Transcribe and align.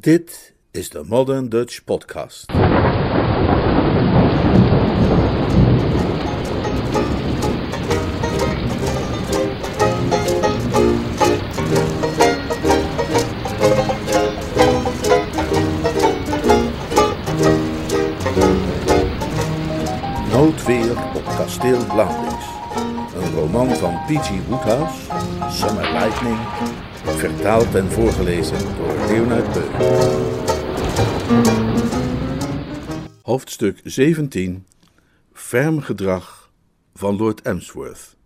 Dit 0.00 0.54
is 0.70 0.90
de 0.90 1.02
Modern 1.04 1.48
Dutch 1.48 1.84
Podcast. 1.84 2.52
Noodweer 20.32 20.90
op 21.14 21.24
kasteel 21.24 21.86
Blandings. 21.86 22.46
Een 23.14 23.34
roman 23.34 23.68
van 23.68 23.94
P.G. 24.06 24.46
Woodhouse, 24.48 25.17
Summer 25.46 25.92
Lightning, 25.92 26.38
vertaald 27.04 27.74
en 27.74 27.90
voorgelezen 27.90 28.58
door 28.76 28.94
Leonard 29.08 29.52
Beuk. 29.52 29.70
Hoofdstuk 33.22 33.80
17 33.84 34.66
Ferm 35.32 35.80
gedrag 35.80 36.50
van 36.94 37.16
Lord 37.16 37.42
Emsworth. 37.42 38.16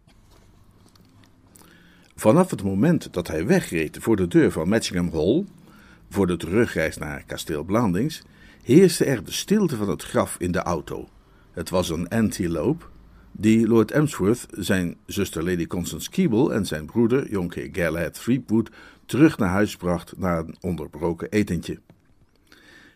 Vanaf 2.17 2.51
het 2.51 2.63
moment 2.63 3.13
dat 3.13 3.27
hij 3.27 3.47
wegreed 3.47 3.99
voor 4.01 4.17
de 4.17 4.29
deur 4.29 4.53
van 4.53 4.69
Matchingham 4.69 5.11
Hall, 5.13 5.45
voor 6.11 6.27
de 6.27 6.37
terugreis 6.37 6.97
naar 6.97 7.25
kasteel 7.27 7.65
Blandings, 7.65 8.23
heerste 8.63 9.05
er 9.05 9.25
de 9.25 9.33
stilte 9.33 9.77
van 9.77 9.89
het 9.89 10.03
graf 10.03 10.37
in 10.39 10.53
de 10.53 10.63
auto. 10.63 11.09
Het 11.53 11.71
was 11.71 11.91
een 11.91 12.09
antelope 12.09 12.85
die 13.33 13.67
Lord 13.67 13.91
Emsworth, 13.91 14.47
zijn 14.51 14.97
zuster 15.07 15.45
Lady 15.45 15.67
Constance 15.67 16.11
Keeble 16.11 16.53
en 16.53 16.67
zijn 16.67 16.87
broeder, 16.87 17.31
jonkheer 17.31 17.69
Galahad 17.73 18.15
Threepwood, 18.15 18.71
terug 19.07 19.39
naar 19.39 19.49
huis 19.49 19.77
bracht 19.77 20.15
na 20.17 20.39
een 20.39 20.57
onderbroken 20.61 21.31
etentje. 21.31 21.79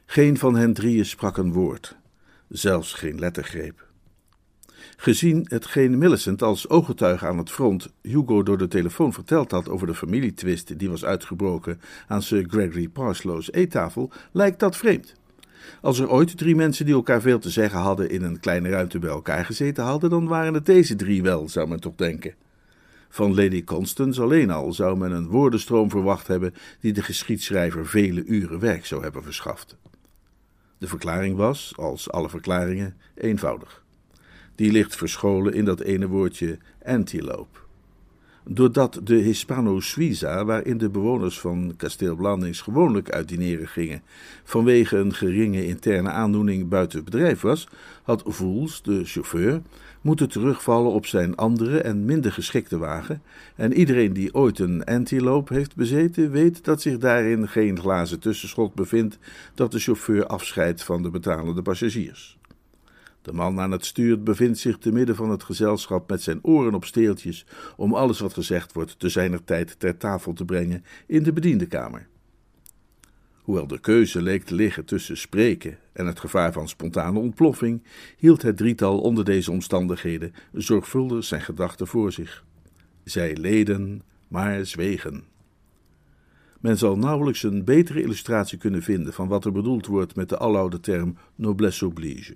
Geen 0.07 0.39
van 0.39 0.57
hen 0.57 0.73
drieën 0.73 1.07
sprak 1.07 1.37
een 1.37 1.53
woord, 1.53 1.97
zelfs 2.49 2.93
geen 2.93 3.19
lettergreep. 3.19 3.87
Gezien 4.97 5.47
hetgeen 5.49 5.99
Millicent 5.99 6.43
als 6.43 6.69
ooggetuige 6.69 7.27
aan 7.27 7.39
het 7.39 7.51
front 7.51 7.93
Hugo 8.03 8.43
door 8.43 8.59
de 8.59 8.69
telefoon 8.69 9.13
verteld 9.13 9.51
had 9.51 9.69
over 9.69 9.87
de 9.87 9.95
familietwist 9.95 10.79
die 10.79 10.91
was 10.91 11.05
uitgebroken 11.05 11.81
aan 12.07 12.23
Sir 12.23 12.45
Gregory 12.49 12.89
Parslow's 12.89 13.53
eettafel, 13.53 14.11
lijkt 14.33 14.61
dat 14.61 14.77
vreemd. 14.77 15.15
Als 15.81 15.99
er 15.99 16.11
ooit 16.11 16.39
drie 16.39 16.57
mensen 16.57 16.85
die 16.85 16.95
elkaar 16.95 17.21
veel 17.21 17.39
te 17.39 17.51
zeggen 17.51 17.79
hadden 17.79 18.11
in 18.11 18.23
een 18.23 18.41
kleine 18.41 18.69
ruimte 18.69 18.99
bij 18.99 19.11
elkaar 19.11 19.45
gezeten 19.45 19.85
hadden, 19.85 20.11
dan 20.11 20.27
waren 20.27 20.55
het 20.55 20.67
deze 20.67 20.97
drie 20.97 21.23
wel, 21.23 21.49
zou 21.49 21.69
men 21.69 21.81
toch 21.81 21.95
denken. 21.97 22.35
Van 23.09 23.35
Lady 23.35 23.65
Constance 23.65 24.23
alleen 24.23 24.51
al 24.51 24.73
zou 24.73 24.97
men 24.97 25.13
een 25.13 25.29
woordenstroom 25.29 25.91
verwacht 25.91 26.27
hebben 26.27 26.55
die 26.81 26.93
de 26.93 27.03
geschiedschrijver 27.03 27.87
vele 27.87 28.25
uren 28.25 28.59
werk 28.59 28.87
zou 28.87 29.03
hebben 29.03 29.23
verschaft. 29.23 29.77
De 30.79 30.89
verklaring 30.89 31.37
was, 31.37 31.73
als 31.77 32.11
alle 32.11 32.29
verklaringen, 32.29 32.97
eenvoudig. 33.15 33.85
Die 34.55 34.73
ligt 34.73 34.97
verscholen 34.97 35.55
in 35.55 35.65
dat 35.65 35.81
ene 35.81 36.07
woordje 36.07 36.59
antelope. 36.85 37.59
Doordat 38.49 39.01
de 39.03 39.15
Hispano 39.15 39.81
Suiza, 39.81 40.45
waarin 40.45 40.79
de 40.79 40.89
bewoners 40.89 41.41
van 41.41 41.75
kasteel 41.77 42.17
Blandings 42.17 42.61
gewoonlijk 42.61 43.11
uit 43.11 43.29
dineren 43.29 43.69
gingen, 43.69 44.03
vanwege 44.45 44.97
een 44.97 45.15
geringe 45.15 45.67
interne 45.67 46.11
aandoening 46.11 46.69
buiten 46.69 47.05
bedrijf 47.05 47.41
was, 47.41 47.69
had 48.03 48.23
Voels, 48.27 48.83
de 48.83 49.05
chauffeur, 49.05 49.63
moeten 50.01 50.29
terugvallen 50.29 50.93
op 50.93 51.07
zijn 51.07 51.37
andere 51.37 51.81
en 51.81 52.05
minder 52.05 52.33
geschikte 52.33 52.79
wagen, 52.79 53.23
en 53.57 53.73
iedereen 53.73 54.13
die 54.13 54.35
ooit 54.35 54.59
een 54.59 54.85
antilope 54.85 55.55
heeft 55.55 55.77
bezeten, 55.77 56.31
weet 56.31 56.65
dat 56.65 56.83
zich 56.83 56.99
daarin 56.99 57.49
geen 57.49 57.81
glazen 57.81 58.21
tussenschot 58.21 58.75
bevindt 58.75 59.19
dat 59.55 59.73
de 59.73 59.79
chauffeur 59.79 60.27
afscheidt 60.27 60.85
van 60.85 61.03
de 61.03 61.11
betalende 61.11 61.63
passagiers. 61.63 62.36
De 63.27 63.33
man 63.33 63.61
aan 63.61 63.71
het 63.71 63.85
stuur 63.85 64.23
bevindt 64.23 64.59
zich 64.59 64.79
te 64.79 64.93
midden 64.93 65.17
van 65.17 65.31
het 65.31 65.43
gezelschap 65.43 66.09
met 66.11 66.23
zijn 66.23 66.39
oren 66.43 66.75
op 66.75 66.85
steeltjes 66.85 67.47
om 67.77 67.95
alles 67.95 68.21
wat 68.21 68.33
gezegd 68.33 68.73
wordt 68.73 68.99
te 68.99 69.09
zijner 69.09 69.45
tijd 69.45 69.81
ter 69.81 69.97
tafel 69.97 70.33
te 70.33 70.45
brengen 70.45 70.85
in 71.07 71.23
de 71.23 71.33
bediendenkamer. 71.33 72.09
Hoewel 73.43 73.67
de 73.67 73.81
keuze 73.81 74.23
leek 74.23 74.45
te 74.45 74.55
liggen 74.55 74.85
tussen 74.85 75.17
spreken 75.17 75.79
en 75.93 76.07
het 76.07 76.21
gevaar 76.21 76.53
van 76.53 76.69
spontane 76.69 77.19
ontploffing, 77.19 77.83
hield 78.17 78.43
het 78.43 78.57
drietal 78.57 79.01
onder 79.01 79.25
deze 79.25 79.51
omstandigheden 79.51 80.35
zorgvuldig 80.53 81.25
zijn 81.25 81.43
gedachten 81.43 81.87
voor 81.87 82.13
zich. 82.13 82.45
Zij 83.05 83.37
leden, 83.37 84.03
maar 84.29 84.67
zwegen. 84.67 85.25
Men 86.61 86.79
zal 86.79 86.99
nauwelijks 86.99 87.43
een 87.43 87.65
betere 87.65 88.03
illustratie 88.03 88.59
kunnen 88.59 88.83
vinden 88.83 89.13
van 89.13 89.29
wat 89.29 89.45
er 89.45 89.53
bedoeld 89.53 89.87
wordt 89.87 90.17
met 90.17 90.29
de 90.29 90.39
aloude 90.39 90.81
term 90.81 91.17
noblesse 91.35 91.87
oblige. 91.87 92.35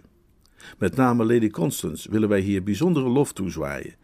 Met 0.78 0.97
name 0.97 1.25
Lady 1.25 1.50
Constance 1.50 2.10
willen 2.10 2.28
wij 2.28 2.41
hier 2.41 2.62
bijzondere 2.62 3.09
lof 3.09 3.32
toezwaaien. 3.32 3.94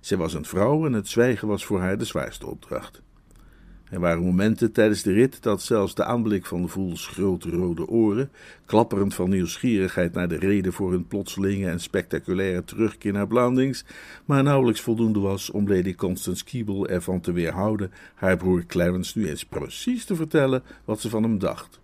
Zij 0.00 0.16
was 0.16 0.34
een 0.34 0.44
vrouw 0.44 0.86
en 0.86 0.92
het 0.92 1.08
zwijgen 1.08 1.48
was 1.48 1.64
voor 1.64 1.80
haar 1.80 1.98
de 1.98 2.04
zwaarste 2.04 2.46
opdracht. 2.46 3.02
Er 3.92 4.00
waren 4.00 4.24
momenten 4.24 4.72
tijdens 4.72 5.02
de 5.02 5.12
rit 5.12 5.42
dat 5.42 5.62
zelfs 5.62 5.94
de 5.94 6.04
aanblik 6.04 6.46
van 6.46 6.68
Voels 6.68 7.06
grote 7.06 7.50
rode 7.50 7.86
oren, 7.86 8.30
klapperend 8.66 9.14
van 9.14 9.30
nieuwsgierigheid 9.30 10.12
naar 10.12 10.28
de 10.28 10.38
reden 10.38 10.72
voor 10.72 10.90
hun 10.90 11.06
plotselinge 11.06 11.68
en 11.68 11.80
spectaculaire 11.80 12.64
terugkeer 12.64 13.12
naar 13.12 13.26
Blandings, 13.26 13.84
maar 14.24 14.42
nauwelijks 14.42 14.80
voldoende 14.80 15.20
was 15.20 15.50
om 15.50 15.68
Lady 15.68 15.94
Constance 15.94 16.44
Keeble 16.44 16.88
ervan 16.88 17.20
te 17.20 17.32
weerhouden 17.32 17.92
haar 18.14 18.36
broer 18.36 18.66
Clarence 18.66 19.18
nu 19.18 19.28
eens 19.28 19.44
precies 19.44 20.04
te 20.04 20.14
vertellen 20.14 20.62
wat 20.84 21.00
ze 21.00 21.08
van 21.08 21.22
hem 21.22 21.38
dacht. 21.38 21.81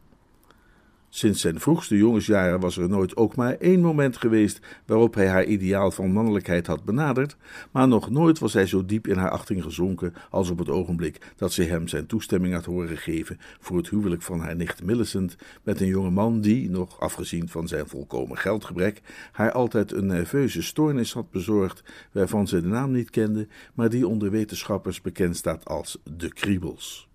Sinds 1.10 1.40
zijn 1.40 1.60
vroegste 1.60 1.96
jongensjaren 1.96 2.60
was 2.60 2.76
er 2.76 2.88
nooit 2.88 3.16
ook 3.16 3.36
maar 3.36 3.56
één 3.56 3.80
moment 3.80 4.16
geweest 4.16 4.60
waarop 4.86 5.14
hij 5.14 5.28
haar 5.28 5.44
ideaal 5.44 5.90
van 5.90 6.12
mannelijkheid 6.12 6.66
had 6.66 6.84
benaderd, 6.84 7.36
maar 7.70 7.88
nog 7.88 8.10
nooit 8.10 8.38
was 8.38 8.52
hij 8.52 8.66
zo 8.66 8.84
diep 8.84 9.06
in 9.06 9.16
haar 9.16 9.30
achting 9.30 9.62
gezonken 9.62 10.14
als 10.30 10.50
op 10.50 10.58
het 10.58 10.68
ogenblik 10.68 11.32
dat 11.36 11.52
ze 11.52 11.62
hem 11.62 11.88
zijn 11.88 12.06
toestemming 12.06 12.54
had 12.54 12.64
horen 12.64 12.96
geven 12.96 13.38
voor 13.60 13.76
het 13.76 13.88
huwelijk 13.88 14.22
van 14.22 14.40
haar 14.40 14.56
nicht 14.56 14.82
Millicent 14.82 15.36
met 15.62 15.80
een 15.80 15.86
jonge 15.86 16.10
man 16.10 16.40
die, 16.40 16.70
nog 16.70 17.00
afgezien 17.00 17.48
van 17.48 17.68
zijn 17.68 17.88
volkomen 17.88 18.38
geldgebrek, 18.38 19.00
haar 19.32 19.52
altijd 19.52 19.92
een 19.92 20.06
nerveuze 20.06 20.62
stoornis 20.62 21.12
had 21.12 21.30
bezorgd 21.30 21.82
waarvan 22.12 22.48
ze 22.48 22.60
de 22.60 22.68
naam 22.68 22.90
niet 22.90 23.10
kende, 23.10 23.46
maar 23.74 23.88
die 23.88 24.06
onder 24.06 24.30
wetenschappers 24.30 25.00
bekend 25.00 25.36
staat 25.36 25.64
als 25.64 25.98
de 26.16 26.32
kriebels. 26.32 27.07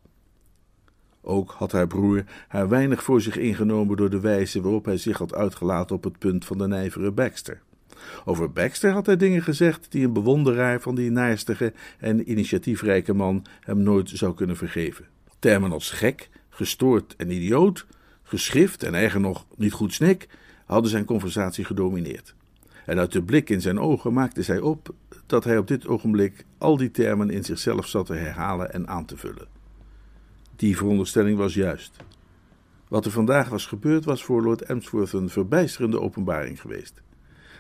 Ook 1.25 1.51
had 1.51 1.71
haar 1.71 1.87
broer 1.87 2.23
haar 2.47 2.69
weinig 2.69 3.03
voor 3.03 3.21
zich 3.21 3.37
ingenomen 3.37 3.97
door 3.97 4.09
de 4.09 4.19
wijze 4.19 4.61
waarop 4.61 4.85
hij 4.85 4.97
zich 4.97 5.17
had 5.17 5.33
uitgelaten 5.33 5.95
op 5.95 6.03
het 6.03 6.19
punt 6.19 6.45
van 6.45 6.57
de 6.57 6.67
nijvere 6.67 7.11
Baxter. 7.11 7.61
Over 8.25 8.51
Baxter 8.51 8.91
had 8.91 9.05
hij 9.05 9.17
dingen 9.17 9.41
gezegd 9.41 9.87
die 9.89 10.05
een 10.05 10.13
bewonderaar 10.13 10.81
van 10.81 10.95
die 10.95 11.11
naarstige 11.11 11.73
en 11.99 12.31
initiatiefrijke 12.31 13.13
man 13.13 13.45
hem 13.59 13.77
nooit 13.77 14.09
zou 14.09 14.33
kunnen 14.33 14.57
vergeven. 14.57 15.05
Termen 15.39 15.71
als 15.71 15.91
gek, 15.91 16.29
gestoord 16.49 17.15
en 17.15 17.31
idioot, 17.31 17.85
geschrift 18.23 18.83
en 18.83 18.95
eigen 18.95 19.21
nog 19.21 19.45
niet 19.55 19.73
goed 19.73 19.93
snik 19.93 20.27
hadden 20.65 20.91
zijn 20.91 21.05
conversatie 21.05 21.65
gedomineerd. 21.65 22.35
En 22.85 22.99
uit 22.99 23.11
de 23.11 23.23
blik 23.23 23.49
in 23.49 23.61
zijn 23.61 23.79
ogen 23.79 24.13
maakte 24.13 24.43
zij 24.43 24.59
op 24.59 24.93
dat 25.25 25.43
hij 25.43 25.57
op 25.57 25.67
dit 25.67 25.87
ogenblik 25.87 26.45
al 26.57 26.77
die 26.77 26.91
termen 26.91 27.29
in 27.29 27.43
zichzelf 27.43 27.87
zat 27.87 28.05
te 28.05 28.13
herhalen 28.13 28.73
en 28.73 28.87
aan 28.87 29.05
te 29.05 29.17
vullen. 29.17 29.52
Die 30.63 30.77
veronderstelling 30.77 31.37
was 31.37 31.53
juist. 31.53 31.95
Wat 32.87 33.05
er 33.05 33.11
vandaag 33.11 33.49
was 33.49 33.65
gebeurd 33.65 34.05
was 34.05 34.23
voor 34.23 34.43
Lord 34.43 34.61
Emsworth 34.61 35.13
een 35.13 35.29
verbijsterende 35.29 36.01
openbaring 36.01 36.61
geweest. 36.61 37.01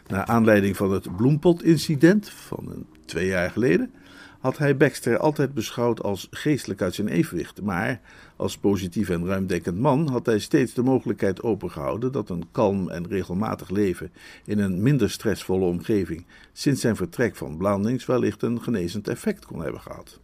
Naar 0.07 0.25
aanleiding 0.25 0.77
van 0.77 0.91
het 0.91 1.15
bloempot-incident 1.15 2.29
van 2.29 2.85
twee 3.05 3.27
jaar 3.27 3.51
geleden 3.51 3.91
had 4.39 4.57
hij 4.57 4.77
Baxter 4.77 5.17
altijd 5.17 5.53
beschouwd 5.53 6.03
als 6.03 6.27
geestelijk 6.31 6.81
uit 6.81 6.95
zijn 6.95 7.07
evenwicht, 7.07 7.61
maar 7.61 8.01
als 8.35 8.57
positief 8.57 9.09
en 9.09 9.25
ruimdenkend 9.25 9.79
man 9.79 10.07
had 10.07 10.25
hij 10.25 10.39
steeds 10.39 10.73
de 10.73 10.83
mogelijkheid 10.83 11.41
opengehouden 11.41 12.11
dat 12.11 12.29
een 12.29 12.45
kalm 12.51 12.89
en 12.89 13.07
regelmatig 13.07 13.69
leven 13.69 14.11
in 14.45 14.59
een 14.59 14.81
minder 14.81 15.09
stressvolle 15.09 15.65
omgeving 15.65 16.25
sinds 16.53 16.81
zijn 16.81 16.95
vertrek 16.95 17.35
van 17.35 17.57
Blandings 17.57 18.05
wellicht 18.05 18.41
een 18.41 18.61
genezend 18.61 19.07
effect 19.07 19.45
kon 19.45 19.61
hebben 19.61 19.81
gehad. 19.81 20.19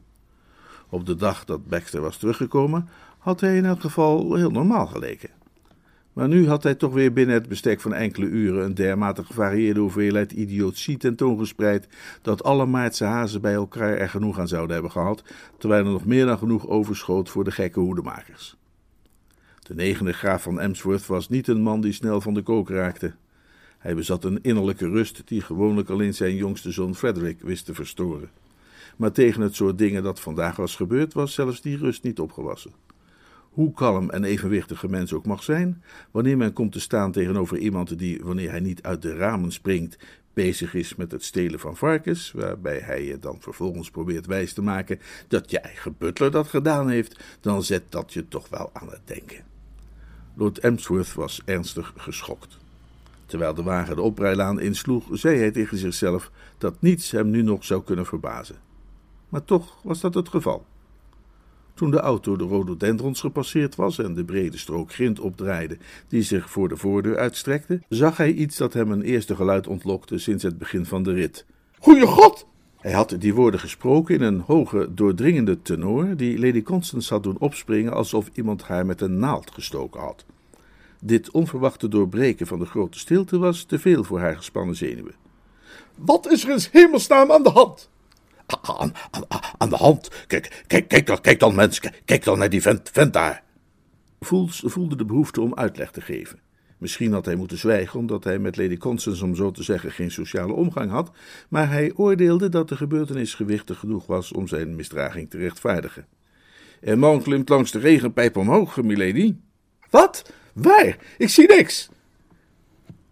Op 0.90 1.06
de 1.06 1.16
dag 1.16 1.46
dat 1.46 1.68
Baxter 1.68 2.02
was 2.02 2.18
teruggekomen, 2.18 2.90
had 3.18 3.42
hij 3.42 3.58
in 3.58 3.66
elk 3.66 3.82
geval 3.82 4.36
heel 4.36 4.52
normaal 4.52 4.88
geleken. 4.88 5.30
Maar 6.14 6.28
nu 6.28 6.48
had 6.48 6.64
hij 6.64 6.76
toch 6.76 6.94
weer 6.94 7.14
binnen 7.14 7.36
het 7.36 7.48
bestek 7.48 7.82
van 7.82 7.94
enkele 7.94 8.26
uren 8.26 8.66
een 8.66 8.74
dermate 8.74 9.24
gevarieerde 9.24 9.80
hoeveelheid 9.80 10.32
idiotie 10.32 10.98
tentoongespreid 10.98 11.88
dat 12.22 12.44
alle 12.44 12.66
Maartse 12.66 13.04
hazen 13.04 13.42
bij 13.42 13.54
elkaar 13.54 13.98
er 13.98 14.10
genoeg 14.10 14.40
aan 14.40 14.48
zouden 14.48 14.74
hebben 14.74 14.92
gehad, 14.92 15.24
terwijl 15.58 15.86
er 15.86 15.92
nog 15.92 16.06
meer 16.06 16.26
dan 16.26 16.38
genoeg 16.38 16.68
overschoot 16.68 17.30
voor 17.30 17.44
de 17.44 17.52
gekke 17.52 17.80
hoedemakers. 17.80 18.58
De 19.60 19.76
negende 19.76 20.14
graaf 20.14 20.42
van 20.44 20.60
Emsworth 20.60 21.06
was 21.06 21.30
niet 21.30 21.48
een 21.48 21.62
man 21.62 21.82
die 21.82 21.94
snel 21.94 22.22
van 22.22 22.34
de 22.34 22.42
kook 22.42 22.70
raakte. 22.70 23.14
Hij 23.78 23.96
bezat 23.96 24.24
een 24.24 24.40
innerlijke 24.42 24.90
rust 24.90 25.22
die 25.26 25.42
gewoonlijk 25.42 25.90
alleen 25.90 26.14
zijn 26.14 26.36
jongste 26.36 26.72
zoon 26.72 26.96
Frederick 26.96 27.42
wist 27.42 27.66
te 27.66 27.74
verstoren 27.74 28.30
maar 29.00 29.12
tegen 29.12 29.42
het 29.42 29.56
soort 29.56 29.78
dingen 29.78 30.04
dat 30.04 30.20
vandaag 30.20 30.56
was 30.56 30.76
gebeurd 30.76 31.14
was 31.14 31.34
zelfs 31.34 31.62
die 31.62 31.78
rust 31.78 32.04
niet 32.04 32.20
opgewassen. 32.20 32.72
hoe 33.50 33.74
kalm 33.74 34.10
en 34.10 34.24
evenwichtig 34.24 34.84
een 34.84 34.90
mens 34.90 35.14
ook 35.14 35.26
mag 35.26 35.44
zijn, 35.44 35.84
wanneer 36.12 36.38
men 36.38 36.54
komt 36.54 36.72
te 36.72 36.80
staan 36.80 37.12
tegenover 37.12 37.58
iemand 37.58 38.00
die, 38.00 38.20
wanneer 38.24 38.50
hij 38.50 38.60
niet 38.60 38.84
uit 38.84 39.02
de 39.02 39.16
ramen 39.16 39.52
springt, 39.52 39.98
bezig 40.34 40.74
is 40.74 40.96
met 40.96 41.12
het 41.12 41.24
stelen 41.24 41.60
van 41.60 41.78
varkens, 41.78 42.32
waarbij 42.32 42.80
hij 42.80 43.06
je 43.06 43.20
dan 43.20 43.38
vervolgens 43.40 43.92
probeert 43.92 44.26
wijs 44.26 44.54
te 44.54 44.62
maken 44.62 45.00
dat 45.28 45.52
je 45.52 45.60
eigen 45.60 45.96
butler 45.98 46.32
dat 46.32 46.48
gedaan 46.48 46.90
heeft, 46.90 47.20
dan 47.42 47.64
zet 47.64 47.84
dat 47.90 48.14
je 48.14 48.28
toch 48.28 48.50
wel 48.50 48.70
aan 48.74 48.90
het 48.90 49.02
denken. 49.06 49.44
Lord 50.36 50.60
Emsworth 50.60 51.14
was 51.14 51.42
ernstig 51.46 51.94
geschokt. 51.98 52.58
Terwijl 53.26 53.54
de 53.54 53.64
wagen 53.64 53.96
de 53.96 54.02
oprijlaan 54.02 54.60
insloeg, 54.60 55.06
zei 55.12 55.38
hij 55.38 55.52
tegen 55.52 55.78
zichzelf 55.78 56.32
dat 56.58 56.82
niets 56.82 57.12
hem 57.12 57.30
nu 57.30 57.42
nog 57.42 57.66
zou 57.66 57.84
kunnen 57.84 58.06
verbazen. 58.06 58.68
Maar 59.30 59.44
toch 59.44 59.80
was 59.84 60.00
dat 60.00 60.14
het 60.14 60.30
geval. 60.30 60.66
Toen 61.74 61.92
de 61.92 62.00
auto 62.00 62.36
de 62.36 62.44
rhododendrons 62.44 63.20
gepasseerd 63.20 63.76
was 63.76 64.00
en 64.00 64.14
de 64.14 64.26
brede 64.26 64.58
strook 64.58 64.94
grind 64.94 65.20
opdraaide 65.20 65.78
die 66.08 66.22
zich 66.22 66.50
voor 66.50 66.70
de 66.70 66.78
voordeur 66.78 67.18
uitstrekte, 67.18 67.82
zag 67.90 68.18
hij 68.18 68.32
iets 68.32 68.58
dat 68.58 68.74
hem 68.74 68.92
een 68.92 69.02
eerste 69.02 69.36
geluid 69.36 69.68
ontlokte 69.68 70.18
sinds 70.18 70.44
het 70.44 70.58
begin 70.58 70.86
van 70.86 71.04
de 71.04 71.14
rit. 71.14 71.46
Goeie 71.80 72.06
God! 72.06 72.48
Hij 72.80 72.92
had 72.92 73.16
die 73.20 73.34
woorden 73.34 73.60
gesproken 73.60 74.16
in 74.16 74.22
een 74.22 74.40
hoge, 74.40 74.94
doordringende 74.94 75.62
tenor 75.62 76.16
die 76.16 76.40
Lady 76.40 76.62
Constance 76.62 77.14
had 77.14 77.24
doen 77.24 77.40
opspringen 77.40 77.94
alsof 77.94 78.30
iemand 78.34 78.64
haar 78.64 78.86
met 78.86 79.02
een 79.02 79.20
naald 79.20 79.52
gestoken 79.52 80.00
had. 80.00 80.26
Dit 81.02 81.32
onverwachte 81.32 81.88
doorbreken 81.88 82.48
van 82.48 82.60
de 82.60 82.66
grote 82.66 83.00
stilte 83.00 83.38
was 83.38 83.64
te 83.64 83.80
veel 83.80 84.04
voor 84.04 84.20
haar 84.20 84.36
gespannen 84.36 84.76
zenuwen. 84.76 85.16
Wat 85.96 86.32
is 86.32 86.44
er 86.44 86.50
in 86.50 86.60
hemelsnaam 86.72 87.32
aan 87.32 87.44
de 87.44 87.50
hand? 87.50 87.90
Aan, 88.62 88.94
aan, 89.12 89.24
aan 89.58 89.70
de 89.70 89.76
hand. 89.76 90.26
Kijk, 90.28 90.64
kijk, 90.68 90.88
kijk, 90.88 91.06
dan, 91.06 91.22
kijk 91.22 91.40
dan, 91.40 91.56
mens. 91.56 91.82
Kijk 92.06 92.24
dan 92.24 92.38
naar 92.38 92.50
die 92.50 92.62
vent, 92.62 92.90
vent 92.94 93.14
daar. 93.14 93.44
Voels 94.20 94.64
voelde 94.66 94.96
de 94.96 95.06
behoefte 95.06 95.42
om 95.42 95.56
uitleg 95.56 95.92
te 95.92 96.02
geven. 96.02 96.40
Misschien 96.80 97.14
had 97.14 97.26
hij 97.26 97.36
moeten 97.36 97.58
zwijgen 97.58 98.00
omdat 98.00 98.24
hij 98.24 98.40
met 98.40 98.58
Lady 98.58 98.78
Constance, 98.78 99.24
om 99.24 99.36
zo 99.36 99.52
te 99.52 99.64
zeggen, 99.64 99.92
geen 99.92 100.12
sociale 100.12 100.54
omgang 100.54 100.92
had, 100.92 101.12
maar 101.50 101.70
hij 101.70 101.94
oordeelde 101.96 102.50
dat 102.50 102.70
de 102.70 102.76
gebeurtenis 102.76 103.34
gewichtig 103.34 103.80
genoeg 103.80 104.06
was 104.06 104.32
om 104.32 104.48
zijn 104.48 104.76
misdraging 104.76 105.30
te 105.30 105.38
rechtvaardigen. 105.38 106.06
En 106.82 107.00
man 107.00 107.22
klimt 107.22 107.50
langs 107.50 107.72
de 107.72 107.80
regenpijp 107.80 108.38
omhoog, 108.38 108.82
milady. 108.82 109.36
Wat? 109.90 110.34
Waar? 110.54 110.98
Ik 111.18 111.30
zie 111.30 111.48
niks. 111.48 111.90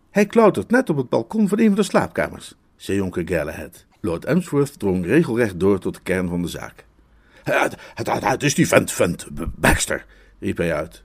Hij 0.09 0.25
klautert 0.25 0.71
net 0.71 0.89
op 0.89 0.97
het 0.97 1.09
balkon 1.09 1.47
van 1.47 1.59
een 1.59 1.67
van 1.67 1.75
de 1.75 1.83
slaapkamers, 1.83 2.55
zei 2.75 2.97
jonker 2.97 3.27
Galahad. 3.27 3.86
Lord 3.99 4.25
Emsworth 4.25 4.79
drong 4.79 5.05
regelrecht 5.05 5.59
door 5.59 5.79
tot 5.79 5.93
de 5.93 6.01
kern 6.03 6.27
van 6.27 6.41
de 6.41 6.47
zaak. 6.47 6.85
Het, 7.43 7.75
het, 8.23 8.43
is 8.43 8.55
die 8.55 8.67
vent, 8.67 8.91
vent, 8.91 9.27
Baxter, 9.55 10.05
riep 10.39 10.57
hij 10.57 10.73
uit. 10.73 11.03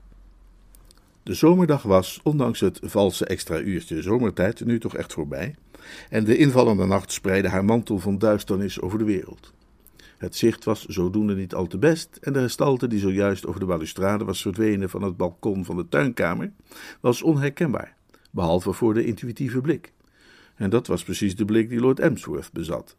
De 1.23 1.33
zomerdag 1.33 1.81
was, 1.81 2.19
ondanks 2.23 2.59
het 2.59 2.79
valse 2.83 3.25
extra 3.25 3.59
uurtje 3.59 4.01
zomertijd, 4.01 4.65
nu 4.65 4.79
toch 4.79 4.95
echt 4.95 5.13
voorbij, 5.13 5.55
en 6.09 6.23
de 6.23 6.37
invallende 6.37 6.85
nacht 6.85 7.11
spreidde 7.11 7.49
haar 7.49 7.65
mantel 7.65 7.99
van 7.99 8.17
duisternis 8.17 8.81
over 8.81 8.97
de 8.97 9.03
wereld. 9.03 9.53
Het 10.17 10.35
zicht 10.35 10.63
was 10.63 10.85
zodoende 10.85 11.35
niet 11.35 11.53
al 11.53 11.67
te 11.67 11.77
best, 11.77 12.17
en 12.21 12.33
de 12.33 12.41
gestalte 12.41 12.87
die 12.87 12.99
zojuist 12.99 13.45
over 13.45 13.59
de 13.59 13.65
balustrade 13.65 14.23
was 14.23 14.41
verdwenen 14.41 14.89
van 14.89 15.01
het 15.01 15.17
balkon 15.17 15.65
van 15.65 15.75
de 15.75 15.89
tuinkamer, 15.89 16.51
was 16.99 17.21
onherkenbaar, 17.21 17.95
behalve 18.31 18.73
voor 18.73 18.93
de 18.93 19.05
intuïtieve 19.05 19.61
blik. 19.61 19.93
En 20.63 20.69
dat 20.69 20.87
was 20.87 21.03
precies 21.03 21.35
de 21.35 21.45
blik 21.45 21.69
die 21.69 21.79
Lord 21.79 21.99
Emsworth 21.99 22.51
bezat. 22.53 22.95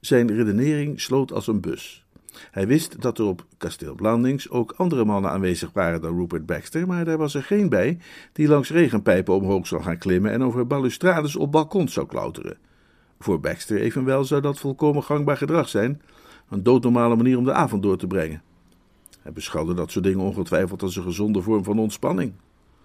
Zijn 0.00 0.34
redenering 0.34 1.00
sloot 1.00 1.32
als 1.32 1.46
een 1.46 1.60
bus. 1.60 2.04
Hij 2.50 2.66
wist 2.66 3.00
dat 3.00 3.18
er 3.18 3.24
op 3.24 3.46
kasteel 3.58 3.94
Blandings 3.94 4.50
ook 4.50 4.74
andere 4.76 5.04
mannen 5.04 5.30
aanwezig 5.30 5.72
waren 5.72 6.00
dan 6.00 6.16
Rupert 6.16 6.46
Baxter, 6.46 6.86
maar 6.86 7.04
daar 7.04 7.18
was 7.18 7.34
er 7.34 7.42
geen 7.42 7.68
bij 7.68 7.98
die 8.32 8.48
langs 8.48 8.70
regenpijpen 8.70 9.34
omhoog 9.34 9.66
zou 9.66 9.82
gaan 9.82 9.98
klimmen 9.98 10.30
en 10.32 10.42
over 10.42 10.66
balustrades 10.66 11.36
op 11.36 11.52
balkons 11.52 11.92
zou 11.92 12.06
klauteren. 12.06 12.58
Voor 13.18 13.40
Baxter 13.40 13.80
evenwel 13.80 14.24
zou 14.24 14.40
dat 14.40 14.58
volkomen 14.58 15.02
gangbaar 15.02 15.36
gedrag 15.36 15.68
zijn, 15.68 16.02
een 16.48 16.62
doodnormale 16.62 17.16
manier 17.16 17.38
om 17.38 17.44
de 17.44 17.52
avond 17.52 17.82
door 17.82 17.96
te 17.96 18.06
brengen. 18.06 18.42
Hij 19.20 19.32
beschouwde 19.32 19.74
dat 19.74 19.90
soort 19.90 20.04
dingen 20.04 20.24
ongetwijfeld 20.24 20.82
als 20.82 20.96
een 20.96 21.02
gezonde 21.02 21.42
vorm 21.42 21.64
van 21.64 21.78
ontspanning. 21.78 22.32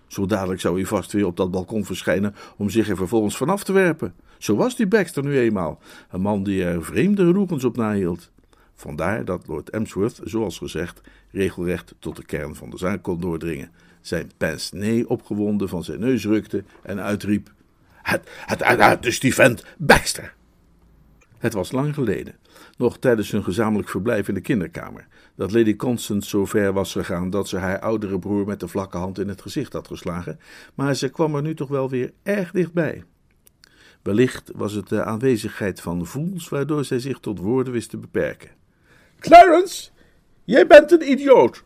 Zo 0.08 0.26
dadelijk 0.26 0.62
zou 0.62 0.76
hij 0.76 0.86
vast 0.86 1.12
weer 1.12 1.26
op 1.26 1.38
dat 1.38 1.52
balkon 1.52 1.86
verschijnen 1.86 2.36
om 2.58 2.70
zich 2.70 2.90
er 2.90 2.96
vervolgens 2.96 3.38
vanaf 3.38 3.64
te 3.64 3.72
werpen. 3.74 4.14
Zo 4.38 4.56
was 4.56 4.76
die 4.76 4.88
Baxter 4.88 5.24
nu 5.24 5.40
eenmaal, 5.40 5.80
een 6.10 6.22
man 6.22 6.44
die 6.44 6.64
er 6.64 6.84
vreemde 6.84 7.26
genoegens 7.26 7.64
op 7.64 7.78
nahield. 7.78 8.32
Vandaar 8.76 9.26
dat 9.26 9.48
Lord 9.48 9.70
Emsworth, 9.70 10.22
zoals 10.24 10.58
gezegd, 10.58 11.02
regelrecht 11.32 11.96
tot 12.00 12.16
de 12.16 12.26
kern 12.26 12.56
van 12.56 12.70
de 12.70 12.78
zaak 12.78 13.04
kon 13.04 13.20
doordringen, 13.20 13.72
zijn 14.02 14.32
pince 14.38 15.06
opgewonden 15.08 15.70
van 15.70 15.84
zijn 15.84 16.00
neus 16.00 16.26
rukte 16.26 16.64
en 16.82 17.02
uitriep: 17.02 17.52
Het, 18.02 18.30
het, 18.46 18.68
het, 18.68 18.80
het 18.80 19.06
is 19.06 19.20
die 19.20 19.34
vent 19.34 19.66
Baxter! 19.78 20.34
Het 21.38 21.54
was 21.54 21.72
lang 21.72 21.94
geleden, 21.94 22.36
nog 22.78 22.98
tijdens 23.00 23.32
hun 23.32 23.44
gezamenlijk 23.44 23.90
verblijf 23.90 24.28
in 24.28 24.34
de 24.34 24.42
kinderkamer, 24.42 25.08
dat 25.36 25.52
Lady 25.52 25.76
Constance 25.76 26.30
zo 26.30 26.46
ver 26.46 26.74
was 26.74 26.92
gegaan 26.92 27.30
dat 27.30 27.48
ze 27.48 27.58
haar 27.58 27.80
oudere 27.80 28.20
broer 28.20 28.46
met 28.46 28.60
de 28.60 28.68
vlakke 28.68 28.98
hand 28.98 29.20
in 29.20 29.28
het 29.28 29.42
gezicht 29.42 29.74
had 29.74 29.88
geslagen, 29.88 30.40
maar 30.76 30.96
ze 30.96 31.10
kwam 31.10 31.36
er 31.36 31.42
nu 31.42 31.56
toch 31.56 31.70
wel 31.70 31.90
weer 31.90 32.14
erg 32.24 32.52
dichtbij. 32.52 33.04
Wellicht 34.02 34.52
was 34.56 34.74
het 34.74 34.90
de 34.90 35.04
aanwezigheid 35.04 35.82
van 35.82 36.06
voels 36.06 36.50
waardoor 36.50 36.86
zij 36.86 37.00
zich 37.00 37.20
tot 37.20 37.40
woorden 37.40 37.74
wist 37.74 37.90
te 37.90 37.98
beperken. 37.98 38.50
Clarence, 39.20 39.90
jij 40.44 40.68
bent 40.68 40.92
een 40.92 41.12
idioot. 41.12 41.64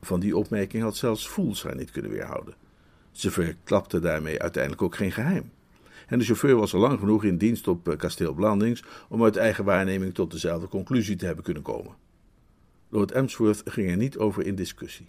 Van 0.00 0.20
die 0.20 0.36
opmerking 0.36 0.82
had 0.82 0.96
zelfs 0.96 1.28
Fools 1.28 1.62
haar 1.62 1.76
niet 1.76 1.90
kunnen 1.90 2.10
weerhouden. 2.10 2.54
Ze 3.10 3.30
verklapte 3.30 4.00
daarmee 4.00 4.42
uiteindelijk 4.42 4.82
ook 4.82 4.96
geen 4.96 5.12
geheim. 5.12 5.50
En 6.12 6.18
de 6.18 6.24
chauffeur 6.24 6.56
was 6.56 6.74
al 6.74 6.80
lang 6.80 6.98
genoeg 6.98 7.24
in 7.24 7.36
dienst 7.36 7.68
op 7.68 7.88
eh, 7.88 7.96
kasteel 7.96 8.34
Blandings 8.34 8.84
om 9.08 9.24
uit 9.24 9.36
eigen 9.36 9.64
waarneming 9.64 10.14
tot 10.14 10.30
dezelfde 10.30 10.68
conclusie 10.68 11.16
te 11.16 11.26
hebben 11.26 11.44
kunnen 11.44 11.62
komen. 11.62 11.94
Lord 12.88 13.12
Emsworth 13.12 13.62
ging 13.64 13.90
er 13.90 13.96
niet 13.96 14.18
over 14.18 14.46
in 14.46 14.54
discussie. 14.54 15.08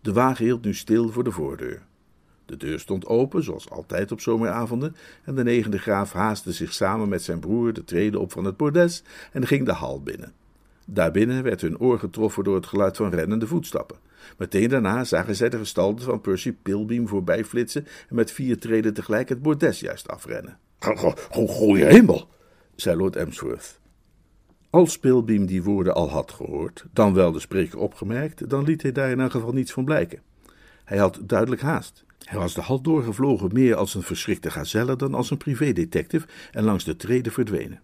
De 0.00 0.12
wagen 0.12 0.44
hield 0.44 0.64
nu 0.64 0.74
stil 0.74 1.08
voor 1.08 1.24
de 1.24 1.30
voordeur. 1.30 1.82
De 2.44 2.56
deur 2.56 2.80
stond 2.80 3.06
open, 3.06 3.42
zoals 3.42 3.70
altijd 3.70 4.12
op 4.12 4.20
zomeravonden, 4.20 4.96
en 5.24 5.34
de 5.34 5.44
negende 5.44 5.78
graaf 5.78 6.12
haastte 6.12 6.52
zich 6.52 6.72
samen 6.72 7.08
met 7.08 7.22
zijn 7.22 7.40
broer 7.40 7.72
de 7.72 7.84
treden 7.84 8.20
op 8.20 8.32
van 8.32 8.44
het 8.44 8.56
bordes 8.56 9.02
en 9.32 9.46
ging 9.46 9.66
de 9.66 9.72
hal 9.72 10.02
binnen. 10.02 10.32
Daarbinnen 10.90 11.42
werd 11.42 11.60
hun 11.60 11.78
oor 11.78 11.98
getroffen 11.98 12.44
door 12.44 12.54
het 12.54 12.66
geluid 12.66 12.96
van 12.96 13.10
rennende 13.10 13.46
voetstappen. 13.46 13.98
Meteen 14.36 14.68
daarna 14.68 15.04
zagen 15.04 15.36
zij 15.36 15.48
de 15.48 15.58
gestalte 15.58 16.02
van 16.02 16.20
Percy 16.20 16.52
Pilbeam 16.62 17.08
voorbij 17.08 17.44
flitsen 17.44 17.86
en 18.08 18.14
met 18.14 18.30
vier 18.30 18.58
treden 18.58 18.94
tegelijk 18.94 19.28
het 19.28 19.42
bordes 19.42 19.80
juist 19.80 20.08
afrennen. 20.08 20.58
Goeie 21.30 21.84
hemel, 21.84 22.28
zei 22.76 22.96
Lord 22.96 23.16
Emsworth. 23.16 23.80
Als 24.70 24.98
Pilbeam 24.98 25.46
die 25.46 25.62
woorden 25.62 25.94
al 25.94 26.10
had 26.10 26.32
gehoord, 26.32 26.84
dan 26.92 27.14
wel 27.14 27.32
de 27.32 27.40
spreker 27.40 27.78
opgemerkt, 27.78 28.50
dan 28.50 28.64
liet 28.64 28.82
hij 28.82 28.92
daar 28.92 29.10
in 29.10 29.20
elk 29.20 29.30
geval 29.30 29.52
niets 29.52 29.72
van 29.72 29.84
blijken. 29.84 30.22
Hij 30.84 30.98
had 30.98 31.20
duidelijk 31.22 31.60
haast. 31.60 32.04
Hij 32.24 32.38
was 32.38 32.54
de 32.54 32.60
hal 32.60 32.80
doorgevlogen 32.80 33.50
meer 33.52 33.74
als 33.74 33.94
een 33.94 34.02
verschrikte 34.02 34.50
gazelle 34.50 34.96
dan 34.96 35.14
als 35.14 35.30
een 35.30 35.36
privédetective 35.36 36.26
en 36.50 36.64
langs 36.64 36.84
de 36.84 36.96
treden 36.96 37.32
verdwenen. 37.32 37.82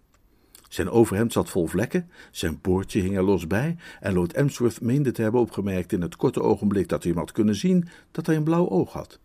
Zijn 0.75 0.89
overhemd 0.89 1.33
zat 1.33 1.49
vol 1.49 1.67
vlekken, 1.67 2.09
zijn 2.31 2.59
boordje 2.61 3.01
hing 3.01 3.15
er 3.15 3.23
los 3.23 3.47
bij 3.47 3.77
en 3.99 4.13
Lord 4.13 4.33
Emsworth 4.33 4.81
meende 4.81 5.11
te 5.11 5.21
hebben 5.21 5.41
opgemerkt 5.41 5.91
in 5.91 6.01
het 6.01 6.15
korte 6.15 6.41
ogenblik 6.41 6.89
dat 6.89 7.03
hij 7.03 7.11
hem 7.11 7.21
had 7.21 7.31
kunnen 7.31 7.55
zien 7.55 7.87
dat 8.11 8.25
hij 8.25 8.35
een 8.35 8.43
blauw 8.43 8.69
oog 8.69 8.93
had. 8.93 9.19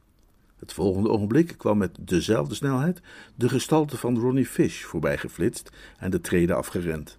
Het 0.58 0.72
volgende 0.72 1.08
ogenblik 1.08 1.54
kwam 1.56 1.78
met 1.78 1.96
dezelfde 2.00 2.54
snelheid 2.54 3.00
de 3.34 3.48
gestalte 3.48 3.96
van 3.96 4.18
Ronnie 4.18 4.46
Fish 4.46 4.82
voorbij 4.82 5.18
geflitst 5.18 5.70
en 5.98 6.10
de 6.10 6.20
treden 6.20 6.56
afgerend. 6.56 7.18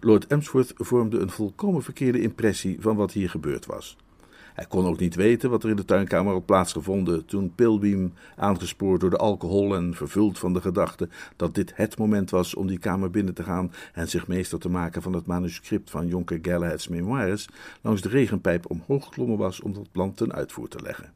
Lord 0.00 0.26
Emsworth 0.26 0.72
vormde 0.76 1.18
een 1.18 1.30
volkomen 1.30 1.82
verkeerde 1.82 2.20
impressie 2.20 2.76
van 2.80 2.96
wat 2.96 3.12
hier 3.12 3.30
gebeurd 3.30 3.66
was. 3.66 3.96
Hij 4.54 4.66
kon 4.66 4.86
ook 4.86 4.98
niet 4.98 5.14
weten 5.14 5.50
wat 5.50 5.64
er 5.64 5.70
in 5.70 5.76
de 5.76 5.84
tuinkamer 5.84 6.32
had 6.32 6.46
plaatsgevonden 6.46 7.24
toen 7.24 7.54
Pilbeam, 7.54 8.12
aangespoord 8.36 9.00
door 9.00 9.10
de 9.10 9.16
alcohol 9.16 9.74
en 9.74 9.94
vervuld 9.94 10.38
van 10.38 10.52
de 10.52 10.60
gedachte 10.60 11.08
dat 11.36 11.54
dit 11.54 11.72
het 11.74 11.98
moment 11.98 12.30
was 12.30 12.54
om 12.54 12.66
die 12.66 12.78
kamer 12.78 13.10
binnen 13.10 13.34
te 13.34 13.42
gaan 13.42 13.72
en 13.92 14.08
zich 14.08 14.26
meester 14.26 14.58
te 14.58 14.68
maken 14.68 15.02
van 15.02 15.12
het 15.12 15.26
manuscript 15.26 15.90
van 15.90 16.06
Jonker 16.06 16.38
Galahad's 16.42 16.88
memoires, 16.88 17.48
langs 17.80 18.02
de 18.02 18.08
regenpijp 18.08 18.70
omhoog 18.70 19.04
geklommen 19.04 19.38
was 19.38 19.60
om 19.60 19.72
dat 19.72 19.92
plan 19.92 20.14
ten 20.14 20.32
uitvoer 20.32 20.68
te 20.68 20.82
leggen. 20.82 21.12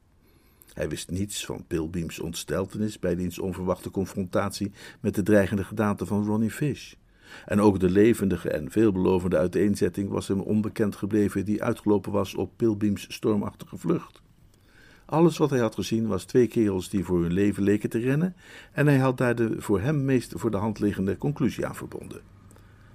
Hij 0.73 0.88
wist 0.88 1.11
niets 1.11 1.47
van 1.47 1.64
Pilbeams 1.66 2.21
ontsteltenis 2.21 2.99
bij 2.99 3.14
diens 3.14 3.38
onverwachte 3.38 3.90
confrontatie 3.90 4.73
met 5.00 5.14
de 5.14 5.23
dreigende 5.23 5.64
gedaante 5.64 6.07
van 6.07 6.26
Ronnie 6.26 6.50
Fish. 6.50 6.95
En 7.47 7.61
ook 7.61 7.80
de 7.80 7.90
levendige 7.90 8.50
en 8.50 8.71
veelbelovende 8.71 9.37
uiteenzetting 9.38 10.09
was 10.09 10.28
hem 10.28 10.40
onbekend 10.40 10.97
gebleven 10.97 11.45
die 11.45 11.62
uitgelopen 11.62 12.12
was 12.12 12.35
op 12.35 12.50
Pilbeams 12.56 13.06
stormachtige 13.14 13.76
vlucht. 13.76 14.23
Alles 15.04 15.38
wat 15.38 15.50
hij 15.50 15.59
had 15.59 15.75
gezien 15.75 16.06
was 16.06 16.25
twee 16.25 16.47
kerels 16.47 16.88
die 16.88 17.04
voor 17.04 17.23
hun 17.23 17.33
leven 17.33 17.62
leken 17.62 17.90
te 17.90 17.99
rennen, 17.99 18.35
en 18.73 18.87
hij 18.87 18.99
had 18.99 19.18
daar 19.18 19.35
de 19.35 19.54
voor 19.59 19.80
hem 19.80 20.04
meest 20.04 20.33
voor 20.37 20.50
de 20.50 20.56
hand 20.56 20.78
liggende 20.78 21.18
conclusie 21.18 21.66
aan 21.66 21.76
verbonden. 21.76 22.21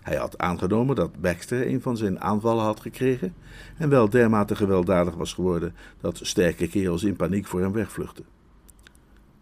Hij 0.02 0.16
had 0.18 0.38
aangenomen 0.38 0.96
dat 0.96 1.22
Baxter 1.22 1.68
een 1.68 1.82
van 1.82 1.98
zijn 1.98 2.22
aanvallen 2.22 2.64
had 2.64 2.80
gekregen 2.80 3.34
en 3.78 3.90
wel 3.90 4.10
dermate 4.10 4.56
gewelddadig 4.56 5.16
was 5.16 5.34
geworden 5.34 5.76
dat 6.00 6.20
sterke 6.24 6.68
kerels 6.68 7.04
in 7.04 7.16
paniek 7.16 7.48
voor 7.48 7.62
hem 7.62 7.72
wegvluchtten. 7.72 8.26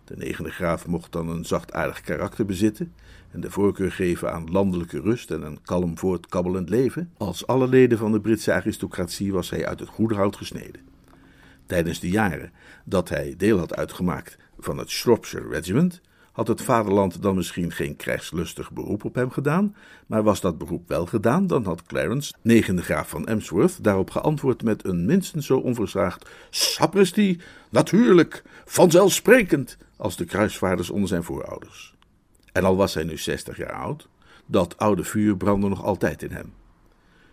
De 0.03 0.17
negende 0.17 0.49
graaf 0.49 0.87
mocht 0.87 1.11
dan 1.11 1.29
een 1.29 1.45
zachtaardig 1.45 2.01
karakter 2.01 2.45
bezitten 2.45 2.93
en 3.31 3.41
de 3.41 3.51
voorkeur 3.51 3.91
geven 3.91 4.33
aan 4.33 4.51
landelijke 4.51 5.01
rust 5.01 5.31
en 5.31 5.41
een 5.41 5.61
kalm 5.63 5.97
voortkabbelend 5.97 6.69
leven. 6.69 7.11
Als 7.17 7.47
alle 7.47 7.67
leden 7.67 7.97
van 7.97 8.11
de 8.11 8.21
Britse 8.21 8.53
aristocratie 8.53 9.33
was 9.33 9.49
hij 9.49 9.65
uit 9.65 9.79
het 9.79 9.89
goede 9.89 10.15
hout 10.15 10.35
gesneden. 10.35 10.81
Tijdens 11.65 11.99
de 11.99 12.09
jaren 12.09 12.51
dat 12.85 13.09
hij 13.09 13.33
deel 13.37 13.57
had 13.57 13.75
uitgemaakt 13.75 14.37
van 14.59 14.77
het 14.77 14.89
Shropshire 14.89 15.47
Regiment, 15.49 16.01
had 16.31 16.47
het 16.47 16.61
vaderland 16.61 17.21
dan 17.21 17.35
misschien 17.35 17.71
geen 17.71 17.95
krijgslustig 17.95 18.71
beroep 18.71 19.03
op 19.05 19.15
hem 19.15 19.31
gedaan, 19.31 19.75
maar 20.07 20.23
was 20.23 20.41
dat 20.41 20.57
beroep 20.57 20.87
wel 20.87 21.05
gedaan, 21.05 21.47
dan 21.47 21.65
had 21.65 21.83
Clarence, 21.83 22.33
negende 22.41 22.81
graaf 22.81 23.09
van 23.09 23.27
Emsworth, 23.27 23.83
daarop 23.83 24.09
geantwoord 24.09 24.63
met 24.63 24.85
een 24.85 25.05
minstens 25.05 25.45
zo 25.45 25.57
onversaagd 25.57 26.29
sapristi, 26.49 27.41
natuurlijk, 27.69 28.43
vanzelfsprekend, 28.65 29.77
als 29.97 30.17
de 30.17 30.25
kruisvaarders 30.25 30.89
onder 30.89 31.07
zijn 31.07 31.23
voorouders. 31.23 31.97
En 32.59 32.65
al 32.65 32.75
was 32.75 32.93
hij 32.93 33.03
nu 33.03 33.17
zestig 33.17 33.57
jaar 33.57 33.73
oud, 33.73 34.07
dat 34.45 34.77
oude 34.77 35.03
vuur 35.03 35.37
brandde 35.37 35.69
nog 35.69 35.83
altijd 35.83 36.23
in 36.23 36.31
hem. 36.31 36.53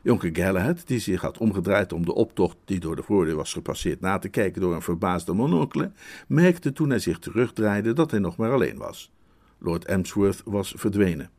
Jonker 0.02 0.30
Galahad, 0.32 0.86
die 0.86 0.98
zich 0.98 1.20
had 1.20 1.38
omgedraaid 1.38 1.92
om 1.92 2.04
de 2.04 2.14
optocht 2.14 2.56
die 2.64 2.80
door 2.80 2.96
de 2.96 3.02
voordeur 3.02 3.34
was 3.36 3.52
gepasseerd 3.52 4.00
na 4.00 4.18
te 4.18 4.28
kijken 4.28 4.60
door 4.60 4.74
een 4.74 4.82
verbaasde 4.82 5.32
monocle, 5.32 5.92
merkte 6.28 6.72
toen 6.72 6.90
hij 6.90 6.98
zich 6.98 7.18
terugdraaide 7.18 7.92
dat 7.92 8.10
hij 8.10 8.20
nog 8.20 8.36
maar 8.36 8.52
alleen 8.52 8.76
was. 8.76 9.10
Lord 9.58 9.84
Emsworth 9.84 10.42
was 10.44 10.74
verdwenen. 10.76 11.30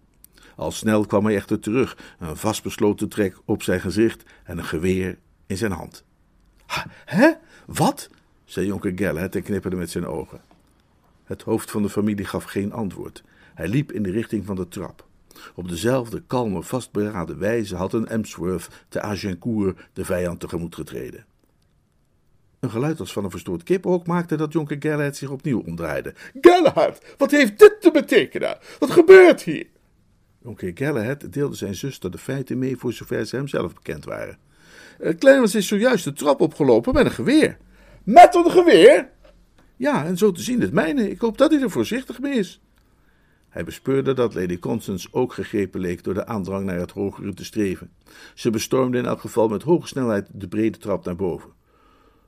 Al 0.56 0.72
snel 0.72 1.06
kwam 1.06 1.26
hij 1.26 1.36
echter 1.36 1.60
terug, 1.60 1.98
een 2.20 2.38
vastbesloten 2.38 3.10
trek 3.10 3.38
op 3.46 3.64
zijn 3.64 3.80
gezicht 3.80 4.24
en 4.44 4.58
een 4.58 4.66
geweer 4.66 5.18
in 5.46 5.58
zijn 5.58 5.72
hand. 5.72 6.04
Hè? 7.06 7.32
Wat? 7.66 8.10
zei 8.46 8.66
jonker 8.66 8.92
Galahad 8.96 9.36
en 9.36 9.44
knipperde 9.44 9.78
met 9.78 9.92
zijn 9.92 10.08
ogen. 10.08 10.42
Het 11.24 11.42
hoofd 11.42 11.72
van 11.72 11.82
de 11.82 11.90
familie 11.90 12.26
gaf 12.26 12.44
geen 12.44 12.74
antwoord. 12.74 13.24
Hij 13.58 13.68
liep 13.68 13.92
in 13.92 14.04
de 14.04 14.12
richting 14.12 14.46
van 14.46 14.56
de 14.56 14.68
trap. 14.68 15.08
Op 15.56 15.70
dezelfde 15.70 16.24
kalme, 16.28 16.64
vastberaden 16.64 17.40
wijze 17.40 17.76
had 17.76 17.94
een 17.94 18.08
Emsworth 18.08 18.68
te 18.90 19.02
Agincourt 19.02 19.80
de 19.94 20.06
vijand 20.06 20.40
tegemoet 20.40 20.76
getreden. 20.76 21.26
Een 22.60 22.70
geluid 22.70 23.00
als 23.00 23.14
van 23.14 23.24
een 23.24 23.32
verstoord 23.32 23.64
kippenhok 23.64 24.08
maakte 24.08 24.36
dat 24.36 24.54
jonker 24.54 24.76
Galahad 24.80 25.16
zich 25.16 25.30
opnieuw 25.30 25.64
omdraaide. 25.66 26.14
Galahad, 26.42 27.02
wat 27.18 27.32
heeft 27.32 27.60
dit 27.60 27.78
te 27.82 27.92
betekenen? 27.92 28.58
Wat 28.80 28.92
gebeurt 28.92 29.42
hier? 29.42 29.68
Jonker 30.44 30.72
Galahad 30.74 31.34
deelde 31.34 31.56
zijn 31.56 31.76
zuster 31.76 32.12
de 32.12 32.18
feiten 32.18 32.58
mee 32.58 32.78
voor 32.78 32.94
zover 32.94 33.26
ze 33.26 33.36
hem 33.36 33.48
zelf 33.48 33.74
bekend 33.74 34.06
waren. 34.06 34.38
Uh, 35.00 35.14
Clarence 35.14 35.58
is 35.58 35.68
zojuist 35.68 36.04
de 36.04 36.14
trap 36.14 36.42
opgelopen 36.42 36.94
met 36.94 37.06
een 37.06 37.12
geweer. 37.12 37.58
Met 38.04 38.36
een 38.36 38.52
geweer? 38.52 39.10
Ja, 39.76 40.06
en 40.06 40.18
zo 40.18 40.32
te 40.32 40.42
zien 40.42 40.62
het 40.62 40.72
mijne. 40.72 41.10
Ik 41.10 41.20
hoop 41.20 41.38
dat 41.38 41.52
hij 41.52 41.62
er 41.62 41.72
voorzichtig 41.72 42.20
mee 42.20 42.34
is. 42.34 42.62
Hij 43.58 43.66
bespeurde 43.66 44.14
dat 44.14 44.34
Lady 44.34 44.60
Constance 44.60 45.08
ook 45.12 45.34
gegrepen 45.34 45.80
leek 45.80 46.04
door 46.04 46.14
de 46.14 46.26
aandrang 46.26 46.66
naar 46.66 46.80
het 46.80 46.92
hogere 46.92 47.34
te 47.34 47.46
streven. 47.46 47.92
Ze 48.34 48.50
bestormde 48.50 48.98
in 48.98 49.06
elk 49.06 49.20
geval 49.20 49.48
met 49.48 49.64
hoge 49.64 49.88
snelheid 49.88 50.28
de 50.32 50.48
brede 50.48 50.78
trap 50.78 51.06
naar 51.06 51.16
boven. 51.16 51.50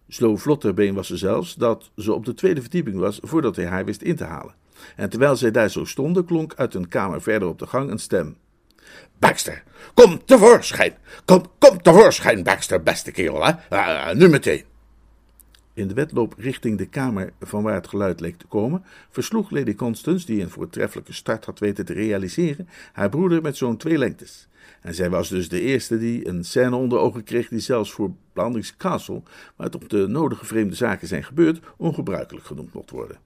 Zo 0.07 0.36
vlot 0.36 0.62
ter 0.62 0.74
been 0.74 0.93
was 0.93 1.07
ze 1.07 1.17
zelfs 1.17 1.55
dat 1.55 1.91
ze 1.95 2.13
op 2.13 2.25
de 2.25 2.33
tweede 2.33 2.62
verdieping 2.62 2.98
was 2.98 3.19
voordat 3.24 3.55
hij 3.55 3.65
haar 3.65 3.86
wist 3.86 4.01
in 4.01 4.15
te 4.15 4.24
halen. 4.24 4.55
En 4.95 5.09
terwijl 5.09 5.36
zij 5.36 5.51
daar 5.51 5.69
zo 5.69 5.86
stonden, 5.86 6.25
klonk 6.25 6.53
uit 6.55 6.74
een 6.74 6.88
kamer 6.88 7.21
verder 7.21 7.48
op 7.48 7.59
de 7.59 7.67
gang 7.67 7.91
een 7.91 8.00
stem. 8.00 8.38
Baxter, 9.19 9.63
kom 9.93 10.25
tevoorschijn! 10.25 10.93
Kom, 11.25 11.43
kom 11.59 11.81
tevoorschijn, 11.81 12.43
Baxter, 12.43 12.83
beste 12.83 13.12
kerel, 13.12 13.45
hè? 13.45 13.51
Uh, 13.69 14.13
nu 14.13 14.29
meteen. 14.29 14.63
In 15.79 15.88
de 15.88 15.93
wedloop 15.93 16.33
richting 16.38 16.77
de 16.77 16.86
kamer 16.86 17.33
van 17.39 17.63
waar 17.63 17.74
het 17.74 17.88
geluid 17.88 18.19
leek 18.19 18.38
te 18.38 18.48
komen, 18.48 18.83
versloeg 19.09 19.50
Lady 19.51 19.75
Constance, 19.75 20.25
die 20.25 20.41
een 20.41 20.50
voortreffelijke 20.50 21.13
start 21.13 21.45
had 21.45 21.59
weten 21.59 21.86
te 21.86 21.93
realiseren, 21.93 22.67
haar 22.93 23.09
broeder 23.09 23.41
met 23.41 23.57
zo'n 23.57 23.77
twee 23.77 23.98
lengtes. 23.98 24.48
En 24.81 24.95
zij 24.95 25.09
was 25.09 25.29
dus 25.29 25.50
de 25.50 25.62
eerste 25.62 25.98
die 25.98 26.27
een 26.27 26.43
scène 26.43 26.75
onder 26.75 27.00
ogen 27.00 27.24
kreeg 27.24 27.48
die 27.48 27.59
zelfs 27.59 27.91
voor 27.91 28.12
Blandings 28.33 28.77
Castle, 28.77 29.21
waar 29.55 29.69
toch 29.69 29.88
de 29.88 30.07
nodige 30.07 30.45
vreemde 30.45 30.75
zaken 30.75 31.07
zijn 31.07 31.24
gebeurd, 31.24 31.59
ongebruikelijk 31.77 32.45
genoemd 32.45 32.74
mocht 32.74 32.89
worden. 32.89 33.19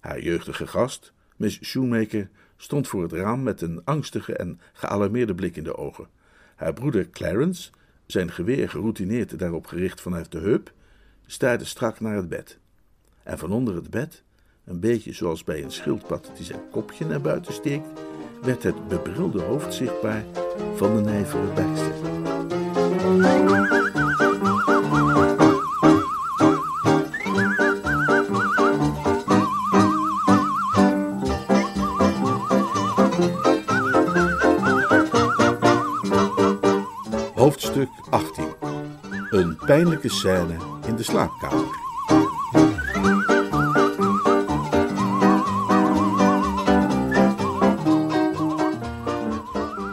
Haar 0.00 0.20
jeugdige 0.20 0.66
gast, 0.66 1.12
Miss 1.36 1.58
Shoemaker, 1.62 2.28
stond 2.56 2.88
voor 2.88 3.02
het 3.02 3.12
raam 3.12 3.42
met 3.42 3.60
een 3.60 3.80
angstige 3.84 4.36
en 4.36 4.60
gealarmeerde 4.72 5.34
blik 5.34 5.56
in 5.56 5.64
de 5.64 5.76
ogen. 5.76 6.08
Haar 6.56 6.72
broeder 6.72 7.10
Clarence, 7.10 7.70
zijn 8.06 8.30
geweer 8.30 8.68
geroutineerd 8.68 9.38
daarop 9.38 9.66
gericht 9.66 10.00
vanuit 10.00 10.32
de 10.32 10.38
heup, 10.38 10.72
staarde 11.32 11.64
strak 11.64 12.00
naar 12.00 12.16
het 12.16 12.28
bed. 12.28 12.58
En 13.22 13.38
van 13.38 13.52
onder 13.52 13.74
het 13.74 13.90
bed, 13.90 14.22
een 14.64 14.80
beetje 14.80 15.12
zoals 15.12 15.44
bij 15.44 15.62
een 15.62 15.70
schildpad 15.70 16.30
die 16.36 16.44
zijn 16.44 16.70
kopje 16.70 17.06
naar 17.06 17.20
buiten 17.20 17.52
steekt, 17.52 17.86
werd 18.42 18.62
het 18.62 18.88
bebrilde 18.88 19.42
hoofd 19.42 19.74
zichtbaar 19.74 20.24
van 20.74 20.96
de 20.96 21.00
nijvere 21.00 21.46
Baxter. 21.46 21.92
Hoofdstuk 37.34 37.88
18 38.10 38.44
Een 38.44 38.51
pijnlijke 39.64 40.08
scène 40.08 40.56
in 40.86 40.96
de 40.96 41.02
slaapkamer. 41.02 41.80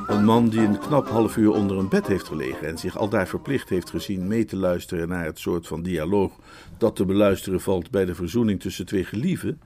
Een 0.08 0.26
man 0.26 0.50
die 0.50 0.60
een 0.60 0.80
knap 0.80 1.08
half 1.08 1.38
uur 1.38 1.52
onder 1.52 1.78
een 1.78 1.90
bed 1.90 2.08
heeft 2.08 2.28
gelegen 2.28 2.68
en 2.68 2.78
zich 2.78 2.98
aldaar 2.98 3.28
verplicht 3.28 3.70
heeft 3.70 3.90
gezien 3.90 4.28
mee 4.28 4.46
te 4.46 4.56
luisteren 4.56 5.08
naar 5.08 5.26
het 5.26 5.40
soort 5.40 5.68
van 5.68 5.82
dialoog 5.82 6.32
dat 6.78 6.96
te 6.96 7.06
beluisteren 7.06 7.62
valt 7.62 7.92
bij 7.92 8.06
de 8.06 8.16
verzoening 8.16 8.60
tussen 8.60 8.86
twee 8.86 9.06
gelieven, 9.06 9.62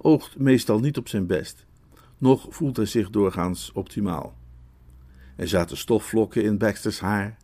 oogt 0.00 0.38
meestal 0.38 0.78
niet 0.78 0.98
op 0.98 1.08
zijn 1.08 1.26
best. 1.26 1.66
Nog 2.18 2.46
voelt 2.48 2.76
hij 2.76 2.86
zich 2.86 3.10
doorgaans 3.10 3.72
optimaal. 3.72 4.34
Er 5.36 5.48
zaten 5.48 5.76
stofvlokken 5.76 6.42
in 6.42 6.58
Baxter's 6.58 7.00
haar, 7.00 7.36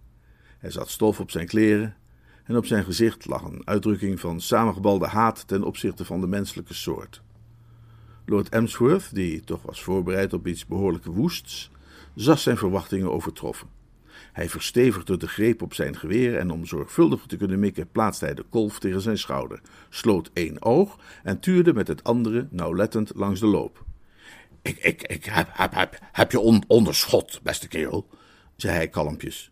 er 0.60 0.72
zat 0.72 0.90
stof 0.90 1.20
op 1.20 1.30
zijn 1.30 1.46
kleren 1.46 1.96
en 2.44 2.56
op 2.56 2.66
zijn 2.66 2.84
gezicht 2.84 3.26
lag 3.26 3.42
een 3.42 3.62
uitdrukking 3.64 4.20
van 4.20 4.40
samengebalde 4.40 5.06
haat 5.06 5.46
ten 5.46 5.62
opzichte 5.62 6.04
van 6.04 6.20
de 6.20 6.26
menselijke 6.26 6.74
soort. 6.74 7.22
Lord 8.26 8.48
Emsworth, 8.48 9.14
die 9.14 9.40
toch 9.40 9.62
was 9.62 9.82
voorbereid 9.82 10.32
op 10.32 10.46
iets 10.46 10.66
behoorlijk 10.66 11.04
woests, 11.04 11.70
zag 12.14 12.38
zijn 12.38 12.56
verwachtingen 12.56 13.12
overtroffen. 13.12 13.68
Hij 14.32 14.48
verstevigde 14.48 15.16
de 15.16 15.28
greep 15.28 15.62
op 15.62 15.74
zijn 15.74 15.96
geweer 15.96 16.36
en 16.36 16.50
om 16.50 16.66
zorgvuldiger 16.66 17.28
te 17.28 17.36
kunnen 17.36 17.58
mikken 17.58 17.90
plaatste 17.90 18.24
hij 18.24 18.34
de 18.34 18.44
kolf 18.48 18.78
tegen 18.78 19.00
zijn 19.00 19.18
schouder, 19.18 19.60
sloot 19.88 20.30
één 20.32 20.62
oog 20.62 20.98
en 21.22 21.40
tuurde 21.40 21.74
met 21.74 21.88
het 21.88 22.04
andere 22.04 22.46
nauwlettend 22.50 23.12
langs 23.14 23.40
de 23.40 23.46
loop. 23.46 23.84
Ik, 24.62 24.78
ik, 24.78 25.02
ik 25.02 25.24
heb, 25.24 25.48
heb, 25.52 25.74
heb, 25.74 25.98
heb 26.12 26.30
je 26.30 26.40
on, 26.40 26.64
onderschot, 26.66 27.40
beste 27.42 27.68
kerel, 27.68 28.08
zei 28.56 28.74
hij 28.74 28.88
kalmpjes. 28.88 29.51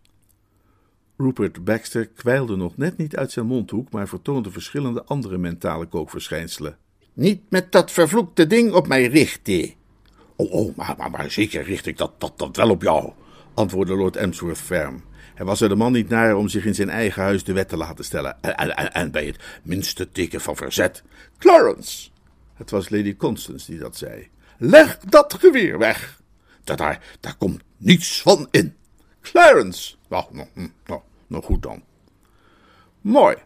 Rupert 1.20 1.64
Baxter 1.64 2.06
kwijlde 2.06 2.56
nog 2.56 2.76
net 2.76 2.96
niet 2.96 3.16
uit 3.16 3.32
zijn 3.32 3.46
mondhoek, 3.46 3.90
maar 3.90 4.08
vertoonde 4.08 4.50
verschillende 4.50 5.04
andere 5.04 5.38
mentale 5.38 5.86
kookverschijnselen. 5.86 6.76
Niet 7.12 7.40
met 7.48 7.72
dat 7.72 7.90
vervloekte 7.90 8.46
ding 8.46 8.72
op 8.72 8.86
mij 8.86 9.06
richten. 9.06 9.74
Oh, 10.36 10.52
oh, 10.52 10.76
maar, 10.76 10.94
maar, 10.98 11.10
maar 11.10 11.30
zeker 11.30 11.62
richt 11.62 11.86
ik 11.86 11.98
dat, 11.98 12.12
dat, 12.18 12.38
dat 12.38 12.56
wel 12.56 12.70
op 12.70 12.82
jou, 12.82 13.12
antwoordde 13.54 13.94
Lord 13.94 14.16
Emsworth 14.16 14.58
ferm. 14.58 15.02
Hij 15.34 15.46
was 15.46 15.60
er 15.60 15.68
de 15.68 15.74
man 15.74 15.92
niet 15.92 16.08
naar 16.08 16.36
om 16.36 16.48
zich 16.48 16.64
in 16.64 16.74
zijn 16.74 16.90
eigen 16.90 17.22
huis 17.22 17.44
de 17.44 17.52
wet 17.52 17.68
te 17.68 17.76
laten 17.76 18.04
stellen. 18.04 18.36
En, 18.40 18.56
en, 18.56 18.92
en 18.92 19.10
bij 19.10 19.26
het 19.26 19.60
minste 19.62 20.12
teken 20.12 20.40
van 20.40 20.56
verzet. 20.56 21.02
Clarence! 21.38 22.10
Het 22.54 22.70
was 22.70 22.88
Lady 22.88 23.16
Constance 23.16 23.70
die 23.70 23.80
dat 23.80 23.96
zei. 23.96 24.28
Leg 24.58 24.98
dat 24.98 25.34
geweer 25.34 25.78
weg. 25.78 26.20
Daar, 26.64 26.76
daar, 26.76 27.16
daar 27.20 27.36
komt 27.36 27.62
niets 27.76 28.22
van 28.22 28.48
in. 28.50 28.74
Clarence! 29.20 29.94
Nou, 30.08 30.24
nou, 30.30 30.48
nou, 30.86 31.00
nou 31.30 31.42
goed 31.42 31.62
dan. 31.62 31.82
Mooi. 33.00 33.37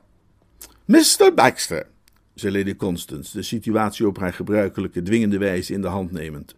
Mr. 0.85 1.33
Baxter, 1.35 1.87
zei 2.35 2.57
Lady 2.57 2.77
Constance, 2.77 3.37
de 3.37 3.43
situatie 3.43 4.07
op 4.07 4.19
haar 4.19 4.33
gebruikelijke 4.33 5.03
dwingende 5.03 5.39
wijze 5.39 5.73
in 5.73 5.81
de 5.81 5.89
hand 5.89 6.13
nemend. 6.13 6.55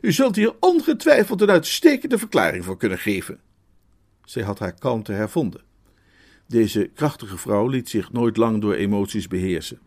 U 0.00 0.12
zult 0.12 0.36
hier 0.36 0.54
ongetwijfeld 0.60 1.40
een 1.40 1.50
uitstekende 1.50 2.18
verklaring 2.18 2.64
voor 2.64 2.76
kunnen 2.76 2.98
geven. 2.98 3.40
Zij 4.24 4.42
had 4.42 4.58
haar 4.58 4.74
kalmte 4.74 5.12
hervonden. 5.12 5.62
Deze 6.46 6.90
krachtige 6.94 7.38
vrouw 7.38 7.66
liet 7.66 7.88
zich 7.88 8.12
nooit 8.12 8.36
lang 8.36 8.60
door 8.60 8.74
emoties 8.74 9.28
beheersen. 9.28 9.78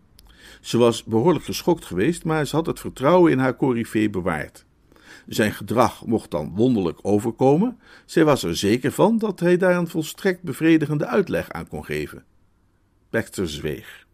Ze 0.62 0.78
was 0.78 1.04
behoorlijk 1.04 1.46
geschokt 1.46 1.86
geweest, 1.86 2.24
maar 2.24 2.48
ze 2.48 2.56
had 2.56 2.66
het 2.66 2.80
vertrouwen 2.80 3.32
in 3.32 3.40
haar 3.40 3.56
corifee 3.56 4.10
bewaard. 4.10 4.66
Zijn 5.34 5.54
gedrag 5.54 6.06
mocht 6.06 6.32
dan 6.32 6.52
wonderlijk 6.56 7.00
overkomen. 7.02 7.80
Zij 8.06 8.26
was 8.26 8.44
er 8.44 8.58
zeker 8.58 8.92
van 8.92 9.18
dat 9.18 9.40
hij 9.40 9.58
daar 9.58 9.78
een 9.78 9.88
volstrekt 9.88 10.42
bevredigende 10.42 11.06
uitleg 11.06 11.50
aan 11.50 11.68
kon 11.68 11.86
geven. 11.86 12.24
Baxter 13.10 13.50
zweeg. 13.50 14.06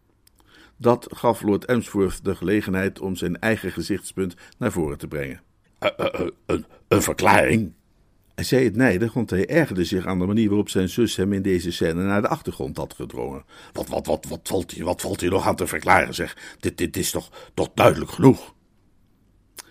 Dat 0.76 1.06
gaf 1.10 1.42
Lord 1.42 1.64
Emsworth 1.64 2.24
de 2.24 2.34
gelegenheid 2.34 3.00
om 3.00 3.16
zijn 3.16 3.38
eigen 3.38 3.72
gezichtspunt 3.72 4.34
naar 4.58 4.72
voren 4.72 4.98
te 4.98 5.08
brengen. 5.08 5.40
Uh, 5.80 5.90
uh, 5.98 6.26
een, 6.46 6.64
een 6.88 7.02
verklaring? 7.02 7.72
Hij 8.34 8.44
zei 8.44 8.64
het 8.64 8.76
nijdig, 8.76 9.12
want 9.12 9.30
hij 9.30 9.48
ergerde 9.48 9.84
zich 9.84 10.06
aan 10.06 10.18
de 10.18 10.26
manier 10.26 10.48
waarop 10.48 10.68
zijn 10.68 10.88
zus 10.88 11.16
hem 11.16 11.32
in 11.32 11.42
deze 11.42 11.72
scène 11.72 12.02
naar 12.02 12.22
de 12.22 12.28
achtergrond 12.28 12.76
had 12.76 12.94
gedrongen. 12.94 13.44
Wat, 13.72 13.88
wat, 13.88 14.06
wat, 14.06 14.26
wat, 14.28 14.40
valt, 14.42 14.70
hier, 14.70 14.84
wat 14.84 15.00
valt 15.00 15.20
hier 15.20 15.30
nog 15.30 15.46
aan 15.46 15.56
te 15.56 15.66
verklaren, 15.66 16.14
zeg? 16.14 16.56
Dit, 16.60 16.78
dit 16.78 16.96
is 16.96 17.10
toch, 17.10 17.50
toch 17.54 17.70
duidelijk 17.74 18.10
genoeg? 18.10 18.56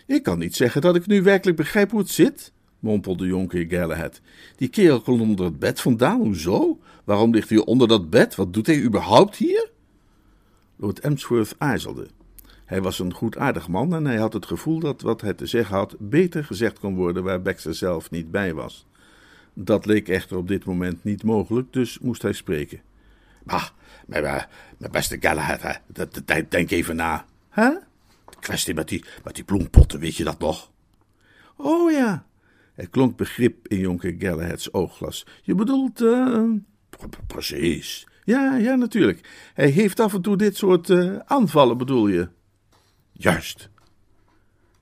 Ik 0.07 0.23
kan 0.23 0.39
niet 0.39 0.55
zeggen 0.55 0.81
dat 0.81 0.95
ik 0.95 1.07
nu 1.07 1.21
werkelijk 1.21 1.57
begrijp 1.57 1.91
hoe 1.91 1.99
het 1.99 2.09
zit, 2.09 2.51
mompelde 2.79 3.25
jonker 3.25 3.65
Galahad. 3.69 4.21
Die 4.55 4.67
kerel 4.67 5.01
komt 5.01 5.21
onder 5.21 5.45
het 5.45 5.59
bed 5.59 5.81
vandaan, 5.81 6.19
hoezo? 6.19 6.79
Waarom 7.03 7.33
ligt 7.33 7.49
hij 7.49 7.57
onder 7.57 7.87
dat 7.87 8.09
bed? 8.09 8.35
Wat 8.35 8.53
doet 8.53 8.67
hij 8.67 8.81
überhaupt 8.81 9.35
hier? 9.35 9.69
Lord 10.75 10.99
Emsworth 10.99 11.55
aarzelde. 11.57 12.07
Hij 12.65 12.81
was 12.81 12.99
een 12.99 13.13
goedaardig 13.13 13.67
man 13.67 13.95
en 13.95 14.05
hij 14.05 14.17
had 14.17 14.33
het 14.33 14.45
gevoel 14.45 14.79
dat 14.79 15.01
wat 15.01 15.21
hij 15.21 15.33
te 15.33 15.45
zeggen 15.45 15.75
had 15.75 15.95
beter 15.99 16.43
gezegd 16.43 16.79
kon 16.79 16.95
worden 16.95 17.23
waar 17.23 17.41
Baxter 17.41 17.75
zelf 17.75 18.11
niet 18.11 18.31
bij 18.31 18.53
was. 18.53 18.85
Dat 19.53 19.85
leek 19.85 20.09
echter 20.09 20.37
op 20.37 20.47
dit 20.47 20.65
moment 20.65 21.03
niet 21.03 21.23
mogelijk, 21.23 21.73
dus 21.73 21.99
moest 21.99 22.21
hij 22.21 22.33
spreken. 22.33 22.81
Maar, 23.43 23.73
mijn, 24.05 24.23
mijn 24.77 24.91
beste 24.91 25.17
Galahad, 25.19 25.79
denk 26.49 26.71
even 26.71 26.95
na. 26.95 27.25
Hè? 27.49 27.69
De 27.69 27.79
kwestie 28.39 28.73
met 28.73 28.87
die, 28.87 29.03
met 29.23 29.35
die 29.35 29.43
bloempotten, 29.43 29.99
weet 29.99 30.15
je 30.15 30.23
dat 30.23 30.39
nog? 30.39 30.71
Oh 31.55 31.91
ja. 31.91 32.25
Er 32.75 32.89
klonk 32.89 33.17
begrip 33.17 33.67
in 33.67 33.79
jonker 33.79 34.15
Galahads 34.19 34.73
oogglas. 34.73 35.25
Je 35.41 35.55
bedoelt, 35.55 36.01
uh... 36.01 36.51
Precies. 37.27 38.07
Ja, 38.23 38.55
ja, 38.55 38.75
natuurlijk. 38.75 39.49
Hij 39.53 39.69
heeft 39.69 39.99
af 39.99 40.13
en 40.13 40.21
toe 40.21 40.37
dit 40.37 40.57
soort 40.57 40.89
uh, 40.89 41.17
aanvallen, 41.25 41.77
bedoel 41.77 42.07
je? 42.07 42.29
Juist. 43.11 43.69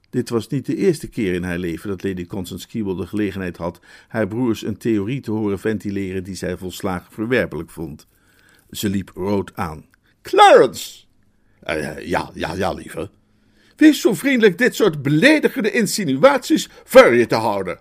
Dit 0.10 0.30
was 0.30 0.48
niet 0.48 0.66
de 0.66 0.76
eerste 0.76 1.08
keer 1.08 1.34
in 1.34 1.44
haar 1.44 1.58
leven 1.58 1.90
dat 1.90 2.04
Lady 2.04 2.26
Constance 2.26 2.68
Keeble 2.68 2.96
de 2.96 3.08
gelegenheid 3.08 3.58
had 3.58 3.80
haar 4.08 4.28
broers 4.28 4.64
een 4.64 4.78
theorie 4.78 5.22
te 5.22 5.32
horen 5.32 5.60
ventileren 5.60 6.24
die 6.24 6.36
zij 6.36 6.58
volslagen 6.58 7.12
verwerpelijk 7.12 7.70
vond. 7.70 8.08
Ze 8.70 8.90
liep 8.90 9.12
rood 9.14 9.56
aan. 9.56 9.86
Clarence! 10.22 11.04
Uh, 11.68 12.08
ja, 12.08 12.32
ja, 12.34 12.54
ja, 12.54 12.74
lieve. 12.74 13.10
Wees 13.76 14.02
zo 14.02 14.14
vriendelijk 14.14 14.58
dit 14.58 14.76
soort 14.76 15.02
beledigende 15.02 15.72
insinuaties 15.72 16.70
voor 16.84 17.14
je 17.14 17.28
te 17.28 17.36
houden. 17.36 17.80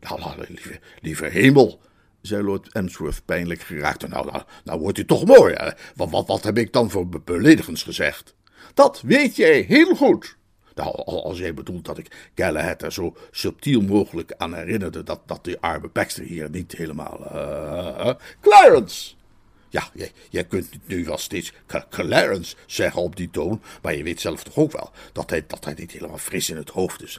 Nou, 0.00 0.20
nou 0.20 0.44
lieve, 0.48 0.80
lieve 1.00 1.24
hemel, 1.24 1.80
zei 2.20 2.42
Lord 2.42 2.72
Emsworth 2.72 3.24
pijnlijk 3.24 3.60
geraakt. 3.60 4.08
Nou, 4.08 4.30
nou, 4.30 4.42
nou 4.64 4.80
wordt 4.80 4.98
u 4.98 5.04
toch 5.04 5.24
mooi, 5.24 5.54
hè? 5.54 5.70
Wat, 5.94 6.10
wat, 6.10 6.26
wat 6.26 6.42
heb 6.42 6.58
ik 6.58 6.72
dan 6.72 6.90
voor 6.90 7.08
beledigends 7.08 7.82
gezegd? 7.82 8.34
Dat 8.74 9.00
weet 9.00 9.36
jij 9.36 9.60
heel 9.60 9.94
goed. 9.94 10.38
Nou, 10.74 11.04
als 11.04 11.38
jij 11.38 11.54
bedoelt 11.54 11.84
dat 11.84 11.98
ik 11.98 12.30
Galahad 12.34 12.82
er 12.82 12.92
zo 12.92 13.16
subtiel 13.30 13.80
mogelijk 13.80 14.34
aan 14.36 14.54
herinnerde 14.54 15.02
dat, 15.02 15.20
dat 15.26 15.44
die 15.44 15.58
arme 15.58 15.88
Baxter 15.88 16.24
hier 16.24 16.50
niet 16.50 16.72
helemaal. 16.72 17.20
Uh, 17.32 18.14
Clarence! 18.40 19.14
Ja, 19.72 19.90
jij, 20.30 20.44
kunt 20.44 20.68
nu 20.86 21.04
wel 21.04 21.18
steeds 21.18 21.52
Clarence 21.90 22.56
zeggen 22.66 23.02
op 23.02 23.16
die 23.16 23.30
toon, 23.30 23.62
maar 23.82 23.96
je 23.96 24.02
weet 24.02 24.20
zelf 24.20 24.42
toch 24.42 24.56
ook 24.56 24.72
wel 24.72 24.90
dat 25.12 25.30
hij, 25.30 25.44
dat 25.46 25.64
hij 25.64 25.74
niet 25.76 25.92
helemaal 25.92 26.18
fris 26.18 26.50
in 26.50 26.56
het 26.56 26.70
hoofd 26.70 27.02
is. 27.02 27.18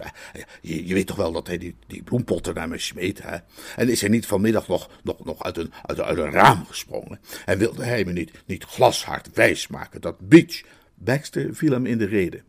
Je, 0.62 0.88
je 0.88 0.94
weet 0.94 1.08
toch 1.08 1.16
wel 1.16 1.32
dat 1.32 1.48
hij 1.48 1.58
die, 1.58 1.76
die 1.88 2.04
bloempotten 2.04 2.54
naar 2.54 2.68
me 2.68 2.78
smeet, 2.78 3.22
hè? 3.24 3.38
En 3.76 3.90
is 3.90 4.02
hij 4.02 4.10
niet 4.10 4.26
vanmiddag 4.26 4.68
nog, 4.68 4.90
nog, 5.04 5.26
nog 5.26 5.44
uit, 5.44 5.58
een, 5.58 5.74
uit, 5.86 5.98
een 5.98 6.32
raam 6.32 6.66
gesprongen? 6.66 7.20
En 7.46 7.58
wilde 7.58 7.84
hij 7.84 8.06
me 8.06 8.12
niet, 8.12 8.32
niet 8.46 8.64
glashard 8.64 9.34
wijsmaken 9.34 10.02
dat 10.02 10.20
Beach 10.20 10.62
Baxter 10.96 11.56
viel 11.56 11.72
hem 11.72 11.86
in 11.86 11.98
de 11.98 12.06
rede. 12.06 12.42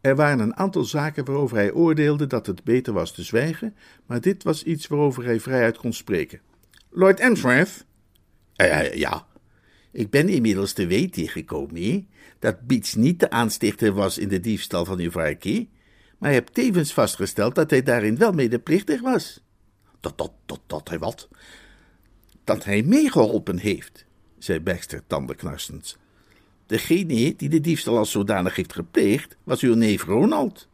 Er 0.00 0.16
waren 0.16 0.40
een 0.40 0.56
aantal 0.56 0.84
zaken 0.84 1.24
waarover 1.24 1.56
hij 1.56 1.72
oordeelde 1.72 2.26
dat 2.26 2.46
het 2.46 2.64
beter 2.64 2.92
was 2.92 3.12
te 3.14 3.22
zwijgen, 3.22 3.76
maar 4.06 4.20
dit 4.20 4.42
was 4.42 4.62
iets 4.62 4.86
waarover 4.86 5.24
hij 5.24 5.40
vrijuit 5.40 5.78
kon 5.78 5.92
spreken. 5.92 6.40
Lord 6.90 7.20
Emsworth? 7.20 7.84
Uh, 8.62 8.94
ja. 8.94 9.26
Ik 9.92 10.10
ben 10.10 10.28
inmiddels 10.28 10.72
te 10.72 10.86
weten 10.86 11.28
gekomen 11.28 12.08
dat 12.38 12.66
Beach 12.66 12.94
niet 12.94 13.20
de 13.20 13.30
aanstichter 13.30 13.92
was 13.92 14.18
in 14.18 14.28
de 14.28 14.40
diefstal 14.40 14.84
van 14.84 14.98
uw 14.98 15.10
varkie, 15.10 15.70
maar 16.18 16.32
hebt 16.32 16.54
tevens 16.54 16.92
vastgesteld 16.92 17.54
dat 17.54 17.70
hij 17.70 17.82
daarin 17.82 18.16
wel 18.16 18.32
medeplichtig 18.32 19.00
was. 19.00 19.40
Dat, 20.00 20.18
dat, 20.18 20.32
dat, 20.46 20.60
dat 20.66 20.88
hij 20.88 20.98
wat? 20.98 21.28
Dat 22.44 22.64
hij 22.64 22.82
meegeholpen 22.82 23.58
heeft, 23.58 24.06
zei 24.38 24.60
Baxter 24.60 25.02
tandenknarsend. 25.06 25.98
Degene 26.66 27.36
die 27.36 27.48
de 27.48 27.60
diefstal 27.60 27.98
als 27.98 28.10
zodanig 28.10 28.56
heeft 28.56 28.72
gepleegd, 28.72 29.36
was 29.44 29.60
uw 29.60 29.74
neef 29.74 30.04
Ronald. 30.04 30.68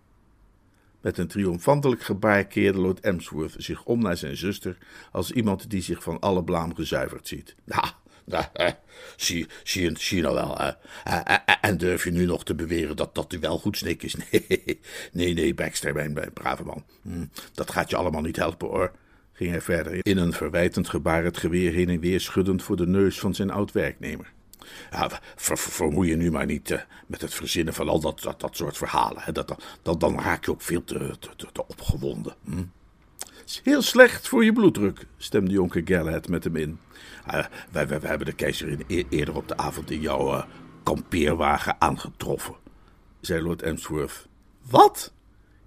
Met 1.08 1.18
een 1.18 1.28
triomfantelijk 1.28 2.02
gebaar 2.02 2.44
keerde 2.44 2.78
Lord 2.78 3.00
Emsworth 3.00 3.54
zich 3.56 3.84
om 3.84 4.02
naar 4.02 4.16
zijn 4.16 4.36
zuster, 4.36 4.76
als 5.12 5.30
iemand 5.30 5.70
die 5.70 5.82
zich 5.82 6.02
van 6.02 6.20
alle 6.20 6.44
blaam 6.44 6.74
gezuiverd 6.74 7.28
ziet. 7.28 7.54
Ja, 7.64 7.94
nou, 8.24 8.72
zie, 9.16 9.46
zie, 9.64 9.98
zie 9.98 10.22
nou 10.22 10.34
wel, 10.34 10.58
hè? 10.58 10.70
En 11.60 11.78
durf 11.78 12.04
je 12.04 12.10
nu 12.10 12.26
nog 12.26 12.44
te 12.44 12.54
beweren 12.54 12.96
dat, 12.96 13.14
dat 13.14 13.32
u 13.32 13.38
wel 13.38 13.58
goed 13.58 13.76
snik 13.76 14.02
is? 14.02 14.14
Nee, 14.30 14.80
nee, 15.12 15.34
nee, 15.34 15.54
Baxter, 15.54 15.94
mijn, 15.94 16.32
brave 16.32 16.64
man. 16.64 16.84
Hm, 17.02 17.26
dat 17.52 17.70
gaat 17.70 17.90
je 17.90 17.96
allemaal 17.96 18.22
niet 18.22 18.36
helpen, 18.36 18.68
hoor. 18.68 18.92
Ging 19.32 19.50
hij 19.50 19.60
verder, 19.60 20.06
in 20.06 20.16
een 20.16 20.32
verwijtend 20.32 20.88
gebaar 20.88 21.24
het 21.24 21.38
geweer 21.38 21.72
heen 21.72 21.88
en 21.88 22.00
weer 22.00 22.20
schuddend 22.20 22.62
voor 22.62 22.76
de 22.76 22.86
neus 22.86 23.20
van 23.20 23.34
zijn 23.34 23.50
oud-werknemer. 23.50 24.32
Ja, 24.90 25.20
ver, 25.36 25.58
vermoei 25.58 26.08
je 26.08 26.16
nu 26.16 26.30
maar 26.30 26.46
niet 26.46 26.70
uh, 26.70 26.80
met 27.06 27.20
het 27.20 27.34
verzinnen 27.34 27.74
van 27.74 27.88
al 27.88 28.00
dat, 28.00 28.20
dat, 28.20 28.40
dat 28.40 28.56
soort 28.56 28.76
verhalen. 28.76 29.22
Hè. 29.22 29.32
Dat, 29.32 29.54
dat, 29.82 30.00
dan 30.00 30.20
raak 30.20 30.44
je 30.44 30.50
ook 30.50 30.62
veel 30.62 30.84
te, 30.84 31.16
te, 31.18 31.46
te 31.52 31.66
opgewonden. 31.66 32.34
Hm? 32.44 32.62
is 33.48 33.60
heel 33.64 33.82
slecht 33.82 34.28
voor 34.28 34.44
je 34.44 34.52
bloeddruk, 34.52 35.06
stemde 35.16 35.50
jonker 35.50 35.82
Galahad 35.84 36.28
met 36.28 36.44
hem 36.44 36.56
in. 36.56 36.78
Uh, 37.26 37.32
wij, 37.70 37.88
wij, 37.88 38.00
wij, 38.00 38.08
hebben 38.08 38.26
de 38.26 38.32
keizerin 38.32 38.84
e 38.86 39.04
eerder 39.08 39.36
op 39.36 39.48
de 39.48 39.56
avond 39.56 39.90
in 39.90 40.00
jouw 40.00 40.34
uh, 40.34 40.44
kampeerwagen 40.82 41.76
aangetroffen, 41.78 42.54
zei 43.20 43.42
Lord 43.42 43.62
Emsworth. 43.62 44.28
Wat? 44.70 45.12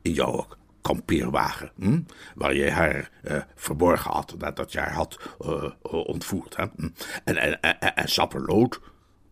In 0.01 0.13
jouw 0.13 0.47
kampeerwagen, 0.81 1.71
hm? 1.79 2.01
waar 2.35 2.55
jij 2.55 2.71
haar 2.71 3.11
uh, 3.23 3.41
verborgen 3.55 4.11
had 4.11 4.35
nadat 4.37 4.71
je 4.71 4.79
haar 4.79 4.93
had 4.93 5.19
ontvoerd. 5.81 6.55
Hè? 6.55 6.65
Hm? 6.75 6.89
En, 7.23 7.37
en, 7.37 7.61
en, 7.61 7.95
en 7.95 8.09
sapperlood, 8.09 8.79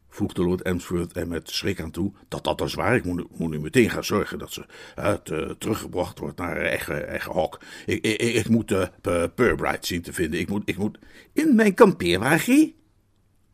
voegde 0.09 0.43
Lord 0.43 0.61
Emsworth 0.61 1.15
er 1.15 1.27
met 1.27 1.49
schrik 1.49 1.81
aan 1.81 1.91
toe, 1.91 2.11
dat 2.27 2.43
dat 2.43 2.61
is 2.61 2.73
waar. 2.73 2.95
Ik 2.95 3.05
moet, 3.05 3.39
moet 3.39 3.49
nu 3.49 3.59
meteen 3.59 3.89
gaan 3.89 4.03
zorgen 4.03 4.39
dat 4.39 4.53
ze 4.53 4.65
uh, 4.99 5.13
te, 5.13 5.55
teruggebracht 5.57 6.19
wordt 6.19 6.37
naar 6.37 6.55
haar 6.55 6.65
eigen, 6.65 7.07
eigen 7.07 7.31
hok. 7.31 7.59
Ik, 7.85 8.05
ik, 8.05 8.21
ik 8.21 8.49
moet 8.49 8.71
uh, 8.71 8.87
Purbright 9.35 9.85
zien 9.85 10.01
te 10.01 10.13
vinden. 10.13 10.39
Ik 10.39 10.49
moet, 10.49 10.61
ik 10.65 10.77
moet... 10.77 10.99
In 11.33 11.55
mijn 11.55 11.73
kampeerwagen? 11.73 12.73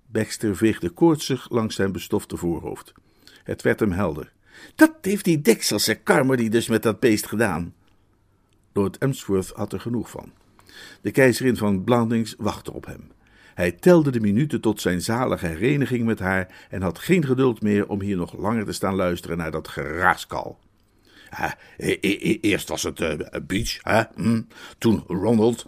Baxter 0.06 0.56
veegde 0.56 0.89
koortsig 0.89 1.50
langs 1.50 1.76
zijn 1.76 1.91
bestofte 1.91 2.38
voorhoofd. 2.38 2.94
Het 3.44 3.62
werd 3.62 3.80
hem 3.80 3.91
helder. 3.91 4.34
Dat 4.76 4.91
heeft 5.02 5.26
die 5.26 5.41
dekselse 5.41 6.04
Carmody 6.04 6.50
dus 6.50 6.68
met 6.68 6.84
dat 6.84 7.00
beest 7.00 7.28
gedaan. 7.28 7.74
Lord 8.74 8.98
Emsworth 8.98 9.52
had 9.56 9.74
er 9.74 9.80
genoeg 9.80 10.10
van. 10.10 10.32
De 11.02 11.12
keizerin 11.12 11.58
van 11.58 11.84
Blandings 11.84 12.36
wachtte 12.38 12.74
op 12.74 12.86
hem. 12.86 13.12
Hij 13.56 13.72
telde 13.72 14.12
de 14.12 14.20
minuten 14.20 14.62
tot 14.62 14.82
zijn 14.82 15.02
zalige 15.02 15.48
hereniging 15.48 16.06
met 16.06 16.20
haar 16.20 16.48
en 16.70 16.82
had 16.82 17.00
geen 17.00 17.26
geduld 17.26 17.62
meer 17.62 17.88
om 17.88 18.02
hier 18.02 18.18
nog 18.18 18.38
langer 18.38 18.65
te 18.65 18.72
staan 18.72 18.96
luisteren 18.96 19.38
naar 19.38 19.52
dat 19.52 19.68
geraaskal. 19.68 20.60
E 21.78 21.98
e 22.02 22.38
eerst 22.41 22.69
was 22.69 22.84
het 22.84 23.00
uh, 23.00 23.13
Beach? 23.48 23.80
Hm? 24.15 24.41
toen 24.78 25.04
Ronald, 25.08 25.65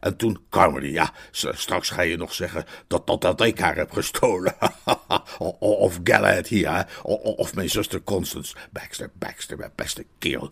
en 0.00 0.16
toen 0.16 0.38
Carmody. 0.50 0.86
Ja, 0.86 1.12
straks 1.30 1.90
ga 1.90 2.02
je 2.02 2.16
nog 2.16 2.34
zeggen 2.34 2.64
dat, 2.86 3.06
dat, 3.06 3.20
dat 3.20 3.40
ik 3.40 3.58
haar 3.58 3.76
heb 3.76 3.90
gestolen. 3.90 4.54
of 5.58 6.00
Galahad 6.04 6.46
hier, 6.46 6.86
of 7.02 7.54
mijn 7.54 7.70
zuster 7.70 8.02
Constance. 8.02 8.56
Baxter, 8.72 9.10
Baxter, 9.18 9.56
mijn 9.56 9.70
beste 9.74 10.04
kerel. 10.18 10.50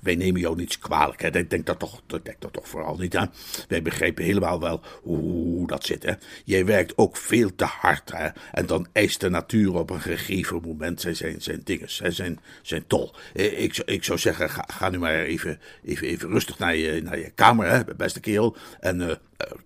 Wij, 0.00 0.14
nemen 0.14 0.40
jou 0.40 0.56
niets 0.56 0.78
kwalijk, 0.78 1.22
hè? 1.22 1.30
Denk, 1.30 1.66
dat 1.66 1.78
toch, 1.78 2.00
denk 2.06 2.40
dat 2.40 2.52
toch 2.52 2.68
vooral 2.68 2.96
niet, 2.96 3.12
hè? 3.12 3.24
Wij 3.68 3.82
begrijpen 3.82 4.24
helemaal 4.24 4.60
wel 4.60 4.80
hoe 5.02 5.66
dat 5.66 5.84
zit, 5.84 6.02
hè? 6.02 6.12
Jij 6.44 6.64
werkt 6.64 6.98
ook 6.98 7.16
veel 7.16 7.54
te 7.54 7.64
hard, 7.64 8.12
hè? 8.12 8.28
En 8.52 8.66
dan 8.66 8.86
eist 8.92 9.20
de 9.20 9.28
natuur 9.28 9.74
op 9.74 9.90
een 9.90 10.00
gegeven 10.00 10.60
moment 10.66 11.00
zijn, 11.00 11.16
zijn, 11.16 11.42
zijn 11.42 11.60
dinges, 11.64 12.00
zijn, 12.08 12.40
zijn 12.62 12.86
tol. 12.86 13.14
Ik 13.32 13.73
ik, 13.78 14.04
zou 14.04 14.18
zeggen, 14.18 14.50
ga, 14.50 14.88
nu 14.88 14.98
maar 14.98 15.14
even, 15.14 15.60
even, 15.84 16.06
even 16.06 16.28
rustig 16.28 16.58
naar 16.58 16.76
je, 16.76 17.02
naar 17.02 17.18
je 17.18 17.30
kamer, 17.30 17.68
hè, 17.68 17.94
beste 17.96 18.20
kerel. 18.20 18.56
En 18.80 19.00
uh, 19.00 19.12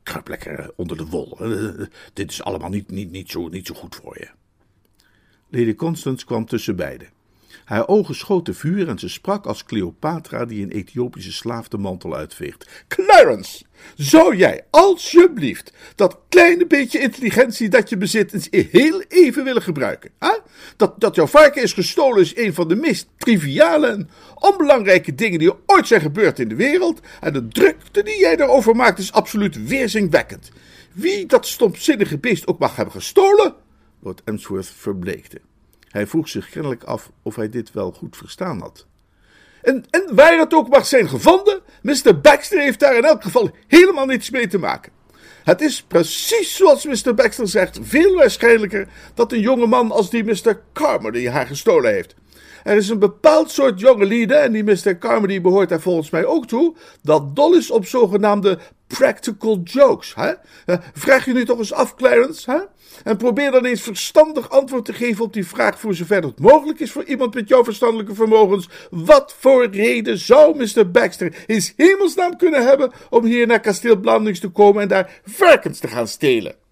kruip 0.03 0.29
lekker 0.29 0.71
onder 0.77 0.97
de 0.97 1.07
wol. 1.07 1.39
Dit 2.13 2.31
is 2.31 2.43
allemaal 2.43 2.71
niet, 2.71 2.91
niet, 2.91 3.11
niet, 3.11 3.31
zo, 3.31 3.49
niet 3.49 3.67
zo 3.67 3.75
goed 3.75 3.95
voor 3.95 4.19
je. 4.19 4.29
Lady 5.51 5.75
Constance 5.75 6.27
kwam 6.27 6.47
tussen 6.47 6.77
beiden. 6.77 7.09
Haar 7.69 7.89
ogen 7.89 8.15
schoten 8.15 8.55
vuur 8.55 8.89
en 8.89 8.99
ze 8.99 9.09
sprak 9.09 9.47
als 9.47 9.65
Cleopatra 9.65 10.45
die 10.45 10.63
een 10.63 10.71
Ethiopische 10.71 11.33
slaaf 11.33 11.69
de 11.69 11.79
mantel 11.79 12.17
uitveegt. 12.17 12.85
Clarence, 12.89 13.65
zou 13.95 14.37
jij 14.37 14.65
alsjeblieft 14.71 15.73
dat 15.95 16.19
kleine 16.29 16.67
beetje 16.67 16.99
intelligentie 16.99 17.69
dat 17.69 17.89
je 17.89 17.97
bezit 17.97 18.33
eens 18.33 18.49
heel 18.51 19.03
even 19.09 19.45
willen 19.45 19.63
gebruiken? 19.63 20.11
Hè? 20.19 20.39
Dat, 20.77 21.01
dat 21.01 21.15
jouw 21.15 21.27
varken 21.27 21.63
is 21.63 21.73
gestolen 21.73 22.21
is 22.21 22.37
een 22.37 22.55
van 22.55 22.69
de 22.69 22.77
meest 22.77 23.09
triviale 23.17 23.87
en 23.87 24.11
onbelangrijke 24.35 25.15
dingen 25.15 25.39
die 25.39 25.53
ooit 25.67 25.87
zijn 25.87 26.01
gebeurd 26.01 26.39
in 26.39 26.49
de 26.49 26.57
wereld. 26.57 27.01
En 27.21 27.33
de 27.33 27.49
drukte 27.49 28.03
die 28.03 28.19
jij 28.19 28.37
daarover 28.37 28.77
maakt 28.77 28.99
is 28.99 29.13
absoluut 29.13 29.67
weerzinwekkend. 29.67 30.51
Wie 30.93 31.27
dat 31.27 31.47
stomzinnige 31.47 32.19
beest 32.19 32.47
ook 32.47 32.59
mag 32.59 32.77
hebben 32.77 32.95
gestolen, 32.95 33.55
Lord 34.01 34.23
Emsworth 34.25 34.73
verbleekte. 34.77 35.41
Hij 35.89 36.07
vroeg 36.07 36.29
zich 36.29 36.51
kennelijk 36.51 36.85
af 36.85 37.11
of 37.23 37.37
hij 37.37 37.49
dit 37.49 37.73
wel 37.73 37.93
goed 37.93 38.17
verstaan 38.17 38.61
had. 38.61 38.87
En, 39.63 39.85
en 39.91 40.15
waar 40.15 40.39
het 40.39 40.55
ook 40.55 40.69
mag 40.69 40.87
zijn 40.87 41.09
gevonden, 41.09 41.61
Mr. 41.83 42.21
Baxter 42.23 42.61
heeft 42.61 42.81
daar 42.81 42.97
in 42.97 43.05
elk 43.05 43.23
geval 43.23 43.51
helemaal 43.67 44.07
niets 44.07 44.31
mee 44.31 44.47
te 44.47 44.59
maken. 44.59 44.93
Het 45.45 45.61
is 45.61 45.83
precies 45.83 46.57
zoals 46.57 46.85
Mr. 46.85 47.15
Baxter 47.15 47.49
zegt, 47.49 47.79
veel 47.83 48.15
waarschijnlijker 48.15 48.89
dat 49.15 49.33
een 49.33 49.41
jonge 49.41 49.67
man 49.67 49.91
als 49.91 50.11
die 50.11 50.25
Mr. 50.25 50.61
Carmody 50.73 51.27
haar 51.27 51.47
gestolen 51.47 51.93
heeft. 51.93 52.15
Er 52.65 52.77
is 52.77 52.89
een 52.89 52.99
bepaald 52.99 53.51
soort 53.51 53.81
jonge 53.81 54.05
lieden, 54.05 54.43
en 54.43 54.53
die 54.53 54.65
Mr. 54.65 54.99
Carmody 54.99 55.41
behoort 55.41 55.69
daar 55.69 55.81
volgens 55.81 56.11
mij 56.11 56.25
ook 56.25 56.47
toe, 56.47 56.75
dat 57.03 57.37
dol 57.37 57.55
is 57.55 57.71
op 57.71 57.87
zogenaamde 57.87 58.59
practical 58.89 59.61
jokes. 59.65 60.15
Hè? 60.15 60.33
Eh, 60.67 60.77
vraag 60.95 61.25
je 61.25 61.33
nu 61.33 61.45
toch 61.45 61.59
eens 61.59 61.73
af, 61.73 61.95
Clarence, 61.95 62.51
hè? 62.51 62.59
En 63.05 63.17
probeer 63.17 63.51
dan 63.51 63.65
eens 63.65 63.83
verstandig 63.83 64.51
antwoord 64.51 64.85
te 64.85 64.93
geven 64.93 65.25
op 65.25 65.33
die 65.33 65.47
vraag 65.47 65.81
voor 65.81 65.95
zover 65.95 66.23
het 66.23 66.41
mogelijk 66.41 66.81
is 66.81 66.93
voor 66.93 67.05
iemand 67.05 67.35
met 67.35 67.49
jouw 67.49 67.65
verstandelijke 67.65 68.15
vermogens. 68.15 68.69
Wat 68.91 69.35
voor 69.39 69.67
reden 69.67 70.19
zou 70.19 70.57
Mr. 70.57 70.91
Baxter 70.91 71.35
in 71.47 71.63
hemelsnaam 71.77 72.37
kunnen 72.37 72.67
hebben 72.67 72.93
om 73.11 73.25
hier 73.25 73.47
naar 73.47 73.61
kasteel 73.61 73.97
Blandings 73.97 74.41
te 74.41 74.49
komen 74.49 74.83
en 74.83 74.89
daar 74.89 75.21
varkens 75.25 75.79
te 75.79 75.89
gaan 75.89 76.09
stelen? 76.09 76.68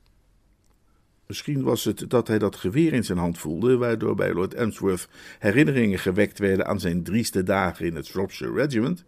Misschien 1.27 1.63
was 1.63 1.85
het 1.85 2.05
dat 2.11 2.29
hij 2.29 2.39
dat 2.39 2.57
geweer 2.57 2.93
in 2.93 3.05
zijn 3.05 3.19
hand 3.19 3.39
voelde, 3.39 3.77
waardoor 3.77 4.15
bij 4.15 4.33
Lord 4.33 4.55
Emsworth 4.55 5.09
herinneringen 5.39 5.99
gewekt 5.99 6.39
werden 6.39 6.67
aan 6.67 6.81
zijn 6.81 7.03
drieste 7.03 7.43
dagen 7.43 7.87
in 7.87 7.95
het 7.95 8.07
Shropshire 8.07 8.53
Regiment, 8.53 9.05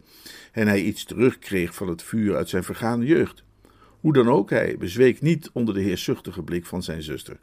en 0.53 0.67
hij 0.67 0.83
iets 0.83 1.05
terugkreeg 1.05 1.75
van 1.75 1.89
het 1.89 2.03
vuur 2.03 2.37
uit 2.37 2.49
zijn 2.49 2.65
vergane 2.65 3.05
jeugd. 3.05 3.45
Hoe 4.01 4.13
dan 4.13 4.29
ook, 4.29 4.51
hij 4.51 4.77
bezweek 4.79 5.21
niet 5.21 5.51
onder 5.53 5.75
de 5.75 5.81
heerzuchtige 5.81 6.43
blik 6.43 6.67
van 6.67 6.83
zijn 6.83 7.03
zuster. 7.03 7.37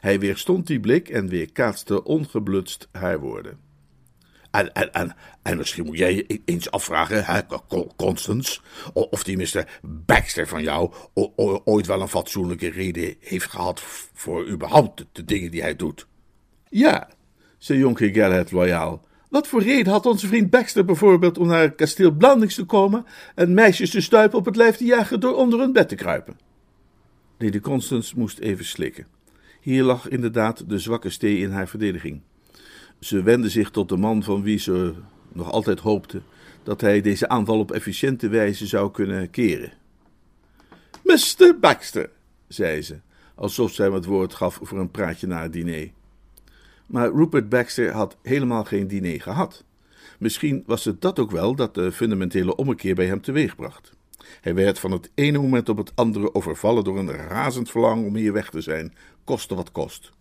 Hij 0.00 0.20
weerstond 0.20 0.66
die 0.66 0.80
blik 0.80 1.08
en 1.08 1.28
weerkaatste 1.28 2.04
ongeblutst 2.04 2.88
haar 2.92 3.20
woorden. 3.20 3.58
En, 4.54 4.72
en, 4.72 4.92
en, 4.92 5.14
en 5.42 5.56
misschien 5.56 5.84
moet 5.84 5.98
jij 5.98 6.14
je 6.14 6.40
eens 6.44 6.70
afvragen, 6.70 7.24
hè, 7.24 7.40
Constance, 7.96 8.60
of 8.92 9.24
die 9.24 9.36
Mr. 9.36 9.80
Baxter 9.82 10.48
van 10.48 10.62
jou 10.62 10.92
ooit 11.64 11.86
wel 11.86 12.00
een 12.00 12.08
fatsoenlijke 12.08 12.70
reden 12.70 13.14
heeft 13.20 13.50
gehad 13.50 13.82
voor 14.14 14.48
überhaupt 14.48 15.04
de 15.12 15.24
dingen 15.24 15.50
die 15.50 15.62
hij 15.62 15.76
doet. 15.76 16.06
Ja, 16.68 17.08
zei 17.58 17.78
jonker 17.78 18.14
Galahad 18.14 18.50
loyaal. 18.50 19.06
Wat 19.28 19.48
voor 19.48 19.62
reden 19.62 19.92
had 19.92 20.06
onze 20.06 20.26
vriend 20.26 20.50
Baxter 20.50 20.84
bijvoorbeeld 20.84 21.38
om 21.38 21.46
naar 21.46 21.70
kasteel 21.70 22.10
Blandings 22.10 22.54
te 22.54 22.64
komen 22.64 23.06
en 23.34 23.54
meisjes 23.54 23.90
te 23.90 24.00
stuipen 24.00 24.38
op 24.38 24.44
het 24.44 24.56
lijf 24.56 24.76
te 24.76 24.84
jagen 24.84 25.20
door 25.20 25.36
onder 25.36 25.58
hun 25.58 25.72
bed 25.72 25.88
te 25.88 25.94
kruipen? 25.94 26.38
Lady 27.38 27.60
Constance 27.60 28.14
moest 28.16 28.38
even 28.38 28.64
slikken. 28.64 29.06
Hier 29.60 29.82
lag 29.82 30.08
inderdaad 30.08 30.68
de 30.68 30.78
zwakke 30.78 31.10
stee 31.10 31.38
in 31.38 31.50
haar 31.50 31.68
verdediging. 31.68 32.22
Ze 32.98 33.22
wendde 33.22 33.48
zich 33.48 33.70
tot 33.70 33.88
de 33.88 33.96
man 33.96 34.22
van 34.22 34.42
wie 34.42 34.58
ze 34.58 34.94
nog 35.32 35.50
altijd 35.50 35.80
hoopte 35.80 36.22
dat 36.62 36.80
hij 36.80 37.00
deze 37.00 37.28
aanval 37.28 37.58
op 37.58 37.72
efficiënte 37.72 38.28
wijze 38.28 38.66
zou 38.66 38.90
kunnen 38.90 39.30
keren. 39.30 39.72
Mr. 41.02 41.56
Baxter, 41.60 42.10
zei 42.48 42.82
ze, 42.82 42.98
alsof 43.34 43.72
zij 43.72 43.84
hem 43.84 43.94
het 43.94 44.04
woord 44.04 44.34
gaf 44.34 44.58
voor 44.62 44.78
een 44.78 44.90
praatje 44.90 45.26
na 45.26 45.42
het 45.42 45.52
diner. 45.52 45.90
Maar 46.86 47.12
Rupert 47.12 47.48
Baxter 47.48 47.92
had 47.92 48.16
helemaal 48.22 48.64
geen 48.64 48.88
diner 48.88 49.20
gehad. 49.20 49.64
Misschien 50.18 50.62
was 50.66 50.84
het 50.84 51.00
dat 51.00 51.18
ook 51.18 51.30
wel 51.30 51.54
dat 51.54 51.74
de 51.74 51.92
fundamentele 51.92 52.56
ommekeer 52.56 52.94
bij 52.94 53.06
hem 53.06 53.20
teweegbracht. 53.20 53.92
Hij 54.40 54.54
werd 54.54 54.78
van 54.78 54.90
het 54.90 55.10
ene 55.14 55.38
moment 55.38 55.68
op 55.68 55.76
het 55.76 55.92
andere 55.94 56.34
overvallen 56.34 56.84
door 56.84 56.98
een 56.98 57.10
razend 57.10 57.70
verlangen 57.70 58.06
om 58.06 58.16
hier 58.16 58.32
weg 58.32 58.50
te 58.50 58.60
zijn, 58.60 58.94
koste 59.24 59.54
wat 59.54 59.72
kost. 59.72 60.12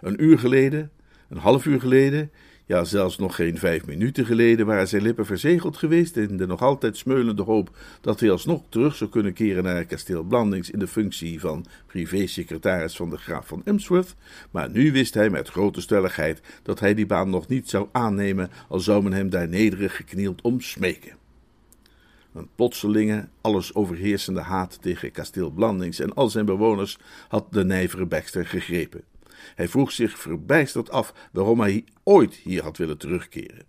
Een 0.00 0.24
uur 0.24 0.38
geleden, 0.38 0.90
een 1.28 1.38
half 1.38 1.66
uur 1.66 1.80
geleden, 1.80 2.30
ja, 2.68 2.84
zelfs 2.84 3.18
nog 3.18 3.34
geen 3.34 3.58
vijf 3.58 3.86
minuten 3.86 4.26
geleden 4.26 4.66
waren 4.66 4.88
zijn 4.88 5.02
lippen 5.02 5.26
verzegeld 5.26 5.76
geweest 5.76 6.16
in 6.16 6.36
de 6.36 6.46
nog 6.46 6.62
altijd 6.62 6.96
smeulende 6.96 7.42
hoop 7.42 7.76
dat 8.00 8.20
hij 8.20 8.30
alsnog 8.30 8.62
terug 8.68 8.94
zou 8.96 9.10
kunnen 9.10 9.32
keren 9.32 9.62
naar 9.62 9.84
kasteel 9.84 10.22
Blandings 10.22 10.70
in 10.70 10.78
de 10.78 10.86
functie 10.86 11.40
van 11.40 11.66
privésecretaris 11.86 12.96
van 12.96 13.10
de 13.10 13.16
graaf 13.16 13.46
van 13.46 13.62
Emsworth, 13.64 14.14
maar 14.50 14.70
nu 14.70 14.92
wist 14.92 15.14
hij 15.14 15.30
met 15.30 15.48
grote 15.48 15.80
stelligheid 15.80 16.40
dat 16.62 16.80
hij 16.80 16.94
die 16.94 17.06
baan 17.06 17.30
nog 17.30 17.48
niet 17.48 17.68
zou 17.68 17.88
aannemen, 17.92 18.50
al 18.68 18.80
zou 18.80 19.02
men 19.02 19.12
hem 19.12 19.30
daar 19.30 19.48
nederig 19.48 19.96
geknield 19.96 20.40
om 20.42 20.60
smeken. 20.60 21.16
Een 22.32 22.48
plotselinge, 22.54 23.28
alles 23.40 23.74
overheersende 23.74 24.40
haat 24.40 24.78
tegen 24.82 25.10
kasteel 25.10 25.50
Blandings 25.50 26.00
en 26.00 26.14
al 26.14 26.30
zijn 26.30 26.44
bewoners 26.44 26.98
had 27.28 27.52
de 27.52 27.64
nijvere 27.64 28.06
Baxter 28.06 28.46
gegrepen. 28.46 29.02
Hij 29.54 29.68
vroeg 29.68 29.92
zich 29.92 30.18
verbijsterd 30.18 30.90
af 30.90 31.28
waarom 31.32 31.60
hij 31.60 31.84
ooit 32.02 32.34
hier 32.34 32.62
had 32.62 32.76
willen 32.76 32.98
terugkeren. 32.98 33.66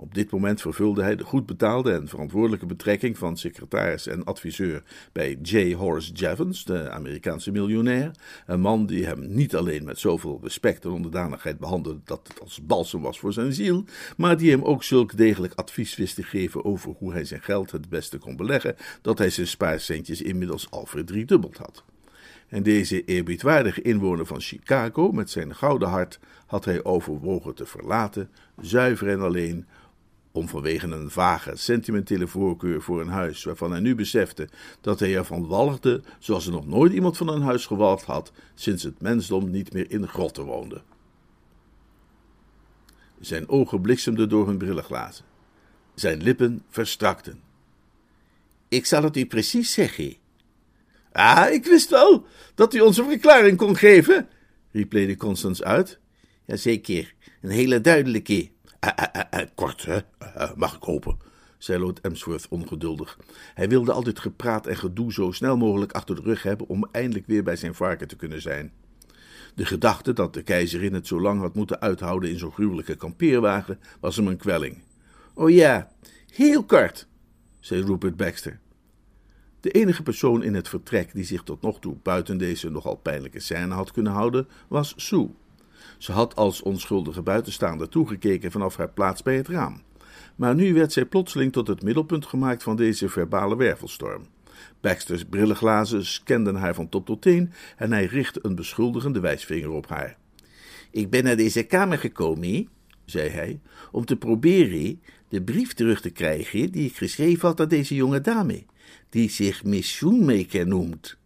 Op 0.00 0.14
dit 0.14 0.30
moment 0.30 0.60
vervulde 0.60 1.02
hij 1.02 1.16
de 1.16 1.24
goed 1.24 1.46
betaalde 1.46 1.92
en 1.92 2.08
verantwoordelijke 2.08 2.66
betrekking 2.66 3.18
van 3.18 3.36
secretaris 3.36 4.06
en 4.06 4.24
adviseur 4.24 4.82
bij 5.12 5.38
J. 5.42 5.74
Horace 5.74 6.12
Jevons, 6.12 6.64
de 6.64 6.90
Amerikaanse 6.90 7.50
miljonair. 7.50 8.10
Een 8.46 8.60
man 8.60 8.86
die 8.86 9.06
hem 9.06 9.34
niet 9.34 9.56
alleen 9.56 9.84
met 9.84 9.98
zoveel 9.98 10.40
respect 10.42 10.84
en 10.84 10.90
onderdanigheid 10.90 11.58
behandelde 11.58 12.00
dat 12.04 12.28
het 12.28 12.40
als 12.40 12.60
balsem 12.62 13.00
was 13.00 13.18
voor 13.18 13.32
zijn 13.32 13.52
ziel, 13.52 13.84
maar 14.16 14.36
die 14.36 14.50
hem 14.50 14.62
ook 14.62 14.84
zulk 14.84 15.16
degelijk 15.16 15.54
advies 15.54 15.96
wist 15.96 16.14
te 16.14 16.22
geven 16.22 16.64
over 16.64 16.94
hoe 16.98 17.12
hij 17.12 17.24
zijn 17.24 17.42
geld 17.42 17.70
het 17.70 17.88
beste 17.88 18.18
kon 18.18 18.36
beleggen, 18.36 18.76
dat 19.02 19.18
hij 19.18 19.30
zijn 19.30 19.46
spaarcentjes 19.46 20.22
inmiddels 20.22 20.70
al 20.70 20.86
verdriedubbeld 20.86 21.56
had. 21.56 21.84
En 22.48 22.62
deze 22.62 23.04
eerbiedwaardige 23.04 23.82
inwoner 23.82 24.26
van 24.26 24.40
Chicago, 24.40 25.12
met 25.12 25.30
zijn 25.30 25.54
gouden 25.54 25.88
hart, 25.88 26.18
had 26.46 26.64
hij 26.64 26.84
overwogen 26.84 27.54
te 27.54 27.66
verlaten, 27.66 28.30
zuiver 28.60 29.08
en 29.08 29.20
alleen, 29.20 29.66
om 30.32 30.48
vanwege 30.48 30.86
een 30.86 31.10
vage, 31.10 31.56
sentimentele 31.56 32.26
voorkeur 32.26 32.82
voor 32.82 33.00
een 33.00 33.08
huis, 33.08 33.44
waarvan 33.44 33.70
hij 33.70 33.80
nu 33.80 33.94
besefte 33.94 34.48
dat 34.80 35.00
hij 35.00 35.16
ervan 35.16 35.46
walgde, 35.46 36.02
zoals 36.18 36.46
er 36.46 36.52
nog 36.52 36.66
nooit 36.66 36.92
iemand 36.92 37.16
van 37.16 37.28
een 37.28 37.42
huis 37.42 37.66
gewalgd 37.66 38.04
had, 38.04 38.32
sinds 38.54 38.82
het 38.82 39.00
mensdom 39.00 39.50
niet 39.50 39.72
meer 39.72 39.90
in 39.90 40.08
grotten 40.08 40.44
woonde. 40.44 40.82
Zijn 43.20 43.48
ogen 43.48 43.80
bliksemden 43.80 44.28
door 44.28 44.46
hun 44.46 44.58
brillenglazen. 44.58 45.24
Zijn 45.94 46.22
lippen 46.22 46.62
verstrakten. 46.68 47.40
Ik 48.68 48.86
zal 48.86 49.02
het 49.02 49.16
u 49.16 49.26
precies 49.26 49.72
zeggen, 49.72 50.16
Ah, 51.18 51.52
ik 51.52 51.64
wist 51.64 51.90
wel 51.90 52.26
dat 52.54 52.74
u 52.74 52.80
ons 52.80 52.98
een 52.98 53.08
verklaring 53.08 53.56
kon 53.56 53.76
geven, 53.76 54.28
riep 54.72 54.92
Lady 54.92 55.16
Constance 55.16 55.64
uit. 55.64 55.98
Jazeker, 56.44 57.14
een 57.42 57.50
hele 57.50 57.80
duidelijke. 57.80 58.50
Uh, 58.84 58.90
uh, 59.16 59.22
uh, 59.34 59.46
kort, 59.54 59.84
hè? 59.84 59.98
mag 60.56 60.76
ik 60.76 60.82
hopen, 60.82 61.18
zei 61.58 61.78
Lord 61.78 62.00
Emsworth 62.00 62.48
ongeduldig. 62.48 63.18
Hij 63.54 63.68
wilde 63.68 63.92
altijd 63.92 64.18
gepraat 64.18 64.66
en 64.66 64.76
gedoe 64.76 65.12
zo 65.12 65.32
snel 65.32 65.56
mogelijk 65.56 65.92
achter 65.92 66.14
de 66.14 66.22
rug 66.22 66.42
hebben 66.42 66.68
om 66.68 66.88
eindelijk 66.92 67.26
weer 67.26 67.42
bij 67.42 67.56
zijn 67.56 67.74
varken 67.74 68.08
te 68.08 68.16
kunnen 68.16 68.42
zijn. 68.42 68.72
De 69.54 69.64
gedachte 69.64 70.12
dat 70.12 70.34
de 70.34 70.42
keizerin 70.42 70.94
het 70.94 71.06
zo 71.06 71.20
lang 71.20 71.40
had 71.40 71.54
moeten 71.54 71.80
uithouden 71.80 72.30
in 72.30 72.38
zo'n 72.38 72.52
gruwelijke 72.52 72.96
kampeerwagen 72.96 73.78
was 74.00 74.16
hem 74.16 74.26
een 74.26 74.36
kwelling. 74.36 74.82
Oh 75.34 75.50
ja, 75.50 75.92
heel 76.32 76.64
kort, 76.64 77.06
zei 77.60 77.82
Rupert 77.82 78.16
Baxter. 78.16 78.60
De 79.60 79.70
enige 79.70 80.02
persoon 80.02 80.42
in 80.42 80.54
het 80.54 80.68
vertrek 80.68 81.14
die 81.14 81.24
zich 81.24 81.42
tot 81.42 81.62
nog 81.62 81.80
toe 81.80 81.96
buiten 82.02 82.38
deze 82.38 82.70
nogal 82.70 82.94
pijnlijke 82.94 83.40
scène 83.40 83.74
had 83.74 83.92
kunnen 83.92 84.12
houden, 84.12 84.48
was 84.68 84.94
Sue. 84.96 85.28
Ze 85.98 86.12
had 86.12 86.36
als 86.36 86.62
onschuldige 86.62 87.22
buitenstaander 87.22 87.88
toegekeken 87.88 88.50
vanaf 88.50 88.76
haar 88.76 88.90
plaats 88.90 89.22
bij 89.22 89.36
het 89.36 89.48
raam. 89.48 89.82
Maar 90.36 90.54
nu 90.54 90.74
werd 90.74 90.92
zij 90.92 91.04
plotseling 91.04 91.52
tot 91.52 91.66
het 91.68 91.82
middelpunt 91.82 92.26
gemaakt 92.26 92.62
van 92.62 92.76
deze 92.76 93.08
verbale 93.08 93.56
wervelstorm. 93.56 94.26
Baxter's 94.80 95.24
brillenglazen 95.24 96.06
scanden 96.06 96.54
haar 96.54 96.74
van 96.74 96.88
top 96.88 97.06
tot 97.06 97.22
teen 97.22 97.52
en 97.76 97.92
hij 97.92 98.04
richtte 98.04 98.40
een 98.42 98.54
beschuldigende 98.54 99.20
wijsvinger 99.20 99.70
op 99.70 99.88
haar. 99.88 100.16
Ik 100.90 101.10
ben 101.10 101.24
naar 101.24 101.36
deze 101.36 101.62
kamer 101.62 101.98
gekomen, 101.98 102.68
zei 103.04 103.28
hij, 103.28 103.60
om 103.92 104.04
te 104.04 104.16
proberen 104.16 105.00
de 105.28 105.42
brief 105.42 105.74
terug 105.74 106.00
te 106.00 106.10
krijgen 106.10 106.72
die 106.72 106.86
ik 106.86 106.96
geschreven 106.96 107.48
had 107.48 107.60
aan 107.60 107.68
deze 107.68 107.94
jonge 107.94 108.20
dame 108.20 108.64
die 109.10 109.30
zich 109.30 109.64
Miss 109.64 109.90
Shoemaker 109.92 110.66
noemt. 110.66 111.16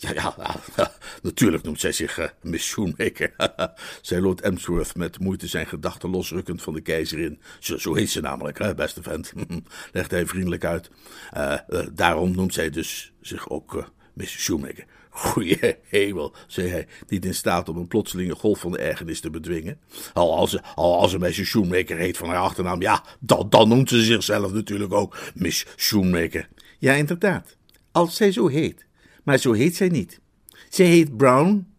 Ja, 0.00 0.34
ja, 0.76 0.92
natuurlijk 1.22 1.62
noemt 1.62 1.80
zij 1.80 1.92
zich 1.92 2.18
uh, 2.18 2.26
Miss 2.42 2.66
Shoemaker, 2.66 3.34
zei 4.02 4.20
Lord 4.20 4.40
Emsworth 4.40 4.96
met 4.96 5.18
moeite 5.18 5.46
zijn 5.46 5.66
gedachten 5.66 6.10
losrukkend 6.10 6.62
van 6.62 6.74
de 6.74 6.80
keizerin. 6.80 7.40
Zo, 7.58 7.78
zo 7.78 7.94
heet 7.94 8.10
ze 8.10 8.20
namelijk, 8.20 8.58
hè, 8.58 8.74
beste 8.74 9.02
vent, 9.02 9.32
legde 9.92 10.14
hij 10.14 10.26
vriendelijk 10.26 10.64
uit. 10.64 10.90
Uh, 11.36 11.58
uh, 11.68 11.86
daarom 11.92 12.34
noemt 12.34 12.54
zij 12.54 12.70
dus 12.70 13.12
zich 13.20 13.48
ook 13.48 13.92
Miss 14.12 14.36
Shoemaker. 14.36 14.84
Goeie 15.10 15.76
hemel, 15.88 16.34
zei 16.46 16.68
hij, 16.68 16.86
niet 17.08 17.24
in 17.24 17.34
staat 17.34 17.68
om 17.68 17.76
een 17.76 17.88
plotselinge 17.88 18.34
golf 18.34 18.60
van 18.60 18.76
ergernis 18.76 19.20
te 19.20 19.30
bedwingen. 19.30 19.78
Al 20.12 20.36
als 20.36 20.58
al 20.74 21.00
als 21.00 21.10
ze 21.10 21.18
Miss 21.18 21.42
Shoemaker 21.42 21.96
heet 21.96 22.16
van 22.16 22.28
haar 22.28 22.38
achternaam, 22.38 22.80
ja, 22.80 23.04
dan, 23.18 23.46
dan 23.48 23.68
noemt 23.68 23.88
ze 23.88 24.02
zichzelf 24.02 24.52
natuurlijk 24.52 24.92
ook 24.92 25.18
Miss 25.34 25.66
Shoemaker. 25.76 26.48
Ja, 26.80 26.92
inderdaad, 26.92 27.56
als 27.92 28.16
zij 28.16 28.32
zo 28.32 28.48
heet. 28.48 28.86
Maar 29.24 29.38
zo 29.38 29.52
heet 29.52 29.76
zij 29.76 29.88
niet. 29.88 30.20
Zij 30.68 30.86
heet 30.86 31.16
Brown. 31.16 31.74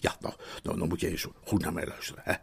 Ja, 0.00 0.16
nou, 0.20 0.34
nou, 0.62 0.78
dan 0.78 0.88
moet 0.88 1.00
je 1.00 1.08
eens 1.08 1.26
goed 1.44 1.60
naar 1.60 1.72
mij 1.72 1.86
luisteren, 1.86 2.22
hè, 2.24 2.34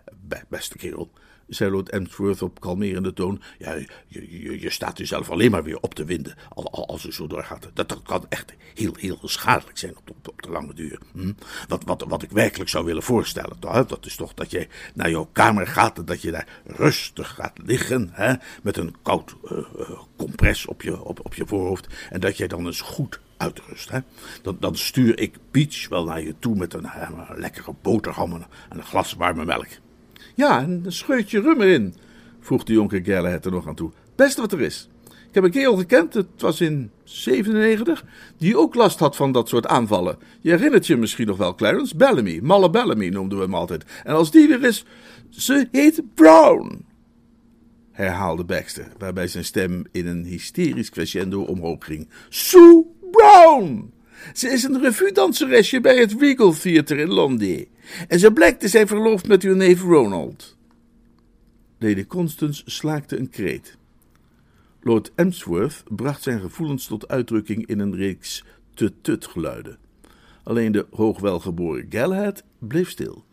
beste 0.50 0.78
kerel 0.78 1.12
zei 1.48 1.72
Lord 1.72 1.90
Emsworth 1.90 2.42
op 2.42 2.60
kalmerende 2.60 3.14
toon. 3.14 3.42
Ja, 3.58 3.74
je, 3.74 3.88
je, 4.08 4.62
je 4.62 4.70
staat 4.70 4.98
jezelf 4.98 5.30
alleen 5.30 5.52
maar 5.52 5.64
weer 5.64 5.80
op 5.80 5.94
te 5.94 6.06
winden 6.06 6.36
als 6.72 7.04
het 7.04 7.14
zo 7.14 7.28
doorgaat. 7.28 7.70
Dat, 7.74 7.90
dat 7.90 8.02
kan 8.04 8.26
echt 8.30 8.54
heel, 8.74 8.94
heel 9.00 9.20
schadelijk 9.22 9.78
zijn 9.78 9.96
op, 9.98 10.36
de 10.36 10.50
lange 10.50 10.74
duur. 10.74 11.00
Hm? 11.12 11.34
Wat, 11.68 11.84
wat, 11.84 12.06
wat 12.08 12.24
ik 12.24 12.32
werkelijk 12.32 12.70
zou 12.70 12.86
willen 12.86 13.04
voorstellen, 13.04 13.60
dat 13.60 14.06
is 14.06 14.16
toch 14.16 14.34
dat 14.34 14.52
je 14.52 14.68
naar 14.94 15.10
jouw 15.10 15.30
kamer 15.32 15.68
gaat 15.68 15.98
en 15.98 16.06
dat 16.06 16.22
je 16.22 16.32
daar 16.32 16.62
rustig 16.66 17.30
gaat 17.30 17.58
liggen, 17.66 18.10
hè, 18.12 18.34
met 18.64 18.78
een 18.78 18.96
koud 19.02 19.36
uh, 19.44 19.58
compress 20.18 20.66
op 20.66 20.82
je, 20.82 21.04
op, 21.04 21.26
op 21.26 21.34
je 21.34 21.46
voorhoofd, 21.46 21.88
en 22.10 22.20
dat 22.20 22.38
jij 22.38 22.48
dan 22.48 22.66
eens 22.66 22.82
goed 22.82 23.20
uitrust. 23.38 23.90
Hè? 23.90 24.00
Dan, 24.42 24.58
dan 24.60 24.76
stuur 24.76 25.20
ik 25.20 25.38
Peach 25.52 25.90
wel 25.90 26.06
naar 26.06 26.22
je 26.22 26.36
toe 26.40 26.56
met 26.56 26.74
een, 26.74 26.86
een 26.86 27.40
lekkere 27.40 27.74
boterham 27.82 28.34
en 28.34 28.48
een 28.70 28.84
glas 28.84 29.14
warme 29.14 29.46
melk. 29.46 29.68
Ja, 30.38 30.64
een 30.64 30.86
scheutje 30.88 31.42
rum 31.42 31.62
erin, 31.62 31.96
vroeg 32.40 32.64
de 32.64 32.74
jonker 32.74 33.02
Galahad 33.04 33.46
er 33.46 33.52
nog 33.52 33.68
aan 33.68 33.76
toe. 33.76 33.92
Beste 34.16 34.42
wat 34.42 34.52
er 34.52 34.62
is. 34.62 34.90
Ik 35.06 35.34
heb 35.34 35.44
een 35.44 35.52
kerel 35.52 35.78
gekend, 35.78 36.14
het 36.14 36.28
was 36.38 36.62
in 36.62 36.92
97, 37.04 38.06
die 38.38 38.58
ook 38.58 38.76
last 38.76 39.00
had 39.00 39.16
van 39.16 39.32
dat 39.32 39.50
soort 39.50 39.68
aanvallen. 39.68 40.18
Je 40.42 40.50
herinnert 40.50 40.88
je 40.88 40.98
misschien 40.98 41.28
nog 41.28 41.38
wel, 41.38 41.56
Clarence? 41.56 41.96
Bellamy, 41.96 42.40
Malle 42.44 42.70
Bellamy 42.70 43.08
noemden 43.08 43.38
we 43.38 43.44
hem 43.44 43.56
altijd. 43.56 43.86
En 44.04 44.16
als 44.16 44.32
die 44.32 44.48
weer 44.48 44.64
is, 44.64 44.86
ze 45.30 45.68
heet 45.72 46.02
Brown, 46.14 46.86
herhaalde 47.92 48.44
Baxter, 48.44 48.88
waarbij 48.98 49.28
zijn 49.28 49.46
stem 49.46 49.86
in 49.92 50.08
een 50.08 50.24
hysterisch 50.26 50.90
crescendo 50.90 51.42
omhoog 51.42 51.86
ging. 51.86 52.10
Sue 52.30 52.86
Brown! 53.12 53.94
Ze 54.34 54.50
is 54.50 54.64
een 54.64 54.82
revue-danseresje 54.82 55.82
bij 55.82 55.98
het 55.98 56.16
Regal 56.20 56.54
Theatre 56.54 57.02
in 57.02 57.10
Londen. 57.10 57.68
En 58.08 58.20
ze 58.20 58.32
blijkt 58.32 58.60
te 58.60 58.68
zijn 58.68 58.88
verloofd 58.88 59.28
met 59.28 59.44
uw 59.44 59.56
neef 59.56 59.82
Ronald. 59.82 60.58
Lady 61.80 62.06
Constance 62.06 62.64
slaakte 62.66 63.18
een 63.18 63.30
kreet. 63.30 63.78
Lord 64.82 65.12
Emsworth 65.16 65.84
bracht 65.88 66.24
zijn 66.24 66.40
gevoelens 66.40 66.88
tot 66.88 67.08
uitdrukking 67.08 67.66
in 67.68 67.80
een 67.80 67.96
reeks 67.96 68.44
tut-tut 68.74 69.26
geluiden. 69.26 69.78
Alleen 70.44 70.72
de 70.72 70.86
hoogwelgeboren 70.92 71.86
Galahad 71.90 72.44
bleef 72.60 72.90
stil. 72.90 73.26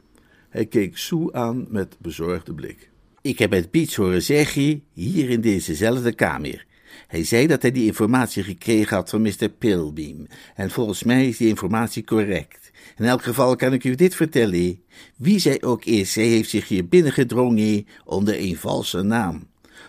Hij 0.48 0.66
keek 0.66 0.98
Sue 0.98 1.32
aan 1.32 1.66
met 1.68 1.96
bezorgde 1.98 2.54
blik. 2.54 2.90
Ik 3.20 3.38
heb 3.38 3.50
het 3.50 3.70
Piets 3.70 3.96
horen 3.96 4.22
zeggen, 4.22 4.82
hier 4.92 5.30
in 5.30 5.40
dezezelfde 5.40 6.14
kamer. 6.14 6.66
Hij 7.07 7.24
zei 7.24 7.46
dat 7.46 7.62
hij 7.62 7.70
die 7.70 7.87
informatie 7.87 8.42
gekregen 8.42 8.96
had 8.96 9.11
van 9.11 9.22
Mr. 9.22 9.48
Pilbeam. 9.59 10.26
En 10.54 10.70
volgens 10.70 11.02
mij 11.02 11.28
is 11.28 11.37
die 11.37 11.48
informatie 11.48 12.04
correct. 12.04 12.70
In 12.96 13.04
elk 13.04 13.22
geval 13.22 13.57
kan 13.57 13.72
ik 13.72 13.85
u 13.85 13.94
dit 13.94 14.14
vertellen. 14.14 14.83
Wie 15.16 15.38
zij 15.38 15.62
ook 15.62 15.85
is, 15.85 16.12
zij 16.12 16.26
heeft 16.26 16.50
zich 16.50 16.68
hier 16.68 16.88
binnengedrongen 16.88 17.87
onder 18.04 18.38
een 18.38 18.57
valse 18.57 19.02
naam. 19.02 19.46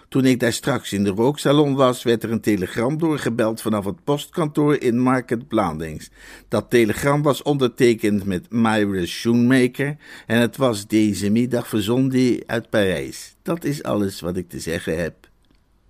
Toen 0.10 0.26
ik 0.26 0.40
daar 0.40 0.54
straks 0.54 0.94
in 0.94 1.04
de 1.04 1.10
rooksalon 1.10 1.76
was, 1.76 2.04
werd 2.04 2.24
er 2.24 2.32
een 2.32 2.42
telegram 2.42 2.98
doorgebeld 2.98 3.62
vanaf 3.62 3.86
het 3.86 4.04
postkantoor 4.04 4.76
in 4.76 5.00
Market 5.00 5.48
Blandings. 5.48 6.10
Dat 6.48 6.70
telegram 6.70 7.22
was 7.22 7.42
ondertekend 7.42 8.26
met 8.26 8.52
Myra 8.52 9.06
Schoenmaker 9.06 9.98
en 10.26 10.40
het 10.40 10.58
was 10.58 10.88
deze 10.88 11.30
middag 11.30 11.68
verzonden 11.68 12.44
uit 12.46 12.70
Parijs. 12.70 13.36
Dat 13.42 13.64
is 13.64 13.84
alles 13.84 14.20
wat 14.20 14.38
ik 14.38 14.50
te 14.50 14.60
zeggen 14.60 15.02
heb 15.02 15.34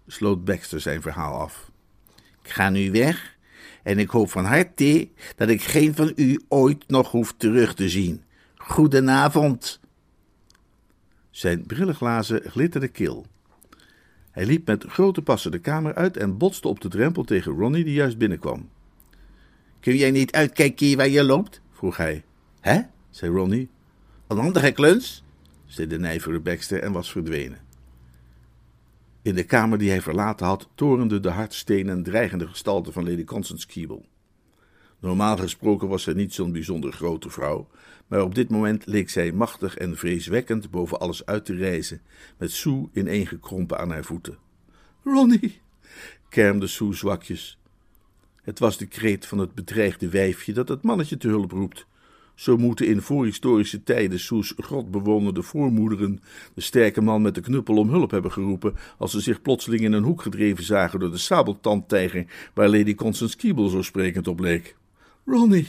sloot 0.08 0.46
Baxter 0.46 0.82
zijn 0.82 1.02
verhaal 1.02 1.40
af. 1.40 1.72
Ik 2.44 2.50
ga 2.50 2.70
nu 2.70 2.92
weg 2.92 3.36
en 3.84 4.00
ik 4.00 4.10
hoop 4.10 4.30
van 4.32 4.46
harte 4.46 5.10
dat 5.36 5.50
ik 5.50 5.62
geen 5.62 5.96
van 5.96 6.14
u 6.16 6.42
ooit 6.48 6.88
nog 6.88 7.12
hoef 7.12 7.34
terug 7.38 7.74
te 7.74 7.90
zien. 7.90 8.24
Goedenavond. 8.56 9.80
Zijn 11.30 11.66
brillenglazen 11.66 12.42
glitterden 12.46 12.92
kil. 12.92 13.26
Hij 14.32 14.46
liep 14.46 14.68
met 14.68 14.84
grote 14.88 15.22
passen 15.22 15.52
de 15.52 15.60
kamer 15.60 15.96
uit 15.96 16.18
en 16.18 16.38
botste 16.38 16.68
op 16.68 16.82
de 16.82 16.88
drempel 16.88 17.24
tegen 17.24 17.52
Ronnie, 17.52 17.84
die 17.84 17.94
juist 17.94 18.18
binnenkwam. 18.18 18.70
Kun 19.80 19.96
jij 19.96 20.12
niet 20.12 20.32
uitkijken 20.32 20.98
waar 20.98 21.10
je 21.10 21.24
loopt? 21.24 21.62
vroeg 21.72 21.98
hij. 21.98 22.24
Hè? 22.60 22.82
zei 23.10 23.32
Ronnie. 23.32 23.70
Een 24.28 24.38
andere 24.38 24.72
kluns? 24.72 25.24
zei 25.66 25.88
de 25.88 26.00
nijvere 26.00 26.40
Baxter 26.40 26.82
en 26.82 26.92
was 26.92 27.12
verdwenen. 27.12 27.65
In 29.26 29.36
de 29.36 29.44
kamer 29.44 29.78
die 29.78 29.90
hij 29.90 30.02
verlaten 30.02 30.46
had, 30.46 30.70
torende 30.76 31.20
de 31.20 31.30
hardstenen 31.30 31.96
en 31.96 32.04
dreigende 32.04 32.48
gestalte 32.48 32.92
van 32.92 33.10
Lady 33.10 33.24
Constance 33.24 33.68
Keeble. 33.68 34.02
Normaal 35.00 35.38
gesproken 35.38 35.88
was 35.88 36.04
zij 36.04 36.14
niet 36.14 36.34
zo'n 36.34 36.52
bijzonder 36.52 36.94
grote 36.94 37.30
vrouw, 37.30 37.68
maar 38.08 38.22
op 38.22 38.36
dit 38.36 38.50
moment 38.50 38.86
leek 38.86 39.10
zij 39.10 39.32
machtig 39.32 39.78
en 39.78 39.98
vreeswekkend 39.98 40.72
boven 40.72 41.00
alles 41.00 41.26
uit 41.26 41.46
te 41.46 41.56
reizen, 41.56 42.02
met 42.38 42.52
Sue 42.52 42.90
ineengekrompen 42.94 43.80
aan 43.80 43.90
haar 43.90 44.04
voeten. 44.04 44.38
Ronnie, 45.04 45.62
kermde 46.30 46.68
Sue 46.68 46.94
zwakjes. 46.94 47.60
Het 48.42 48.60
was 48.60 48.78
de 48.78 48.86
kreet 48.86 49.26
van 49.26 49.38
het 49.38 49.54
bedreigde 49.54 50.10
wijfje 50.10 50.54
dat 50.54 50.68
het 50.68 50.82
mannetje 50.82 51.18
te 51.18 51.28
hulp 51.28 51.52
roept. 51.52 51.86
Zo 52.36 52.58
moeten 52.58 52.88
in 52.88 53.02
voorhistorische 53.02 53.84
tijden 53.84 54.20
Soes 54.20 54.54
grotbewonende 54.58 55.42
voormoederen 55.44 56.20
de 56.54 56.62
sterke 56.62 57.02
man 57.02 57.22
met 57.22 57.36
de 57.36 57.42
knuppel 57.42 57.78
om 57.78 57.90
hulp 57.90 58.12
hebben 58.12 58.32
geroepen 58.32 58.76
als 58.98 59.12
ze 59.12 59.20
zich 59.20 59.42
plotseling 59.42 59.82
in 59.82 59.94
een 59.94 60.04
hoek 60.04 60.22
gedreven 60.22 60.64
zagen 60.64 61.00
door 61.00 61.12
de 61.12 61.18
sabeltandtijger 61.18 62.26
waar 62.54 62.70
Lady 62.70 62.96
Constance 62.96 63.38
Keeble 63.38 63.70
zo 63.70 63.82
sprekend 63.82 64.28
op 64.28 64.40
leek. 64.40 64.76
Ronnie, 65.26 65.68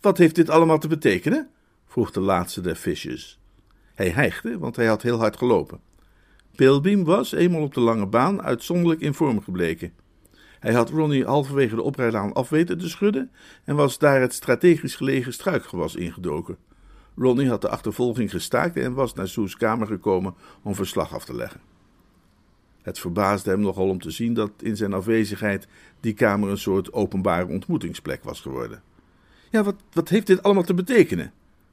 wat 0.00 0.18
heeft 0.18 0.34
dit 0.34 0.50
allemaal 0.50 0.78
te 0.78 0.88
betekenen? 0.88 1.48
vroeg 1.86 2.10
de 2.10 2.20
laatste 2.20 2.60
der 2.60 2.76
visjes. 2.76 3.38
Hij 3.94 4.10
hijgde, 4.10 4.58
want 4.58 4.76
hij 4.76 4.86
had 4.86 5.02
heel 5.02 5.18
hard 5.18 5.36
gelopen. 5.36 5.80
Pilbeam 6.56 7.04
was, 7.04 7.32
eenmaal 7.32 7.62
op 7.62 7.74
de 7.74 7.80
lange 7.80 8.06
baan, 8.06 8.42
uitzonderlijk 8.42 9.00
in 9.00 9.14
vorm 9.14 9.42
gebleken. 9.42 9.92
Hij 10.60 10.72
had 10.72 10.90
Ronnie 10.90 11.24
halverwege 11.24 11.74
de 11.74 11.82
oprijlaan 11.82 12.32
af 12.32 12.48
weten 12.48 12.78
te 12.78 12.88
schudden 12.88 13.30
en 13.64 13.76
was 13.76 13.98
daar 13.98 14.20
het 14.20 14.34
strategisch 14.34 14.94
gelegen 14.94 15.32
struikgewas 15.32 15.94
ingedoken. 15.94 16.56
Ronnie 17.16 17.48
had 17.48 17.60
de 17.60 17.68
achtervolging 17.68 18.30
gestaakt 18.30 18.76
en 18.76 18.94
was 18.94 19.14
naar 19.14 19.28
Sue's 19.28 19.56
kamer 19.56 19.86
gekomen 19.86 20.34
om 20.62 20.74
verslag 20.74 21.14
af 21.14 21.24
te 21.24 21.34
leggen. 21.34 21.60
Het 22.82 22.98
verbaasde 22.98 23.50
hem 23.50 23.60
nogal 23.60 23.88
om 23.88 24.00
te 24.00 24.10
zien 24.10 24.34
dat 24.34 24.50
in 24.62 24.76
zijn 24.76 24.92
afwezigheid 24.92 25.66
die 26.00 26.14
kamer 26.14 26.48
een 26.48 26.58
soort 26.58 26.92
openbare 26.92 27.46
ontmoetingsplek 27.46 28.24
was 28.24 28.40
geworden. 28.40 28.82
Ja, 29.50 29.62
wat, 29.62 29.76
wat 29.92 30.08
heeft 30.08 30.26
dit 30.26 30.42
allemaal 30.42 30.62
te 30.62 30.74
betekenen? 30.74 31.32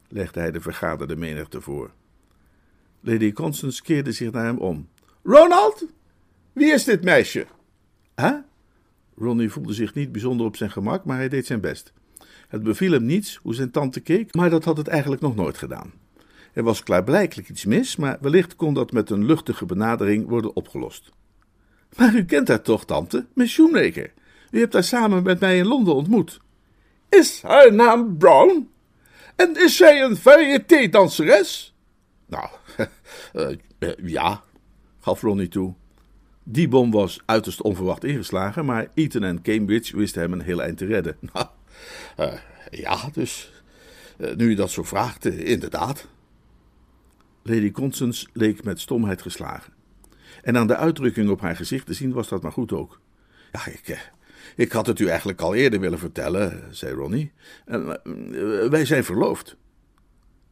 legde 0.10 0.40
hij 0.40 0.52
de 0.52 0.62
vergaderde 0.62 1.16
menigte 1.16 1.62
voor. 1.62 1.92
Lady 3.00 3.32
Constance 3.32 3.82
keerde 3.82 4.12
zich 4.12 4.32
naar 4.32 4.46
hem 4.46 4.58
om. 4.58 4.88
Ronald? 5.24 5.86
Wie 6.54 6.72
is 6.72 6.84
dit 6.84 7.04
meisje? 7.04 7.46
Huh? 8.16 8.38
Ronnie 9.18 9.50
voelde 9.50 9.74
zich 9.74 9.94
niet 9.94 10.12
bijzonder 10.12 10.46
op 10.46 10.56
zijn 10.56 10.72
gemak, 10.72 11.06
maar 11.06 11.18
hij 11.18 11.30
deed 11.30 11.46
zijn 11.46 11.62
best. 11.62 11.94
Het 12.48 12.64
beviel 12.64 12.92
hem 12.92 13.06
niets 13.06 13.40
hoe 13.42 13.54
zijn 13.54 13.72
tante 13.72 14.00
keek, 14.00 14.36
maar 14.36 14.50
dat 14.50 14.64
had 14.64 14.78
het 14.78 14.88
eigenlijk 14.88 15.22
nog 15.22 15.36
nooit 15.36 15.58
gedaan. 15.58 15.94
Er 16.54 16.64
was 16.64 16.84
klaarblijkelijk 16.84 17.50
iets 17.50 17.66
mis, 17.66 17.96
maar 17.96 18.18
wellicht 18.22 18.56
kon 18.56 18.74
dat 18.74 18.92
met 18.92 19.10
een 19.10 19.26
luchtige 19.26 19.66
benadering 19.66 20.28
worden 20.28 20.56
opgelost. 20.56 21.12
Maar 21.96 22.16
u 22.16 22.26
kent 22.26 22.48
haar 22.48 22.62
toch, 22.62 22.86
tante, 22.86 23.26
Miss 23.34 23.54
Shoemaker? 23.54 24.14
U 24.52 24.60
hebt 24.60 24.74
haar 24.74 24.84
samen 24.84 25.24
met 25.24 25.40
mij 25.40 25.58
in 25.58 25.68
Londen 25.68 25.96
ontmoet. 25.96 26.40
Is 27.10 27.42
haar 27.42 27.74
naam 27.74 28.18
Brown? 28.18 28.70
En 29.36 29.56
is 29.56 29.78
zij 29.78 30.04
een 30.04 30.18
variété-danseres? 30.18 31.76
Nou, 32.26 32.50
uh, 33.34 33.50
uh, 33.80 33.94
ja, 34.04 34.44
gaf 35.00 35.22
Ronnie 35.22 35.48
toe. 35.48 35.74
Die 36.50 36.68
bom 36.68 36.92
was 36.92 37.20
uiterst 37.26 37.62
onverwacht 37.62 38.04
ingeslagen, 38.04 38.66
maar 38.66 38.92
Eton 38.94 39.24
en 39.24 39.42
Cambridge 39.42 39.98
wisten 39.98 40.22
hem 40.22 40.34
een 40.34 40.42
heel 40.42 40.62
eind 40.62 40.78
te 40.78 40.86
redden. 40.86 41.18
Nou, 41.34 41.48
uh, 42.20 42.40
ja, 42.70 43.10
dus 43.14 43.52
uh, 44.18 44.36
nu 44.36 44.50
je 44.50 44.56
dat 44.56 44.72
zo 44.72 44.84
vraagt, 44.84 45.26
uh, 45.26 45.50
inderdaad. 45.50 46.08
Lady 47.44 47.72
Constance 47.72 48.28
leek 48.34 48.64
met 48.64 48.80
stomheid 48.80 49.22
geslagen. 49.22 49.74
En 50.42 50.58
aan 50.58 50.68
de 50.68 50.76
uitdrukking 50.76 51.30
op 51.30 51.42
haar 51.42 51.56
gezicht 51.56 51.86
te 51.86 51.94
zien 51.94 52.12
was 52.12 52.28
dat 52.28 52.42
maar 52.42 52.52
goed 52.52 52.72
ook. 52.72 53.02
Ja, 53.52 53.66
ik, 53.66 54.12
Ik 54.56 54.72
had 54.72 54.88
het 54.88 55.00
u 55.00 55.08
eigenlijk 55.08 55.42
al 55.42 55.56
eerder 55.56 55.80
willen 55.80 56.00
vertellen, 56.00 56.76
zei 56.76 56.94
Ronnie. 56.94 57.32
Wij 58.70 58.86
zijn 58.86 59.04
verloofd. 59.04 59.56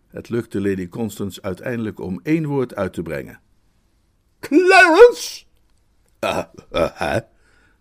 Het 0.08 0.30
lukte 0.30 0.62
Lady 0.62 0.90
Constance 0.90 1.42
uiteindelijk 1.42 2.00
om 2.00 2.20
één 2.24 2.46
woord 2.46 2.76
uit 2.76 2.94
te 2.94 3.02
brengen. 3.02 3.40
Clarence! 4.40 5.46
Uh, 6.26 6.44
uh, 6.72 6.88
hè? 6.94 7.20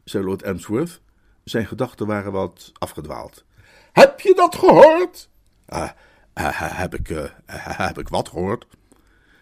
zei 0.05 0.25
Lord 0.25 0.43
Emsworth. 0.43 1.01
Zijn 1.45 1.67
gedachten 1.67 2.07
waren 2.07 2.33
wat 2.33 2.73
afgedwaald. 2.79 3.45
Heb 3.93 4.21
je 4.21 4.35
dat 4.35 4.55
gehoord? 4.55 5.29
Uh, 5.69 5.89
heb, 6.33 6.95
ik, 6.95 7.31
heb 7.47 7.99
ik 7.99 8.09
wat 8.09 8.29
gehoord? 8.29 8.67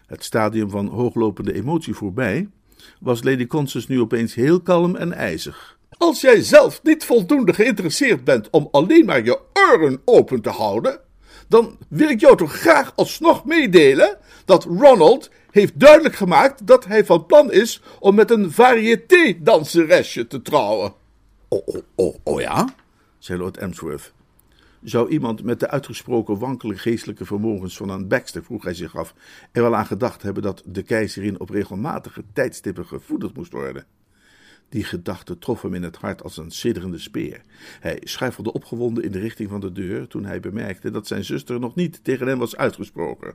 Het 0.05 0.23
stadium 0.23 0.69
van 0.69 0.87
hooglopende 0.87 1.53
emotie 1.53 1.93
voorbij, 1.93 2.49
was 2.99 3.23
Lady 3.23 3.47
Constance 3.47 3.91
nu 3.91 3.99
opeens 3.99 4.33
heel 4.33 4.61
kalm 4.61 4.95
en 4.95 5.13
ijzig. 5.13 5.77
Als 5.97 6.21
jij 6.21 6.41
zelf 6.41 6.83
niet 6.83 7.05
voldoende 7.05 7.53
geïnteresseerd 7.53 8.23
bent 8.23 8.49
om 8.49 8.67
alleen 8.71 9.05
maar 9.05 9.23
je 9.23 9.39
oren 9.53 10.01
open 10.05 10.41
te 10.41 10.49
houden, 10.49 10.99
dan 11.47 11.77
wil 11.89 12.09
ik 12.09 12.19
jou 12.19 12.37
toch 12.37 12.53
graag 12.53 12.95
alsnog 12.95 13.45
meedelen 13.45 14.17
dat 14.45 14.63
Ronald 14.63 15.29
heeft 15.53 15.79
duidelijk 15.79 16.15
gemaakt 16.15 16.67
dat 16.67 16.85
hij 16.85 17.05
van 17.05 17.25
plan 17.25 17.51
is 17.51 17.81
om 17.99 18.15
met 18.15 18.31
een 18.31 18.51
variété-danseresje 18.51 20.27
te 20.27 20.41
trouwen. 20.41 20.93
Oh, 21.47 21.67
oh, 21.67 21.81
oh, 21.95 22.15
oh 22.23 22.41
ja? 22.41 22.75
zei 23.17 23.39
Lord 23.39 23.57
Emsworth. 23.57 24.13
Zou 24.83 25.09
iemand 25.09 25.43
met 25.43 25.59
de 25.59 25.69
uitgesproken 25.69 26.39
wankele 26.39 26.77
geestelijke 26.77 27.25
vermogens 27.25 27.77
van 27.77 27.89
een 27.89 28.07
Baxter, 28.07 28.43
vroeg 28.43 28.63
hij 28.63 28.73
zich 28.73 28.95
af, 28.95 29.13
er 29.51 29.61
wel 29.61 29.75
aan 29.75 29.85
gedacht 29.85 30.21
hebben 30.21 30.43
dat 30.43 30.63
de 30.65 30.83
keizerin 30.83 31.39
op 31.39 31.49
regelmatige 31.49 32.23
tijdstippen 32.33 32.85
gevoederd 32.85 33.35
moest 33.35 33.51
worden? 33.51 33.85
Die 34.73 34.83
gedachte 34.83 35.37
trof 35.37 35.61
hem 35.61 35.73
in 35.73 35.83
het 35.83 35.95
hart 35.95 36.23
als 36.23 36.37
een 36.37 36.51
sidderende 36.51 36.97
speer. 36.97 37.41
Hij 37.79 38.01
schuifelde 38.03 38.53
opgewonden 38.53 39.03
in 39.03 39.11
de 39.11 39.19
richting 39.19 39.49
van 39.49 39.59
de 39.59 39.71
deur 39.71 40.07
toen 40.07 40.25
hij 40.25 40.39
bemerkte 40.39 40.91
dat 40.91 41.07
zijn 41.07 41.23
zuster 41.23 41.59
nog 41.59 41.75
niet 41.75 42.03
tegen 42.03 42.27
hem 42.27 42.39
was 42.39 42.55
uitgesproken. 42.55 43.33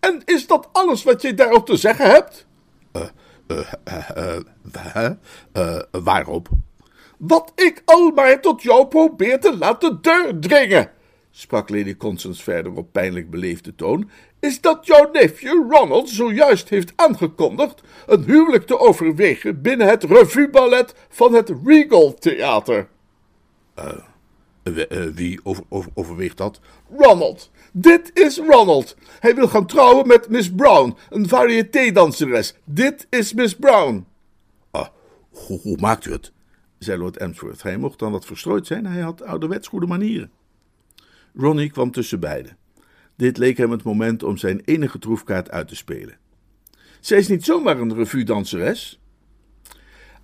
En 0.00 0.22
is 0.24 0.46
dat 0.46 0.68
alles 0.72 1.02
wat 1.02 1.22
je 1.22 1.34
daarop 1.34 1.66
te 1.66 1.76
zeggen 1.76 2.10
hebt? 2.10 2.46
Uh, 2.92 3.02
uh, 3.46 4.40
uh, 5.56 5.80
waarop? 5.90 6.48
Wat 7.18 7.52
ik 7.54 7.82
al 7.84 8.10
maar 8.10 8.40
tot 8.40 8.62
jou 8.62 8.86
probeer 8.86 9.40
te 9.40 9.56
laten 9.58 9.98
doordringen, 10.02 10.90
sprak 11.30 11.68
Lady 11.68 11.96
Constance 11.96 12.42
verder 12.42 12.72
op 12.72 12.92
pijnlijk 12.92 13.30
beleefde 13.30 13.74
toon, 13.74 14.10
is 14.44 14.60
dat 14.60 14.86
jouw 14.86 15.10
neefje 15.12 15.66
Ronald 15.70 16.08
zojuist 16.08 16.68
heeft 16.68 16.92
aangekondigd 16.96 17.82
een 18.06 18.24
huwelijk 18.24 18.66
te 18.66 18.78
overwegen 18.78 19.62
binnen 19.62 19.88
het 19.88 20.04
revueballet 20.04 20.94
van 21.08 21.32
het 21.32 21.52
Regal 21.64 22.14
Theater. 22.14 22.88
Uh, 23.78 23.92
wie 25.14 25.40
over, 25.42 25.64
over, 25.68 25.90
overweegt 25.94 26.36
dat? 26.36 26.60
Ronald. 26.96 27.50
Dit 27.72 28.10
is 28.14 28.38
Ronald. 28.38 28.96
Hij 29.20 29.34
wil 29.34 29.48
gaan 29.48 29.66
trouwen 29.66 30.06
met 30.06 30.28
Miss 30.28 30.52
Brown, 30.54 30.96
een 31.10 31.28
variété-danseres. 31.28 32.54
Dit 32.64 33.06
is 33.10 33.32
Miss 33.32 33.54
Brown. 33.54 34.06
Hoe, 35.30 35.60
hoe 35.60 35.76
maakt 35.80 36.04
u 36.04 36.12
het? 36.12 36.32
zei 36.78 36.98
Lord 36.98 37.16
Emsworth. 37.16 37.62
Hij 37.62 37.76
mocht 37.76 37.98
dan 37.98 38.12
wat 38.12 38.24
verstrooid 38.24 38.66
zijn, 38.66 38.86
hij 38.86 39.00
had 39.00 39.22
ouderwets 39.22 39.68
goede 39.68 39.86
manieren. 39.86 40.30
Ronnie 41.34 41.70
kwam 41.70 41.90
tussen 41.90 42.20
beiden. 42.20 42.56
Dit 43.16 43.36
leek 43.36 43.56
hem 43.56 43.70
het 43.70 43.82
moment 43.82 44.22
om 44.22 44.36
zijn 44.36 44.62
enige 44.64 44.98
troefkaart 44.98 45.50
uit 45.50 45.68
te 45.68 45.76
spelen. 45.76 46.18
Zij 47.00 47.18
is 47.18 47.28
niet 47.28 47.44
zomaar 47.44 47.80
een 47.80 47.94
revue-danseres. 47.94 49.00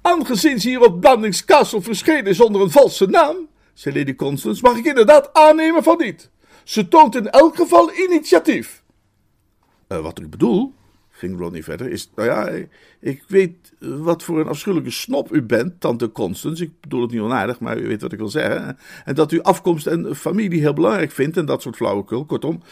Aangezien 0.03 0.61
ze 0.61 0.69
hier 0.69 0.81
op 0.81 1.01
Blandings 1.01 1.45
Castle 1.45 1.81
verschenen 1.81 2.27
is 2.27 2.41
onder 2.41 2.61
een 2.61 2.71
valse 2.71 3.07
naam, 3.07 3.49
zei 3.75 3.99
Lady 3.99 4.15
Constance, 4.15 4.63
mag 4.63 4.77
ik 4.77 4.85
inderdaad 4.85 5.33
aannemen 5.33 5.83
van 5.83 5.99
niet. 5.99 6.31
Ze 6.65 6.89
toont 6.89 7.15
in 7.15 7.31
elk 7.31 7.57
geval 7.57 7.95
initiatief. 7.95 8.83
Uh, 9.89 10.01
wat 10.01 10.19
ik 10.19 10.31
bedoel, 10.31 10.75
ging 11.21 11.39
Ronnie 11.39 11.65
verder, 11.65 11.91
is, 11.91 12.11
nou 12.15 12.29
ja, 12.29 12.67
ik 13.01 13.25
weet 13.29 13.73
wat 13.79 14.23
voor 14.23 14.41
een 14.41 14.49
afschuwelijke 14.49 14.91
snop 14.91 15.35
u 15.35 15.43
bent, 15.43 15.81
tante 15.81 16.13
Constance. 16.13 16.63
Ik 16.65 16.81
bedoel 16.81 17.03
het 17.03 17.11
niet 17.11 17.21
onaardig, 17.21 17.61
maar 17.61 17.79
u 17.79 17.87
weet 17.87 18.01
wat 18.03 18.13
ik 18.13 18.19
wil 18.19 18.29
zeggen. 18.29 18.79
En 19.05 19.15
dat 19.15 19.33
u 19.33 19.43
afkomst 19.43 19.87
en 19.87 20.17
familie 20.17 20.61
heel 20.61 20.73
belangrijk 20.73 21.11
vindt 21.11 21.37
en 21.37 21.47
dat 21.47 21.63
soort 21.63 21.77
flauwekul. 21.77 22.25
Kortom, 22.25 22.63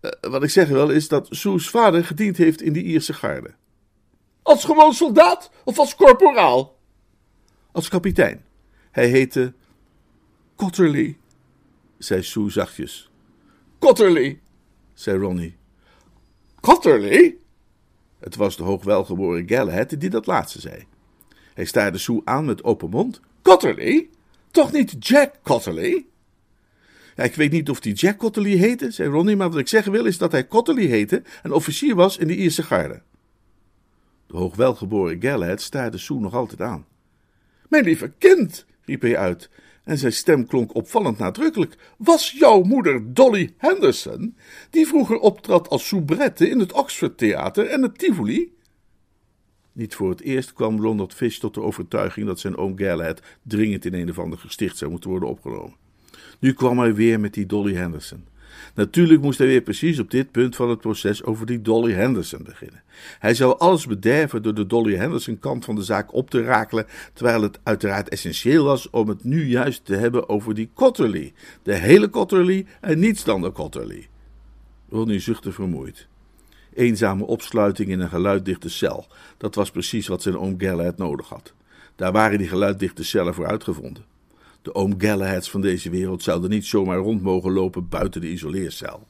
uh, 0.00 0.10
wat 0.20 0.42
ik 0.42 0.50
zeggen 0.50 0.74
wil 0.74 0.90
is 0.90 1.08
dat 1.08 1.26
Sue's 1.30 1.70
vader 1.70 2.04
gediend 2.04 2.36
heeft 2.36 2.62
in 2.62 2.72
die 2.72 2.84
Ierse 2.84 3.12
garde. 3.12 3.54
Als 4.42 4.64
gewoon 4.64 4.92
soldaat 4.92 5.50
of 5.64 5.78
als 5.78 5.94
corporaal? 5.94 6.78
Als 7.72 7.88
kapitein. 7.88 8.44
Hij 8.90 9.06
heette 9.06 9.52
Cotterley, 10.56 11.18
zei 11.98 12.22
Sue 12.22 12.50
zachtjes. 12.50 13.10
Cotterley, 13.78 14.40
zei 14.94 15.18
Ronnie. 15.18 15.56
Cotterley? 16.60 17.36
Het 18.20 18.36
was 18.36 18.56
de 18.56 18.62
hoogwelgeboren 18.62 19.48
Galahad 19.48 20.00
die 20.00 20.10
dat 20.10 20.26
laatste 20.26 20.60
zei. 20.60 20.86
Hij 21.54 21.64
staarde 21.64 21.98
Sue 21.98 22.20
aan 22.24 22.44
met 22.44 22.64
open 22.64 22.90
mond. 22.90 23.20
Cotterley? 23.42 24.08
Toch 24.50 24.72
niet 24.72 24.96
Jack 24.98 25.34
Cotterley? 25.42 26.04
Ik 27.16 27.34
weet 27.34 27.50
niet 27.50 27.70
of 27.70 27.80
die 27.80 27.92
Jack 27.94 28.16
Cotterley 28.16 28.50
heette, 28.50 28.90
zei 28.90 29.08
Ronnie, 29.08 29.36
maar 29.36 29.50
wat 29.50 29.58
ik 29.58 29.68
zeggen 29.68 29.92
wil 29.92 30.04
is 30.04 30.18
dat 30.18 30.32
hij 30.32 30.46
Cotterley 30.46 30.84
heette 30.84 31.22
en 31.42 31.52
officier 31.52 31.94
was 31.94 32.16
in 32.16 32.26
de 32.26 32.36
Ierse 32.36 32.62
garde. 32.62 33.02
De 34.26 34.36
hoogwelgeboren 34.36 35.22
Galahad 35.22 35.60
staarde 35.60 35.98
Sue 35.98 36.20
nog 36.20 36.34
altijd 36.34 36.60
aan. 36.60 36.86
Mijn 37.68 37.84
lieve 37.84 38.12
kind, 38.18 38.66
riep 38.84 39.02
hij 39.02 39.16
uit, 39.16 39.50
en 39.90 39.98
zijn 39.98 40.12
stem 40.12 40.46
klonk 40.46 40.74
opvallend 40.74 41.18
nadrukkelijk. 41.18 41.76
Was 41.98 42.30
jouw 42.30 42.62
moeder 42.62 43.14
Dolly 43.14 43.54
Henderson, 43.56 44.36
die 44.70 44.86
vroeger 44.86 45.18
optrad 45.18 45.68
als 45.68 45.86
soubrette 45.86 46.48
in 46.48 46.58
het 46.58 46.72
Oxford 46.72 47.18
Theater 47.18 47.66
en 47.66 47.82
het 47.82 47.98
Tivoli? 47.98 48.52
Niet 49.72 49.94
voor 49.94 50.10
het 50.10 50.20
eerst 50.20 50.52
kwam 50.52 50.80
Ronald 50.80 51.14
Fish 51.14 51.38
tot 51.38 51.54
de 51.54 51.60
overtuiging 51.60 52.26
dat 52.26 52.40
zijn 52.40 52.56
oom 52.56 52.78
Galahad 52.78 53.22
dringend 53.42 53.84
in 53.84 53.94
een 53.94 54.10
of 54.10 54.18
ander 54.18 54.38
gesticht 54.38 54.76
zou 54.76 54.90
moeten 54.90 55.10
worden 55.10 55.28
opgenomen. 55.28 55.76
Nu 56.38 56.52
kwam 56.52 56.78
hij 56.78 56.94
weer 56.94 57.20
met 57.20 57.34
die 57.34 57.46
Dolly 57.46 57.74
Henderson. 57.74 58.24
Natuurlijk 58.74 59.22
moest 59.22 59.38
hij 59.38 59.46
weer 59.46 59.60
precies 59.60 59.98
op 59.98 60.10
dit 60.10 60.30
punt 60.30 60.56
van 60.56 60.70
het 60.70 60.80
proces 60.80 61.24
over 61.24 61.46
die 61.46 61.62
Dolly 61.62 61.92
Henderson 61.92 62.42
beginnen. 62.42 62.82
Hij 63.18 63.34
zou 63.34 63.58
alles 63.58 63.86
bederven 63.86 64.42
door 64.42 64.54
de 64.54 64.66
Dolly 64.66 64.94
Henderson 64.94 65.38
kant 65.38 65.64
van 65.64 65.74
de 65.74 65.82
zaak 65.82 66.14
op 66.14 66.30
te 66.30 66.42
rakelen, 66.42 66.86
terwijl 67.12 67.42
het 67.42 67.58
uiteraard 67.62 68.08
essentieel 68.08 68.64
was 68.64 68.90
om 68.90 69.08
het 69.08 69.24
nu 69.24 69.46
juist 69.46 69.84
te 69.84 69.94
hebben 69.94 70.28
over 70.28 70.54
die 70.54 70.70
Cotterley. 70.74 71.32
De 71.62 71.74
hele 71.74 72.10
Cotterley 72.10 72.66
en 72.80 72.98
niets 72.98 73.24
dan 73.24 73.42
de 73.42 73.52
Cotterley. 73.52 74.08
Ronnie 74.88 75.20
zuchtte 75.20 75.52
vermoeid. 75.52 76.08
Eenzame 76.74 77.24
opsluiting 77.24 77.90
in 77.90 78.00
een 78.00 78.08
geluiddichte 78.08 78.68
cel, 78.68 79.06
dat 79.36 79.54
was 79.54 79.70
precies 79.70 80.06
wat 80.06 80.22
zijn 80.22 80.38
oom 80.38 80.54
Galahad 80.58 80.96
nodig 80.96 81.28
had. 81.28 81.54
Daar 81.96 82.12
waren 82.12 82.38
die 82.38 82.48
geluiddichte 82.48 83.04
cellen 83.04 83.34
voor 83.34 83.46
uitgevonden. 83.46 84.09
De 84.62 84.74
oom 84.74 85.00
Galahads 85.00 85.50
van 85.50 85.60
deze 85.60 85.90
wereld 85.90 86.22
zouden 86.22 86.50
niet 86.50 86.66
zomaar 86.66 86.98
rond 86.98 87.22
mogen 87.22 87.52
lopen 87.52 87.88
buiten 87.88 88.20
de 88.20 88.30
isoleercel. 88.30 89.06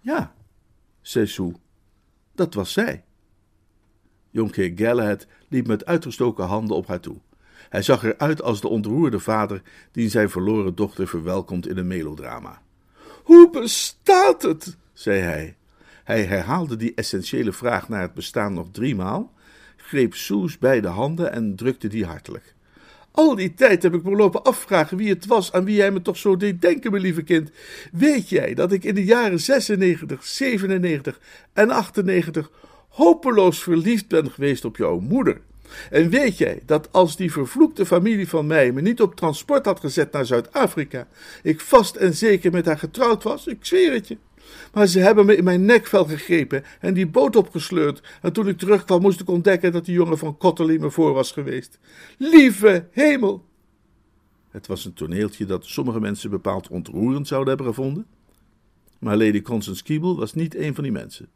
Ja, 0.00 0.34
zei 1.00 1.26
Sue, 1.26 1.54
dat 2.34 2.54
was 2.54 2.72
zij. 2.72 3.04
Jonkheer 4.30 4.72
Galahad 4.74 5.26
liep 5.48 5.66
met 5.66 5.86
uitgestoken 5.86 6.44
handen 6.44 6.76
op 6.76 6.86
haar 6.86 7.00
toe. 7.00 7.16
Hij 7.68 7.82
zag 7.82 8.04
eruit 8.04 8.42
als 8.42 8.60
de 8.60 8.68
ontroerde 8.68 9.20
vader 9.20 9.62
die 9.92 10.08
zijn 10.08 10.30
verloren 10.30 10.74
dochter 10.74 11.08
verwelkomt 11.08 11.68
in 11.68 11.76
een 11.76 11.86
melodrama. 11.86 12.62
Hoe 13.24 13.50
bestaat 13.50 14.42
het? 14.42 14.76
zei 14.92 15.20
hij. 15.20 15.56
Hij 16.04 16.24
herhaalde 16.24 16.76
die 16.76 16.94
essentiële 16.94 17.52
vraag 17.52 17.88
naar 17.88 18.00
het 18.00 18.14
bestaan 18.14 18.54
nog 18.54 18.68
driemaal, 18.72 19.32
greep 19.76 20.14
Sue's 20.14 20.58
beide 20.58 20.88
handen 20.88 21.32
en 21.32 21.56
drukte 21.56 21.88
die 21.88 22.04
hartelijk. 22.04 22.54
Al 23.18 23.34
die 23.34 23.54
tijd 23.54 23.82
heb 23.82 23.94
ik 23.94 24.02
me 24.02 24.16
lopen 24.16 24.42
afvragen 24.42 24.96
wie 24.96 25.08
het 25.08 25.26
was 25.26 25.52
aan 25.52 25.64
wie 25.64 25.76
jij 25.76 25.90
me 25.90 26.02
toch 26.02 26.16
zo 26.16 26.36
deed 26.36 26.62
denken, 26.62 26.90
mijn 26.90 27.02
lieve 27.02 27.22
kind. 27.22 27.50
Weet 27.92 28.28
jij 28.28 28.54
dat 28.54 28.72
ik 28.72 28.84
in 28.84 28.94
de 28.94 29.04
jaren 29.04 29.40
96, 29.40 30.24
97 30.24 31.20
en 31.52 31.70
98 31.70 32.50
hopeloos 32.88 33.62
verliefd 33.62 34.08
ben 34.08 34.30
geweest 34.30 34.64
op 34.64 34.76
jouw 34.76 34.98
moeder? 34.98 35.40
En 35.90 36.10
weet 36.10 36.38
jij 36.38 36.62
dat 36.66 36.88
als 36.92 37.16
die 37.16 37.32
vervloekte 37.32 37.86
familie 37.86 38.28
van 38.28 38.46
mij 38.46 38.72
me 38.72 38.80
niet 38.80 39.00
op 39.00 39.14
transport 39.14 39.64
had 39.64 39.80
gezet 39.80 40.12
naar 40.12 40.26
Zuid-Afrika, 40.26 41.06
ik 41.42 41.60
vast 41.60 41.96
en 41.96 42.14
zeker 42.14 42.52
met 42.52 42.66
haar 42.66 42.78
getrouwd 42.78 43.22
was? 43.22 43.46
Ik 43.46 43.58
zweer 43.60 43.92
het 43.92 44.08
je. 44.08 44.16
Maar 44.72 44.86
ze 44.86 44.98
hebben 44.98 45.26
me 45.26 45.36
in 45.36 45.44
mijn 45.44 45.64
nekvel 45.64 46.04
gegrepen 46.04 46.64
en 46.80 46.94
die 46.94 47.06
boot 47.06 47.36
opgesleurd. 47.36 48.02
En 48.22 48.32
toen 48.32 48.48
ik 48.48 48.58
terugkwam, 48.58 49.00
moest 49.00 49.20
ik 49.20 49.28
ontdekken 49.28 49.72
dat 49.72 49.84
die 49.84 49.94
jongen 49.94 50.18
van 50.18 50.36
Cotterley 50.36 50.78
me 50.78 50.90
voor 50.90 51.12
was 51.12 51.32
geweest. 51.32 51.78
Lieve 52.18 52.88
hemel! 52.90 53.46
Het 54.50 54.66
was 54.66 54.84
een 54.84 54.92
toneeltje 54.92 55.46
dat 55.46 55.64
sommige 55.66 56.00
mensen 56.00 56.30
bepaald 56.30 56.68
ontroerend 56.68 57.26
zouden 57.26 57.48
hebben 57.48 57.74
gevonden. 57.74 58.06
Maar 58.98 59.16
Lady 59.16 59.42
Constance 59.42 59.82
Keeble 59.82 60.14
was 60.14 60.34
niet 60.34 60.56
een 60.56 60.74
van 60.74 60.84
die 60.84 60.92
mensen. 60.92 61.28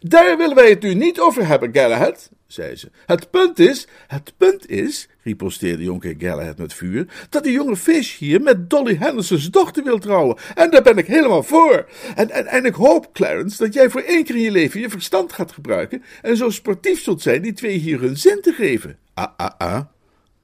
Daar 0.00 0.36
willen 0.36 0.54
wij 0.56 0.68
het 0.68 0.82
nu 0.82 0.94
niet 0.94 1.20
over 1.20 1.46
hebben, 1.46 1.74
Galahad, 1.74 2.30
zei 2.46 2.76
ze. 2.76 2.90
Het 3.06 3.30
punt 3.30 3.58
is, 3.58 3.86
het 4.06 4.32
punt 4.36 4.68
is, 4.68 5.08
riposteerde 5.22 5.82
jonker 5.82 6.14
Galahad 6.18 6.58
met 6.58 6.74
vuur, 6.74 7.26
dat 7.30 7.44
die 7.44 7.52
jonge 7.52 7.76
Fish 7.76 8.18
hier 8.18 8.40
met 8.40 8.70
Dolly 8.70 8.96
Henderson's 8.96 9.50
dochter 9.50 9.84
wil 9.84 9.98
trouwen. 9.98 10.36
En 10.54 10.70
daar 10.70 10.82
ben 10.82 10.98
ik 10.98 11.06
helemaal 11.06 11.42
voor. 11.42 11.88
En, 12.14 12.30
en, 12.30 12.46
en 12.46 12.64
ik 12.64 12.74
hoop, 12.74 13.12
Clarence, 13.12 13.56
dat 13.56 13.74
jij 13.74 13.90
voor 13.90 14.00
één 14.00 14.24
keer 14.24 14.34
in 14.34 14.42
je 14.42 14.50
leven 14.50 14.80
je 14.80 14.90
verstand 14.90 15.32
gaat 15.32 15.52
gebruiken 15.52 16.02
en 16.22 16.36
zo 16.36 16.50
sportief 16.50 17.02
zult 17.02 17.22
zijn 17.22 17.42
die 17.42 17.52
twee 17.52 17.76
hier 17.76 18.00
hun 18.00 18.16
zin 18.16 18.40
te 18.40 18.52
geven. 18.52 18.98
Ah, 19.14 19.32
ah, 19.36 19.50
ah, 19.58 19.80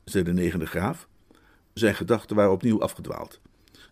zei 0.05 0.25
de 0.25 0.33
negende 0.33 0.67
graaf. 0.67 1.09
Zijn 1.75 1.95
gedachten 1.95 2.37
waren 2.37 2.53
opnieuw 2.53 2.81
afgedwaald. 2.81 3.41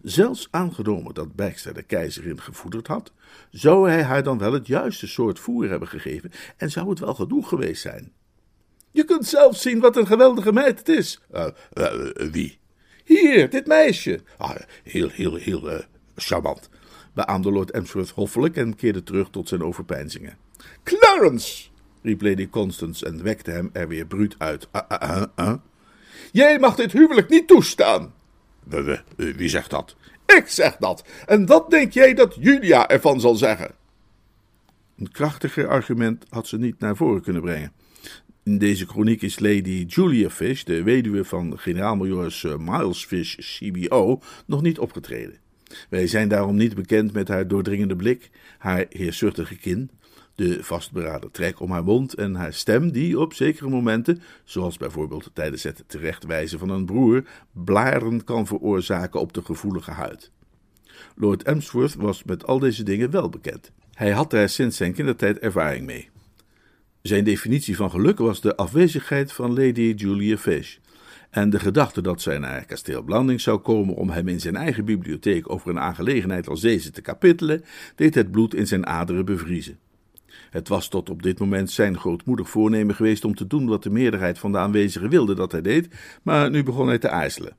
Zelfs 0.02 0.48
aangenomen 0.50 1.14
dat 1.14 1.34
Baxter 1.34 1.74
de 1.74 1.82
keizerin 1.82 2.40
gevoederd 2.40 2.86
had, 2.86 3.12
zou 3.50 3.90
hij 3.90 4.02
haar 4.02 4.22
dan 4.22 4.38
wel 4.38 4.52
het 4.52 4.66
juiste 4.66 5.06
soort 5.06 5.38
voer 5.38 5.68
hebben 5.68 5.88
gegeven 5.88 6.32
en 6.56 6.70
zou 6.70 6.88
het 6.88 6.98
wel 6.98 7.14
genoeg 7.14 7.48
geweest 7.48 7.82
zijn. 7.82 8.12
Je 8.90 9.04
kunt 9.04 9.26
zelf 9.26 9.56
zien 9.56 9.80
wat 9.80 9.96
een 9.96 10.06
geweldige 10.06 10.52
meid 10.52 10.78
het 10.78 10.88
is. 10.88 11.20
Uh, 11.34 11.46
uh, 11.74 11.92
wie? 12.30 12.58
Hier, 13.04 13.50
dit 13.50 13.66
meisje. 13.66 14.20
Ah, 14.36 14.56
heel, 14.82 15.08
heel, 15.08 15.34
heel 15.34 15.82
charmant, 16.16 16.68
beaamde 17.14 17.52
Lord 17.52 17.70
Emsworth 17.70 18.10
hoffelijk 18.10 18.56
en 18.56 18.76
keerde 18.76 19.02
terug 19.02 19.30
tot 19.30 19.48
zijn 19.48 19.62
overpeinzingen. 19.62 20.36
Clarence, 20.82 21.68
riep 22.02 22.22
Lady 22.22 22.48
Constance 22.48 23.06
en 23.06 23.22
wekte 23.22 23.50
hem 23.50 23.70
er 23.72 23.88
weer 23.88 24.06
bruut 24.06 24.34
uit. 24.38 24.68
Jij 26.32 26.58
mag 26.58 26.74
dit 26.74 26.92
huwelijk 26.92 27.28
niet 27.28 27.48
toestaan. 27.48 28.12
Wie 29.16 29.48
zegt 29.48 29.70
dat? 29.70 29.96
Ik 30.26 30.48
zeg 30.48 30.76
dat. 30.76 31.04
En 31.26 31.46
wat 31.46 31.70
denk 31.70 31.92
jij 31.92 32.14
dat 32.14 32.36
Julia 32.40 32.88
ervan 32.88 33.20
zal 33.20 33.34
zeggen? 33.34 33.74
Een 34.98 35.10
krachtiger 35.10 35.68
argument 35.68 36.24
had 36.28 36.46
ze 36.46 36.58
niet 36.58 36.78
naar 36.78 36.96
voren 36.96 37.22
kunnen 37.22 37.42
brengen. 37.42 37.72
In 38.42 38.58
deze 38.58 38.86
chroniek 38.86 39.22
is 39.22 39.38
Lady 39.38 39.84
Julia 39.88 40.30
Fish, 40.30 40.62
de 40.62 40.82
weduwe 40.82 41.24
van 41.24 41.58
generaal-majoor 41.58 42.32
Sir 42.32 42.60
Miles 42.60 43.04
Fish, 43.04 43.36
CBO, 43.36 44.20
nog 44.46 44.62
niet 44.62 44.78
opgetreden. 44.78 45.38
Wij 45.88 46.06
zijn 46.06 46.28
daarom 46.28 46.56
niet 46.56 46.74
bekend 46.74 47.12
met 47.12 47.28
haar 47.28 47.48
doordringende 47.48 47.96
blik, 47.96 48.30
haar 48.58 48.86
heerzuchtige 48.88 49.56
kin, 49.56 49.90
de 50.40 50.64
vastberaden 50.64 51.30
trek 51.30 51.60
om 51.60 51.70
haar 51.70 51.84
mond 51.84 52.14
en 52.14 52.34
haar 52.34 52.52
stem, 52.52 52.92
die 52.92 53.18
op 53.18 53.34
zekere 53.34 53.68
momenten, 53.68 54.22
zoals 54.44 54.76
bijvoorbeeld 54.76 55.30
tijdens 55.32 55.62
het 55.62 55.84
terechtwijzen 55.86 56.58
van 56.58 56.68
een 56.68 56.84
broer, 56.84 57.24
blaren 57.52 58.24
kan 58.24 58.46
veroorzaken 58.46 59.20
op 59.20 59.32
de 59.32 59.42
gevoelige 59.42 59.90
huid. 59.90 60.30
Lord 61.16 61.42
Emsworth 61.42 61.94
was 61.94 62.24
met 62.24 62.46
al 62.46 62.58
deze 62.58 62.82
dingen 62.82 63.10
wel 63.10 63.28
bekend. 63.28 63.72
Hij 63.94 64.10
had 64.10 64.30
daar 64.30 64.48
sinds 64.48 64.76
zijn 64.76 64.92
kindertijd 64.92 65.38
ervaring 65.38 65.86
mee. 65.86 66.08
Zijn 67.02 67.24
definitie 67.24 67.76
van 67.76 67.90
geluk 67.90 68.18
was 68.18 68.40
de 68.40 68.56
afwezigheid 68.56 69.32
van 69.32 69.48
Lady 69.48 69.94
Julia 69.96 70.36
Fish. 70.36 70.76
En 71.30 71.50
de 71.50 71.58
gedachte 71.58 72.02
dat 72.02 72.22
zij 72.22 72.38
naar 72.38 72.64
kasteel 72.64 73.02
Blanding 73.02 73.40
zou 73.40 73.58
komen 73.58 73.94
om 73.94 74.10
hem 74.10 74.28
in 74.28 74.40
zijn 74.40 74.56
eigen 74.56 74.84
bibliotheek 74.84 75.50
over 75.50 75.70
een 75.70 75.80
aangelegenheid 75.80 76.48
als 76.48 76.60
deze 76.60 76.90
te 76.90 77.00
kapittelen, 77.00 77.64
deed 77.94 78.14
het 78.14 78.30
bloed 78.30 78.54
in 78.54 78.66
zijn 78.66 78.86
aderen 78.86 79.24
bevriezen. 79.24 79.78
Het 80.50 80.68
was 80.68 80.88
tot 80.88 81.10
op 81.10 81.22
dit 81.22 81.38
moment 81.38 81.70
zijn 81.70 81.98
grootmoedig 81.98 82.50
voornemen 82.50 82.94
geweest 82.94 83.24
om 83.24 83.34
te 83.34 83.46
doen 83.46 83.66
wat 83.66 83.82
de 83.82 83.90
meerderheid 83.90 84.38
van 84.38 84.52
de 84.52 84.58
aanwezigen 84.58 85.08
wilde 85.08 85.34
dat 85.34 85.52
hij 85.52 85.62
deed, 85.62 85.88
maar 86.22 86.50
nu 86.50 86.62
begon 86.62 86.86
hij 86.86 86.98
te 86.98 87.08
aarzelen. 87.08 87.56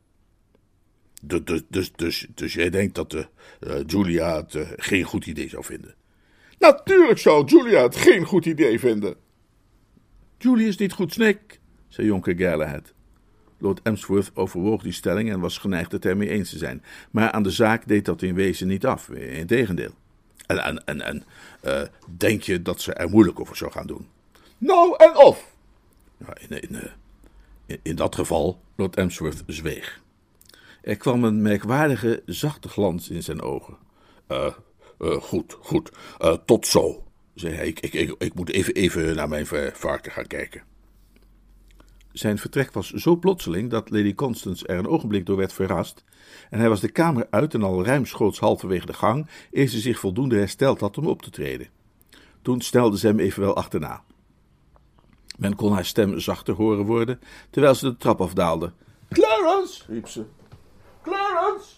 Dus, 1.21 1.61
dus, 1.69 1.91
dus, 1.95 2.27
dus 2.35 2.53
jij 2.53 2.69
denkt 2.69 2.95
dat 2.95 3.11
de, 3.11 3.27
uh, 3.59 3.73
Julia 3.85 4.35
het 4.35 4.53
uh, 4.53 4.67
geen 4.75 5.03
goed 5.03 5.25
idee 5.25 5.49
zou 5.49 5.63
vinden? 5.63 5.95
Natuurlijk 6.59 7.19
zou 7.19 7.45
Julia 7.45 7.81
het 7.83 7.95
geen 7.95 8.25
goed 8.25 8.45
idee 8.45 8.79
vinden. 8.79 9.15
Julia 10.37 10.67
is 10.67 10.77
niet 10.77 10.93
goed 10.93 11.13
snik, 11.13 11.59
zei 11.87 12.07
jonker 12.07 12.37
Galahad. 12.37 12.93
Lord 13.57 13.81
Emsworth 13.81 14.31
overwoog 14.33 14.81
die 14.81 14.91
stelling 14.91 15.31
en 15.31 15.39
was 15.39 15.57
geneigd 15.57 15.91
het 15.91 16.05
ermee 16.05 16.29
eens 16.29 16.49
te 16.49 16.57
zijn, 16.57 16.83
maar 17.11 17.31
aan 17.31 17.43
de 17.43 17.51
zaak 17.51 17.87
deed 17.87 18.05
dat 18.05 18.21
in 18.21 18.35
wezen 18.35 18.67
niet 18.67 18.85
af, 18.85 19.09
integendeel. 19.09 19.93
En, 20.59 20.85
en, 20.85 21.01
en, 21.01 21.23
uh, 21.63 21.81
denk 22.17 22.41
je 22.41 22.61
dat 22.61 22.81
ze 22.81 22.93
er 22.93 23.09
moeilijk 23.09 23.39
over 23.39 23.55
zou 23.55 23.71
gaan 23.71 23.87
doen? 23.87 24.07
Nou, 24.57 24.95
en 24.97 25.17
of? 25.17 25.51
Ja, 26.17 26.37
in, 26.39 26.61
in, 26.61 26.91
in, 27.65 27.79
in, 27.81 27.95
dat 27.95 28.15
geval, 28.15 28.61
Lord 28.75 28.95
Emsworth 28.95 29.43
zweeg. 29.47 30.01
Er 30.81 30.97
kwam 30.97 31.23
een 31.23 31.41
merkwaardige, 31.41 32.23
zachte 32.25 32.69
glans 32.69 33.09
in 33.09 33.23
zijn 33.23 33.41
ogen. 33.41 33.77
Uh, 34.27 34.53
goed, 35.21 35.57
goed. 35.61 35.91
tot 36.45 36.67
zo, 36.67 37.03
zei 37.33 37.55
hij. 37.55 37.67
Ik, 37.67 37.79
ik, 37.79 37.93
ik, 37.93 38.15
ik, 38.17 38.33
moet 38.33 38.49
even, 38.49 38.73
even 38.73 39.15
naar 39.15 39.29
mijn 39.29 39.47
varken 39.73 40.11
gaan 40.11 40.27
kijken. 40.27 40.63
Zijn 42.13 42.37
vertrek 42.37 42.71
was 42.71 42.89
zo 42.89 43.15
plotseling 43.15 43.69
dat 43.69 43.89
Lady 43.89 44.15
Constance 44.15 44.67
er 44.67 44.77
een 44.77 44.87
ogenblik 44.87 45.25
door 45.25 45.37
werd 45.37 45.53
verrast, 45.53 46.03
en 46.49 46.59
hij 46.59 46.69
was 46.69 46.79
de 46.79 46.91
kamer 46.91 47.27
uit 47.29 47.53
en 47.53 47.63
al 47.63 47.85
ruimschoots 47.85 48.39
halverwege 48.39 48.85
de 48.85 48.93
gang, 48.93 49.27
eer 49.51 49.67
ze 49.67 49.79
zich 49.79 49.99
voldoende 49.99 50.35
hersteld 50.35 50.79
had 50.79 50.97
om 50.97 51.07
op 51.07 51.21
te 51.21 51.29
treden. 51.29 51.67
Toen 52.41 52.61
stelde 52.61 52.97
ze 52.97 53.07
hem 53.07 53.19
evenwel 53.19 53.55
achterna. 53.55 54.03
Men 55.37 55.55
kon 55.55 55.73
haar 55.73 55.85
stem 55.85 56.19
zachter 56.19 56.53
horen 56.53 56.85
worden, 56.85 57.19
terwijl 57.49 57.75
ze 57.75 57.89
de 57.89 57.97
trap 57.97 58.21
afdaalde. 58.21 58.71
Clarence, 59.09 59.83
riep 59.87 60.07
ze. 60.07 60.25
Clarence! 61.03 61.69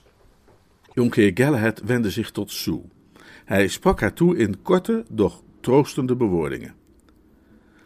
Jonkheer 0.94 1.32
Galahad 1.34 1.82
wendde 1.82 2.10
zich 2.10 2.32
tot 2.32 2.52
Sue. 2.52 2.82
Hij 3.46 3.68
sprak 3.68 4.00
haar 4.00 4.14
toe 4.14 4.38
in 4.38 4.62
korte, 4.62 5.06
doch 5.10 5.42
troostende 5.60 6.16
bewoordingen. 6.16 6.76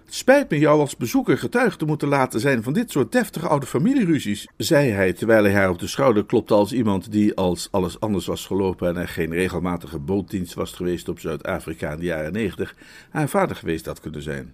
Spijt 0.09 0.49
me 0.49 0.59
jou 0.59 0.79
als 0.79 0.97
bezoeker 0.97 1.37
getuige 1.37 1.77
te 1.77 1.85
moeten 1.85 2.07
laten 2.07 2.39
zijn 2.39 2.63
van 2.63 2.73
dit 2.73 2.91
soort 2.91 3.11
deftige 3.11 3.47
oude 3.47 3.65
familieruzies, 3.65 4.47
zei 4.57 4.89
hij 4.89 5.13
terwijl 5.13 5.43
hij 5.43 5.53
haar 5.53 5.69
op 5.69 5.79
de 5.79 5.87
schouder 5.87 6.25
klopte 6.25 6.53
als 6.53 6.73
iemand 6.73 7.11
die, 7.11 7.35
als 7.35 7.67
alles 7.71 7.99
anders 7.99 8.25
was 8.25 8.45
gelopen 8.45 8.87
en 8.87 8.97
er 8.97 9.07
geen 9.07 9.31
regelmatige 9.31 9.99
bootdienst 9.99 10.53
was 10.53 10.71
geweest 10.71 11.09
op 11.09 11.19
Zuid-Afrika 11.19 11.91
in 11.91 11.99
de 11.99 12.05
jaren 12.05 12.31
negentig, 12.31 12.75
haar 13.09 13.29
vader 13.29 13.55
geweest 13.55 13.85
had 13.85 13.99
kunnen 13.99 14.21
zijn. 14.21 14.53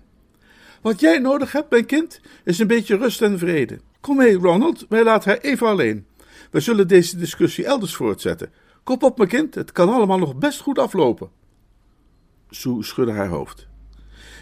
Wat 0.81 0.99
jij 0.99 1.17
nodig 1.19 1.51
hebt, 1.51 1.69
mijn 1.69 1.85
kind, 1.85 2.21
is 2.43 2.59
een 2.59 2.67
beetje 2.67 2.97
rust 2.97 3.21
en 3.21 3.39
vrede. 3.39 3.79
Kom 4.01 4.17
mee, 4.17 4.37
Ronald, 4.37 4.85
wij 4.89 5.03
laten 5.03 5.29
haar 5.29 5.39
even 5.39 5.67
alleen. 5.67 6.05
We 6.51 6.59
zullen 6.59 6.87
deze 6.87 7.17
discussie 7.17 7.65
elders 7.65 7.95
voortzetten. 7.95 8.51
Kop 8.83 9.03
op, 9.03 9.17
mijn 9.17 9.29
kind, 9.29 9.55
het 9.55 9.71
kan 9.71 9.89
allemaal 9.89 10.19
nog 10.19 10.35
best 10.35 10.59
goed 10.59 10.79
aflopen. 10.79 11.29
Sue 12.49 12.83
schudde 12.83 13.11
haar 13.11 13.27
hoofd. 13.27 13.71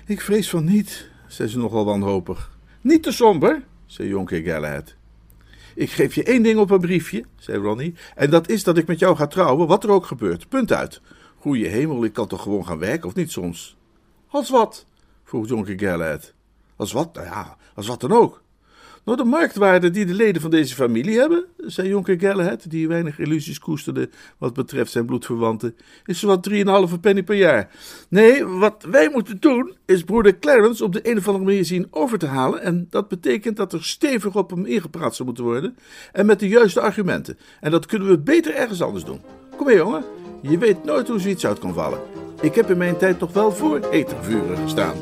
Ik 0.05 0.21
vrees 0.21 0.49
van 0.49 0.65
niet, 0.65 1.09
zei 1.27 1.49
ze 1.49 1.57
nogal 1.57 1.85
wanhopig. 1.85 2.57
Niet 2.81 3.03
te 3.03 3.11
somber, 3.11 3.63
zei 3.85 4.07
jonker 4.07 4.41
Galahad. 4.41 4.95
Ik 5.75 5.89
geef 5.89 6.15
je 6.15 6.23
één 6.23 6.43
ding 6.43 6.59
op 6.59 6.71
een 6.71 6.79
briefje, 6.79 7.25
zei 7.35 7.57
Ronnie, 7.57 7.93
en 8.15 8.29
dat 8.29 8.49
is 8.49 8.63
dat 8.63 8.77
ik 8.77 8.87
met 8.87 8.99
jou 8.99 9.15
ga 9.15 9.27
trouwen, 9.27 9.67
wat 9.67 9.83
er 9.83 9.89
ook 9.89 10.05
gebeurt. 10.05 10.49
Punt 10.49 10.71
uit. 10.71 11.01
Goeie 11.37 11.67
hemel, 11.67 12.03
ik 12.03 12.13
kan 12.13 12.27
toch 12.27 12.41
gewoon 12.41 12.65
gaan 12.65 12.79
werken, 12.79 13.07
of 13.07 13.15
niet 13.15 13.31
soms? 13.31 13.77
Als 14.27 14.49
wat? 14.49 14.85
vroeg 15.23 15.47
jonker 15.47 15.79
Galahad. 15.79 16.33
Als 16.75 16.91
wat? 16.91 17.13
Nou 17.13 17.25
ja, 17.25 17.57
als 17.75 17.87
wat 17.87 17.99
dan 17.99 18.11
ook. 18.11 18.41
Nou, 19.03 19.17
de 19.17 19.23
marktwaarde 19.23 19.89
die 19.89 20.05
de 20.05 20.13
leden 20.13 20.41
van 20.41 20.51
deze 20.51 20.75
familie 20.75 21.19
hebben, 21.19 21.45
zei 21.57 21.87
jonker 21.87 22.19
Galahad, 22.19 22.69
die 22.69 22.87
weinig 22.87 23.19
illusies 23.19 23.59
koesterde 23.59 24.09
wat 24.37 24.53
betreft 24.53 24.91
zijn 24.91 25.05
bloedverwanten, 25.05 25.75
is 26.05 26.19
zowat 26.19 26.49
3,5 26.49 26.99
penny 27.01 27.23
per 27.23 27.35
jaar. 27.35 27.69
Nee, 28.09 28.45
wat 28.45 28.85
wij 28.91 29.09
moeten 29.09 29.39
doen, 29.39 29.75
is 29.85 30.03
broeder 30.03 30.39
Clarence 30.39 30.83
op 30.83 30.93
de 30.93 31.09
een 31.09 31.17
of 31.17 31.27
andere 31.27 31.45
manier 31.45 31.65
zien 31.65 31.87
over 31.89 32.17
te 32.17 32.25
halen, 32.25 32.61
en 32.61 32.87
dat 32.89 33.07
betekent 33.07 33.57
dat 33.57 33.73
er 33.73 33.83
stevig 33.83 34.35
op 34.35 34.49
hem 34.49 34.65
ingepraat 34.65 35.15
zou 35.15 35.27
moeten 35.27 35.45
worden, 35.45 35.77
en 36.11 36.25
met 36.25 36.39
de 36.39 36.47
juiste 36.47 36.81
argumenten. 36.81 37.37
En 37.59 37.71
dat 37.71 37.85
kunnen 37.85 38.07
we 38.07 38.19
beter 38.19 38.55
ergens 38.55 38.81
anders 38.81 39.03
doen. 39.03 39.21
Kom 39.55 39.65
mee, 39.65 39.75
jongen, 39.75 40.03
je 40.41 40.57
weet 40.57 40.83
nooit 40.83 41.07
hoe 41.07 41.19
zoiets 41.19 41.45
uit 41.45 41.59
kan 41.59 41.73
vallen. 41.73 41.99
Ik 42.41 42.55
heb 42.55 42.69
in 42.69 42.77
mijn 42.77 42.97
tijd 42.97 43.19
toch 43.19 43.33
wel 43.33 43.51
voor 43.51 43.89
etervuren 43.89 44.57
gestaan. 44.57 44.95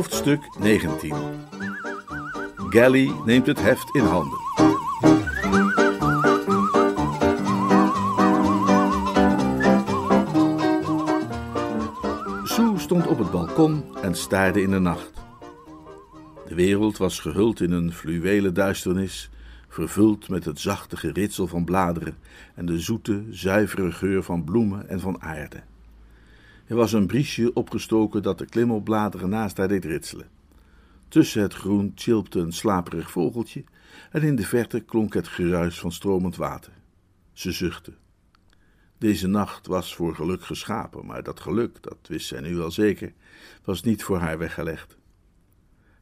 Hoofdstuk 0.00 0.58
19 0.58 1.14
Galley 2.56 3.12
neemt 3.24 3.46
het 3.46 3.60
heft 3.60 3.94
in 3.94 4.04
handen. 4.04 4.38
Sue 12.44 12.78
stond 12.78 13.06
op 13.06 13.18
het 13.18 13.30
balkon 13.30 13.84
en 14.02 14.14
staarde 14.14 14.62
in 14.62 14.70
de 14.70 14.78
nacht. 14.78 15.12
De 16.46 16.54
wereld 16.54 16.96
was 16.96 17.20
gehuld 17.20 17.60
in 17.60 17.72
een 17.72 17.92
fluwelen 17.92 18.54
duisternis, 18.54 19.30
vervuld 19.68 20.28
met 20.28 20.44
het 20.44 20.60
zachte 20.60 20.96
geritsel 20.96 21.46
van 21.46 21.64
bladeren 21.64 22.16
en 22.54 22.66
de 22.66 22.78
zoete, 22.78 23.24
zuivere 23.30 23.92
geur 23.92 24.22
van 24.22 24.44
bloemen 24.44 24.88
en 24.88 25.00
van 25.00 25.22
aarde. 25.22 25.62
Er 26.70 26.76
was 26.76 26.92
een 26.92 27.06
briesje 27.06 27.52
opgestoken 27.52 28.22
dat 28.22 28.38
de 28.38 28.44
klimopbladeren 28.44 29.28
naast 29.28 29.56
haar 29.56 29.68
deed 29.68 29.84
ritselen. 29.84 30.28
Tussen 31.08 31.42
het 31.42 31.54
groen 31.54 31.92
chilpte 31.94 32.38
een 32.38 32.52
slaperig 32.52 33.10
vogeltje 33.10 33.64
en 34.10 34.22
in 34.22 34.36
de 34.36 34.44
verte 34.46 34.80
klonk 34.80 35.14
het 35.14 35.28
geruis 35.28 35.80
van 35.80 35.92
stromend 35.92 36.36
water. 36.36 36.72
Ze 37.32 37.52
zuchtte. 37.52 37.92
Deze 38.98 39.26
nacht 39.26 39.66
was 39.66 39.94
voor 39.94 40.14
geluk 40.14 40.42
geschapen, 40.42 41.06
maar 41.06 41.22
dat 41.22 41.40
geluk, 41.40 41.82
dat 41.82 41.98
wist 42.08 42.26
zij 42.26 42.40
nu 42.40 42.56
wel 42.56 42.70
zeker, 42.70 43.12
was 43.64 43.82
niet 43.82 44.02
voor 44.02 44.18
haar 44.18 44.38
weggelegd. 44.38 44.96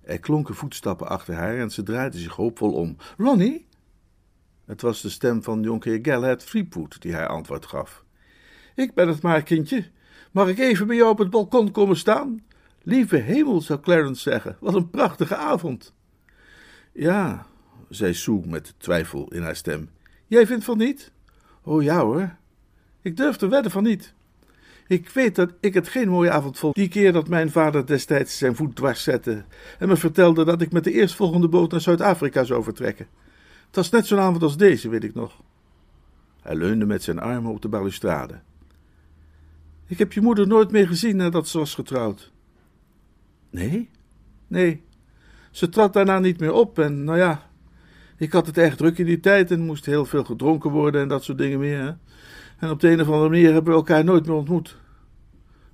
Er 0.01 0.19
klonken 0.19 0.55
voetstappen 0.55 1.09
achter 1.09 1.35
haar 1.35 1.59
en 1.59 1.71
ze 1.71 1.83
draaide 1.83 2.19
zich 2.19 2.35
hoopvol 2.35 2.73
om. 2.73 2.97
Ronnie? 3.17 3.67
Het 4.65 4.81
was 4.81 5.01
de 5.01 5.09
stem 5.09 5.43
van 5.43 5.63
jonkheer 5.63 5.99
Galahad 6.03 6.45
Freepwood 6.45 7.03
die 7.03 7.15
haar 7.15 7.29
antwoord 7.29 7.67
gaf. 7.67 8.05
Ik 8.75 8.95
ben 8.95 9.09
het 9.09 9.23
maar, 9.23 9.43
kindje. 9.43 9.97
Mag 10.31 10.49
ik 10.49 10.59
even 10.59 10.87
bij 10.87 10.97
jou 10.97 11.11
op 11.11 11.19
het 11.19 11.31
balkon 11.31 11.71
komen 11.71 11.97
staan? 11.97 12.43
Lieve 12.83 13.17
hemel, 13.17 13.61
zou 13.61 13.81
Clarence 13.81 14.21
zeggen. 14.23 14.57
Wat 14.61 14.75
een 14.75 14.91
prachtige 14.91 15.37
avond. 15.37 15.95
Ja, 16.93 17.47
zei 17.89 18.15
Sue 18.15 18.43
met 18.47 18.75
twijfel 18.79 19.29
in 19.29 19.43
haar 19.43 19.57
stem. 19.57 19.91
Jij 20.27 20.47
vindt 20.47 20.65
van 20.65 20.79
niet? 20.79 21.13
Oh 21.63 21.83
ja 21.83 22.01
hoor. 22.01 22.37
Ik 23.03 23.17
durf 23.17 23.37
te 23.37 23.49
wedden 23.49 23.71
van 23.71 23.83
niet. 23.83 24.15
Ik 24.87 25.09
weet 25.09 25.35
dat 25.35 25.53
ik 25.61 25.75
het 25.75 25.89
geen 25.89 26.09
mooie 26.09 26.31
avond 26.31 26.59
vond. 26.59 26.75
Die 26.75 26.89
keer 26.89 27.13
dat 27.13 27.29
mijn 27.29 27.51
vader 27.51 27.87
destijds 27.87 28.39
zijn 28.39 28.57
voet 28.57 28.77
dwars 28.77 29.03
zette 29.03 29.45
en 29.79 29.89
me 29.89 29.97
vertelde 29.97 30.45
dat 30.45 30.63
ik 30.63 30.73
met 30.73 30.85
de 30.85 30.93
eerstvolgende 30.93 31.49
boot 31.49 31.71
naar 31.71 31.81
Zuid-Afrika 31.81 32.45
zou 32.45 32.63
vertrekken. 32.63 33.07
Het 33.67 33.77
was 33.77 33.91
net 33.91 34.07
zo'n 34.07 34.19
avond 34.19 34.43
als 34.43 34.57
deze, 34.57 34.89
weet 34.89 35.05
ik 35.05 35.15
nog. 35.15 35.41
Hij 36.43 36.55
leunde 36.55 36.87
met 36.87 37.03
zijn 37.03 37.19
armen 37.19 37.51
op 37.51 37.63
de 37.63 37.69
balustrade. 37.69 38.41
Ik 39.89 39.99
heb 39.99 40.13
je 40.13 40.21
moeder 40.21 40.47
nooit 40.47 40.71
meer 40.71 40.87
gezien 40.87 41.17
nadat 41.17 41.49
ze 41.49 41.59
was 41.59 41.75
getrouwd. 41.75 42.33
Nee? 43.51 43.91
Nee. 44.47 44.83
Ze 45.51 45.69
trad 45.69 45.93
daarna 45.93 46.19
niet 46.19 46.41
meer 46.41 46.53
op 46.53 46.79
en, 46.79 47.05
nou 47.05 47.19
ja, 47.19 47.51
ik 48.17 48.33
had 48.33 48.47
het 48.47 48.59
erg 48.59 48.77
druk 48.77 48.99
in 48.99 49.07
die 49.07 49.21
tijd 49.21 49.51
en 49.51 49.61
moest 49.61 49.87
heel 49.87 50.05
veel 50.05 50.25
gedronken 50.25 50.71
worden 50.71 51.01
en 51.03 51.09
dat 51.09 51.25
soort 51.25 51.39
dingen 51.39 51.59
meer. 51.59 51.79
Hè? 51.79 51.93
En 52.59 52.71
op 52.71 52.81
de 52.81 52.91
een 52.91 53.01
of 53.01 53.07
andere 53.07 53.29
manier 53.29 53.53
hebben 53.53 53.73
we 53.73 53.79
elkaar 53.79 54.05
nooit 54.05 54.27
meer 54.27 54.37
ontmoet. 54.37 54.77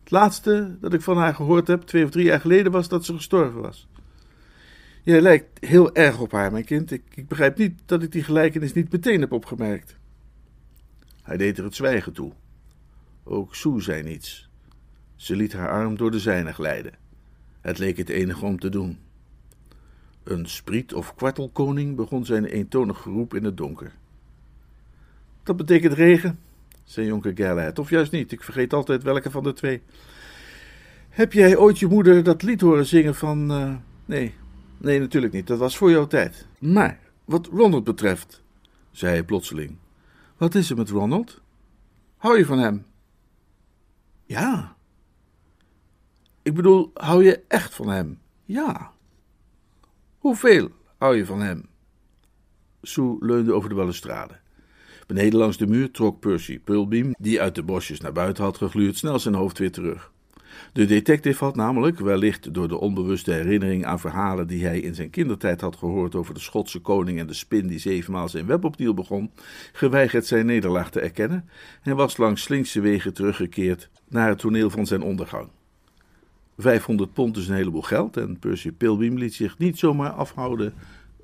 Het 0.00 0.10
laatste 0.10 0.76
dat 0.80 0.92
ik 0.92 1.00
van 1.00 1.16
haar 1.16 1.34
gehoord 1.34 1.66
heb, 1.66 1.82
twee 1.82 2.04
of 2.04 2.10
drie 2.10 2.24
jaar 2.24 2.40
geleden, 2.40 2.72
was 2.72 2.88
dat 2.88 3.04
ze 3.04 3.14
gestorven 3.14 3.60
was. 3.60 3.88
Jij 5.02 5.20
lijkt 5.20 5.66
heel 5.66 5.94
erg 5.94 6.20
op 6.20 6.32
haar, 6.32 6.52
mijn 6.52 6.64
kind. 6.64 6.90
Ik, 6.90 7.02
ik 7.14 7.28
begrijp 7.28 7.58
niet 7.58 7.80
dat 7.86 8.02
ik 8.02 8.12
die 8.12 8.24
gelijkenis 8.24 8.72
niet 8.72 8.92
meteen 8.92 9.20
heb 9.20 9.32
opgemerkt. 9.32 9.96
Hij 11.22 11.36
deed 11.36 11.58
er 11.58 11.64
het 11.64 11.74
zwijgen 11.74 12.12
toe. 12.12 12.32
Ook 13.24 13.54
Sue 13.54 13.80
zei 13.80 14.02
niets. 14.02 14.48
Ze 15.16 15.36
liet 15.36 15.52
haar 15.52 15.70
arm 15.70 15.96
door 15.96 16.10
de 16.10 16.20
zijne 16.20 16.52
glijden. 16.52 16.92
Het 17.60 17.78
leek 17.78 17.96
het 17.96 18.08
enige 18.08 18.44
om 18.44 18.58
te 18.58 18.68
doen. 18.68 18.98
Een 20.24 20.46
spriet 20.46 20.94
of 20.94 21.14
kwartelkoning 21.14 21.96
begon 21.96 22.24
zijn 22.24 22.44
eentonig 22.44 22.98
geroep 22.98 23.34
in 23.34 23.44
het 23.44 23.56
donker. 23.56 23.92
Dat 25.42 25.56
betekent 25.56 25.92
regen, 25.92 26.38
zei 26.84 27.06
jonker 27.06 27.32
Galahad, 27.34 27.78
of 27.78 27.90
juist 27.90 28.12
niet, 28.12 28.32
ik 28.32 28.42
vergeet 28.42 28.72
altijd 28.72 29.02
welke 29.02 29.30
van 29.30 29.42
de 29.42 29.52
twee. 29.52 29.82
Heb 31.08 31.32
jij 31.32 31.56
ooit 31.56 31.78
je 31.78 31.86
moeder 31.86 32.22
dat 32.22 32.42
lied 32.42 32.60
horen 32.60 32.86
zingen 32.86 33.14
van... 33.14 33.52
Uh, 33.52 33.74
nee, 34.04 34.34
nee, 34.78 35.00
natuurlijk 35.00 35.32
niet, 35.32 35.46
dat 35.46 35.58
was 35.58 35.76
voor 35.76 35.90
jouw 35.90 36.06
tijd. 36.06 36.46
Maar, 36.58 36.98
wat 37.24 37.46
Ronald 37.46 37.84
betreft, 37.84 38.42
zei 38.90 39.12
hij 39.12 39.24
plotseling. 39.24 39.76
Wat 40.36 40.54
is 40.54 40.70
er 40.70 40.76
met 40.76 40.88
Ronald? 40.88 41.40
Hou 42.16 42.38
je 42.38 42.44
van 42.44 42.58
hem? 42.58 42.84
Ja. 44.34 44.76
Ik 46.42 46.54
bedoel, 46.54 46.90
hou 46.94 47.24
je 47.24 47.44
echt 47.48 47.74
van 47.74 47.88
hem? 47.88 48.20
Ja. 48.44 48.92
Hoeveel 50.18 50.70
hou 50.98 51.16
je 51.16 51.26
van 51.26 51.40
hem? 51.40 51.68
Sue 52.82 53.16
leunde 53.20 53.52
over 53.52 53.68
de 53.68 53.74
balustrade. 53.74 54.40
Beneden 55.06 55.38
langs 55.38 55.56
de 55.56 55.66
muur 55.66 55.90
trok 55.90 56.20
Percy 56.20 56.58
Pulbeam, 56.58 57.14
die 57.18 57.40
uit 57.40 57.54
de 57.54 57.62
bosjes 57.62 58.00
naar 58.00 58.12
buiten 58.12 58.44
had 58.44 58.56
gegluurd, 58.56 58.96
snel 58.96 59.18
zijn 59.18 59.34
hoofd 59.34 59.58
weer 59.58 59.72
terug. 59.72 60.12
De 60.72 60.84
detective 60.84 61.44
had 61.44 61.56
namelijk, 61.56 61.98
wellicht 61.98 62.54
door 62.54 62.68
de 62.68 62.80
onbewuste 62.80 63.32
herinnering 63.32 63.84
aan 63.84 64.00
verhalen 64.00 64.46
die 64.46 64.64
hij 64.64 64.80
in 64.80 64.94
zijn 64.94 65.10
kindertijd 65.10 65.60
had 65.60 65.76
gehoord 65.76 66.14
over 66.14 66.34
de 66.34 66.40
Schotse 66.40 66.80
koning 66.80 67.18
en 67.18 67.26
de 67.26 67.34
spin 67.34 67.66
die 67.66 67.78
zevenmaal 67.78 68.28
zijn 68.28 68.46
web 68.46 68.64
opnieuw 68.64 68.94
begon, 68.94 69.30
geweigerd 69.72 70.26
zijn 70.26 70.46
nederlaag 70.46 70.90
te 70.90 71.00
erkennen 71.00 71.48
en 71.82 71.96
was 71.96 72.16
langs 72.16 72.42
slinkse 72.42 72.80
wegen 72.80 73.14
teruggekeerd 73.14 73.88
naar 74.08 74.28
het 74.28 74.38
toneel 74.38 74.70
van 74.70 74.86
zijn 74.86 75.02
ondergang. 75.02 75.48
500 76.58 77.12
pond 77.12 77.36
is 77.36 77.48
een 77.48 77.54
heleboel 77.54 77.82
geld 77.82 78.16
en 78.16 78.38
Percy 78.38 78.72
Pilbeam 78.72 79.18
liet 79.18 79.34
zich 79.34 79.58
niet 79.58 79.78
zomaar 79.78 80.10
afhouden 80.10 80.74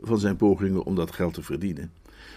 van 0.00 0.18
zijn 0.18 0.36
pogingen 0.36 0.84
om 0.84 0.94
dat 0.94 1.12
geld 1.12 1.34
te 1.34 1.42
verdienen. 1.42 1.92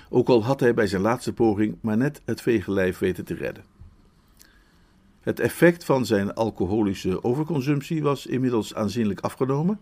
Ook 0.10 0.28
al 0.28 0.44
had 0.44 0.60
hij 0.60 0.74
bij 0.74 0.88
zijn 0.88 1.02
laatste 1.02 1.34
poging 1.34 1.76
maar 1.82 1.98
net 1.98 2.22
het 2.26 2.42
vegenlijf 2.42 2.98
weten 2.98 3.26
te 3.26 3.34
redden. 3.34 3.73
Het 5.24 5.40
effect 5.40 5.86
van 5.86 6.06
zijn 6.06 6.34
alcoholische 6.34 7.24
overconsumptie 7.24 8.02
was 8.04 8.26
inmiddels 8.26 8.76
aanzienlijk 8.76 9.20
afgenomen 9.20 9.80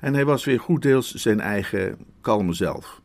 en 0.00 0.14
hij 0.14 0.24
was 0.24 0.44
weer 0.44 0.60
goeddeels 0.60 1.14
zijn 1.14 1.40
eigen 1.40 1.98
kalme 2.20 2.52
zelf. 2.52 3.00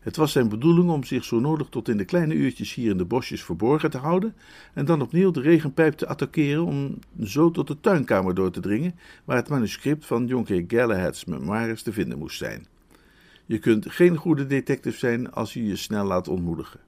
Het 0.00 0.16
was 0.16 0.32
zijn 0.32 0.48
bedoeling 0.48 0.90
om 0.90 1.04
zich 1.04 1.24
zo 1.24 1.40
nodig 1.40 1.68
tot 1.68 1.88
in 1.88 1.96
de 1.96 2.04
kleine 2.04 2.34
uurtjes 2.34 2.74
hier 2.74 2.90
in 2.90 2.96
de 2.96 3.04
bosjes 3.04 3.44
verborgen 3.44 3.90
te 3.90 3.98
houden 3.98 4.34
en 4.74 4.84
dan 4.84 5.02
opnieuw 5.02 5.30
de 5.30 5.40
regenpijp 5.40 5.94
te 5.94 6.06
attackeren 6.06 6.64
om 6.64 6.98
zo 7.22 7.50
tot 7.50 7.66
de 7.66 7.80
tuinkamer 7.80 8.34
door 8.34 8.50
te 8.50 8.60
dringen 8.60 8.98
waar 9.24 9.36
het 9.36 9.48
manuscript 9.48 10.06
van 10.06 10.26
Jonker 10.26 10.64
Galahad's 10.66 11.24
memoires 11.24 11.82
te 11.82 11.92
vinden 11.92 12.18
moest 12.18 12.38
zijn. 12.38 12.66
Je 13.46 13.58
kunt 13.58 13.90
geen 13.90 14.16
goede 14.16 14.46
detective 14.46 14.98
zijn 14.98 15.32
als 15.32 15.52
je 15.52 15.66
je 15.66 15.76
snel 15.76 16.04
laat 16.04 16.28
ontmoedigen. 16.28 16.80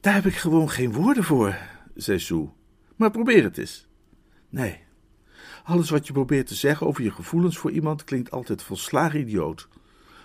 Daar 0.00 0.14
heb 0.14 0.26
ik 0.26 0.36
gewoon 0.36 0.70
geen 0.70 0.92
woorden 0.92 1.24
voor, 1.24 1.56
zei 2.02 2.18
Sue. 2.18 2.48
Maar 2.96 3.10
probeer 3.10 3.42
het 3.42 3.58
eens. 3.58 3.86
Nee. 4.48 4.80
Alles 5.64 5.90
wat 5.90 6.06
je 6.06 6.12
probeert 6.12 6.46
te 6.46 6.54
zeggen 6.54 6.86
over 6.86 7.02
je 7.02 7.10
gevoelens 7.10 7.58
voor 7.58 7.70
iemand 7.70 8.04
klinkt 8.04 8.30
altijd 8.30 8.62
volslagen 8.62 9.20
idioot. 9.20 9.68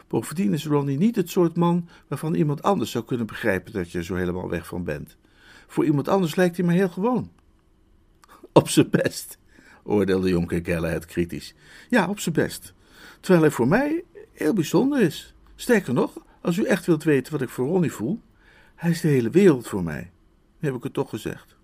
Bovendien 0.08 0.54
is 0.54 0.66
Ronnie 0.66 0.98
niet 0.98 1.16
het 1.16 1.30
soort 1.30 1.56
man 1.56 1.90
waarvan 2.08 2.34
iemand 2.34 2.64
anders 2.64 2.92
zou 2.92 3.04
kunnen 3.04 3.26
begrijpen 3.26 3.74
dat 3.74 3.92
je 3.92 3.98
er 3.98 4.04
zo 4.04 4.16
helemaal 4.16 4.50
weg 4.50 4.68
van 4.68 4.84
bent. 4.84 5.18
Voor 5.68 5.86
iemand 5.86 6.08
anders 6.08 6.36
lijkt 6.36 6.58
hij 6.58 6.66
maar 6.66 6.76
heel 6.76 6.90
gewoon. 6.90 7.32
Op 8.52 8.70
zijn 8.70 8.90
best, 8.90 9.38
oordeelde 9.84 10.30
jonker 10.30 10.60
Galahad 10.64 11.06
kritisch. 11.06 11.56
Ja, 11.90 12.10
op 12.10 12.20
zijn 12.20 12.36
best. 12.36 12.74
Terwijl 13.20 13.42
hij 13.42 13.52
voor 13.52 13.68
mij 13.68 14.04
heel 14.32 14.54
bijzonder 14.54 15.02
is. 15.02 15.34
Sterker 15.56 15.94
nog, 15.94 16.26
als 16.42 16.58
u 16.58 16.64
echt 16.64 16.86
wilt 16.86 17.04
weten 17.04 17.32
wat 17.32 17.42
ik 17.42 17.50
voor 17.50 17.68
Ronnie 17.68 17.92
voel, 17.92 18.22
hij 18.76 18.92
is 18.92 19.02
de 19.02 19.08
hele 19.08 19.30
wereld 19.30 19.68
voor 19.68 19.84
mij. 19.84 20.12
heb 20.60 20.76
ik 20.76 20.84
het 20.84 20.94
toch 20.94 21.10
gezegd. 21.10 21.56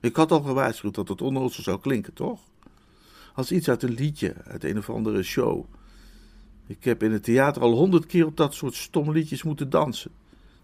Ik 0.00 0.16
had 0.16 0.32
al 0.32 0.40
gewaarschuwd 0.40 0.94
dat 0.94 1.08
het 1.08 1.22
onnozel 1.22 1.62
zou 1.62 1.80
klinken, 1.80 2.12
toch? 2.12 2.40
Als 3.34 3.52
iets 3.52 3.68
uit 3.68 3.82
een 3.82 3.94
liedje, 3.94 4.34
uit 4.44 4.64
een 4.64 4.78
of 4.78 4.90
andere 4.90 5.22
show. 5.22 5.64
Ik 6.66 6.84
heb 6.84 7.02
in 7.02 7.12
het 7.12 7.22
theater 7.22 7.62
al 7.62 7.72
honderd 7.72 8.06
keer 8.06 8.26
op 8.26 8.36
dat 8.36 8.54
soort 8.54 8.74
stomme 8.74 9.12
liedjes 9.12 9.42
moeten 9.42 9.70
dansen. 9.70 10.10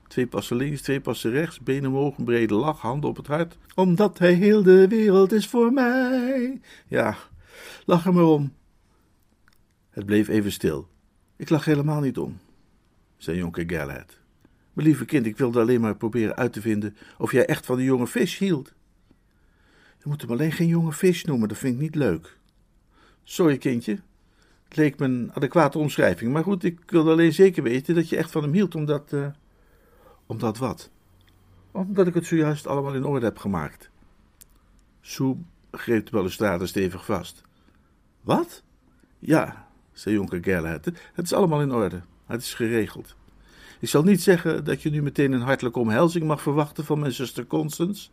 Twee 0.09 0.27
passen 0.27 0.57
links, 0.57 0.83
twee 0.83 1.01
passen 1.01 1.31
rechts, 1.31 1.61
benen 1.61 1.91
omhoog, 1.91 2.19
een 2.19 2.25
brede 2.25 2.55
lach, 2.55 2.81
handen 2.81 3.11
op 3.11 3.17
het 3.17 3.27
hart. 3.27 3.59
Omdat 3.75 4.19
hij 4.19 4.33
heel 4.33 4.63
de 4.63 4.89
wereld 4.89 5.33
is 5.33 5.47
voor 5.47 5.73
mij. 5.73 6.61
Ja, 6.89 7.17
lach 7.85 8.07
er 8.07 8.15
maar 8.15 8.25
om. 8.25 8.53
Het 9.91 10.07
bleef 10.07 10.29
even 10.29 10.53
stil. 10.53 10.89
Ik 11.37 11.51
lag 11.51 11.65
helemaal 11.65 12.01
niet 12.01 12.19
om, 12.19 12.39
zei 13.17 13.37
jonker 13.37 13.65
Galahad. 13.67 14.19
Mijn 14.73 14.89
lieve 14.89 15.05
kind, 15.05 15.27
ik 15.27 15.37
wilde 15.37 15.61
alleen 15.61 15.81
maar 15.81 15.97
proberen 15.97 16.37
uit 16.37 16.53
te 16.53 16.61
vinden 16.61 16.97
of 17.19 17.33
jij 17.33 17.47
echt 17.47 17.67
van 17.67 17.77
die 17.77 17.87
jonge 17.87 18.07
vis 18.07 18.39
hield. 18.39 18.73
Je 20.07 20.13
moet 20.13 20.21
hem 20.21 20.31
alleen 20.31 20.53
geen 20.53 20.67
jonge 20.67 20.93
vis 20.93 21.25
noemen, 21.25 21.49
dat 21.49 21.59
vind 21.59 21.75
ik 21.75 21.81
niet 21.81 21.95
leuk. 21.95 22.39
Sorry, 23.23 23.59
kindje. 23.59 24.01
Het 24.65 24.77
leek 24.77 24.99
me 24.99 25.05
een 25.05 25.31
adequate 25.35 25.79
omschrijving, 25.79 26.33
maar 26.33 26.43
goed, 26.43 26.65
ik 26.65 26.79
wilde 26.87 27.11
alleen 27.11 27.33
zeker 27.33 27.63
weten 27.63 27.95
dat 27.95 28.09
je 28.09 28.17
echt 28.17 28.31
van 28.31 28.43
hem 28.43 28.53
hield, 28.53 28.75
omdat. 28.75 29.13
Uh... 29.13 29.27
Omdat 30.27 30.59
wat? 30.59 30.91
Omdat 31.71 32.07
ik 32.07 32.15
het 32.15 32.27
zojuist 32.27 32.67
allemaal 32.67 32.95
in 32.95 33.05
orde 33.05 33.25
heb 33.25 33.39
gemaakt. 33.39 33.91
Sue 35.01 35.37
greep 35.71 36.05
de 36.05 36.13
balustrade 36.13 36.67
stevig 36.67 37.05
vast. 37.05 37.43
Wat? 38.21 38.63
Ja, 39.19 39.69
zei 39.93 40.15
jonker 40.15 40.45
Galahad, 40.45 40.85
het 40.85 41.25
is 41.25 41.33
allemaal 41.33 41.61
in 41.61 41.73
orde. 41.73 42.03
Het 42.27 42.43
is 42.43 42.55
geregeld. 42.55 43.17
Ik 43.81 43.89
zal 43.89 44.03
niet 44.03 44.23
zeggen 44.23 44.65
dat 44.65 44.83
je 44.83 44.91
nu 44.91 45.03
meteen 45.03 45.33
een 45.33 45.41
hartelijke 45.41 45.79
omhelzing 45.79 46.25
mag 46.25 46.43
verwachten 46.43 46.85
van 46.85 46.99
mijn 46.99 47.13
zuster 47.13 47.47
Constance. 47.47 48.09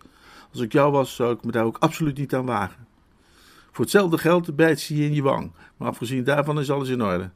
Als 0.54 0.62
ik 0.62 0.72
jou 0.72 0.92
was, 0.92 1.16
zou 1.16 1.34
ik 1.34 1.44
me 1.44 1.52
daar 1.52 1.66
ook 1.66 1.78
absoluut 1.78 2.18
niet 2.18 2.36
aan 2.36 2.46
wagen. 2.46 2.88
Voor 3.72 3.84
hetzelfde 3.84 4.18
geld 4.18 4.56
bijt 4.56 4.80
ze 4.80 4.96
je 4.96 5.06
in 5.06 5.14
je 5.14 5.22
wang, 5.22 5.52
maar 5.78 5.88
afgezien 5.88 6.24
daarvan 6.24 6.60
is 6.60 6.72
alles 6.72 6.90
in 6.90 7.04
orde. 7.04 7.30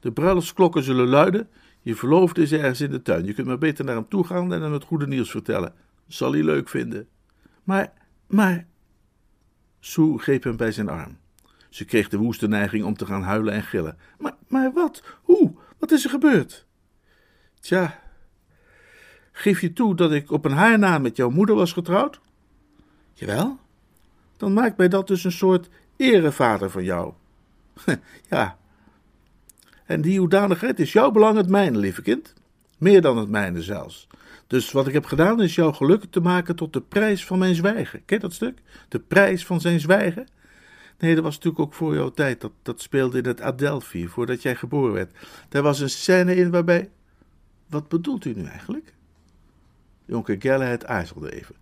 De 0.00 0.12
bruiloftsklokken 0.12 0.82
zullen 0.82 1.08
luiden, 1.08 1.48
je 1.82 1.94
verloofde 1.94 2.42
is 2.42 2.52
ergens 2.52 2.80
in 2.80 2.90
de 2.90 3.02
tuin. 3.02 3.24
Je 3.24 3.34
kunt 3.34 3.46
maar 3.46 3.58
beter 3.58 3.84
naar 3.84 3.94
hem 3.94 4.08
toe 4.08 4.24
gaan 4.24 4.52
en 4.52 4.62
hem 4.62 4.72
het 4.72 4.84
goede 4.84 5.06
nieuws 5.06 5.30
vertellen. 5.30 5.74
Zal 6.06 6.32
hij 6.32 6.42
leuk 6.42 6.68
vinden. 6.68 7.08
Maar, 7.64 7.92
maar... 8.26 8.66
Sue 9.80 10.18
greep 10.18 10.44
hem 10.44 10.56
bij 10.56 10.72
zijn 10.72 10.88
arm. 10.88 11.18
Ze 11.68 11.84
kreeg 11.84 12.08
de 12.08 12.16
woeste 12.16 12.48
neiging 12.48 12.84
om 12.84 12.96
te 12.96 13.06
gaan 13.06 13.22
huilen 13.22 13.54
en 13.54 13.62
gillen. 13.62 13.98
Maar, 14.18 14.34
maar 14.48 14.72
wat? 14.72 15.02
Hoe? 15.22 15.54
Wat 15.78 15.90
is 15.90 16.04
er 16.04 16.10
gebeurd? 16.10 16.66
Tja, 17.60 17.98
geef 19.32 19.60
je 19.60 19.72
toe 19.72 19.94
dat 19.94 20.12
ik 20.12 20.30
op 20.30 20.44
een 20.44 20.52
haar 20.52 20.78
na 20.78 20.98
met 20.98 21.16
jouw 21.16 21.30
moeder 21.30 21.54
was 21.54 21.72
getrouwd? 21.72 22.20
Jawel. 23.12 23.58
Dan 24.36 24.52
maakt 24.52 24.76
mij 24.76 24.88
dat 24.88 25.06
dus 25.06 25.24
een 25.24 25.32
soort 25.32 25.68
erevader 25.96 26.70
van 26.70 26.84
jou. 26.84 27.12
ja. 28.30 28.58
En 29.84 30.00
die 30.00 30.18
hoedanigheid 30.18 30.80
is 30.80 30.92
jouw 30.92 31.10
belang 31.10 31.36
het 31.36 31.48
mijne, 31.48 31.78
lieve 31.78 32.02
kind. 32.02 32.34
Meer 32.78 33.00
dan 33.00 33.18
het 33.18 33.28
mijne 33.28 33.62
zelfs. 33.62 34.08
Dus 34.46 34.72
wat 34.72 34.86
ik 34.86 34.92
heb 34.92 35.04
gedaan 35.04 35.42
is 35.42 35.54
jou 35.54 35.74
gelukkig 35.74 36.10
te 36.10 36.20
maken 36.20 36.56
tot 36.56 36.72
de 36.72 36.80
prijs 36.80 37.26
van 37.26 37.38
mijn 37.38 37.54
zwijgen. 37.54 38.04
Ken 38.04 38.16
je 38.16 38.22
dat 38.22 38.32
stuk? 38.32 38.58
De 38.88 38.98
prijs 38.98 39.46
van 39.46 39.60
zijn 39.60 39.80
zwijgen? 39.80 40.26
Nee, 40.98 41.14
dat 41.14 41.24
was 41.24 41.34
natuurlijk 41.34 41.62
ook 41.62 41.74
voor 41.74 41.94
jouw 41.94 42.10
tijd. 42.10 42.40
Dat, 42.40 42.52
dat 42.62 42.80
speelde 42.80 43.18
in 43.18 43.26
het 43.26 43.40
Adelphi, 43.40 44.08
voordat 44.08 44.42
jij 44.42 44.56
geboren 44.56 44.92
werd. 44.92 45.16
Daar 45.48 45.62
was 45.62 45.80
een 45.80 45.90
scène 45.90 46.36
in 46.36 46.50
waarbij... 46.50 46.90
Wat 47.66 47.88
bedoelt 47.88 48.24
u 48.24 48.32
nu 48.34 48.44
eigenlijk? 48.44 48.94
Jonker 50.04 50.36
Galahad 50.38 50.86
aarzelde 50.86 51.32
even. 51.32 51.54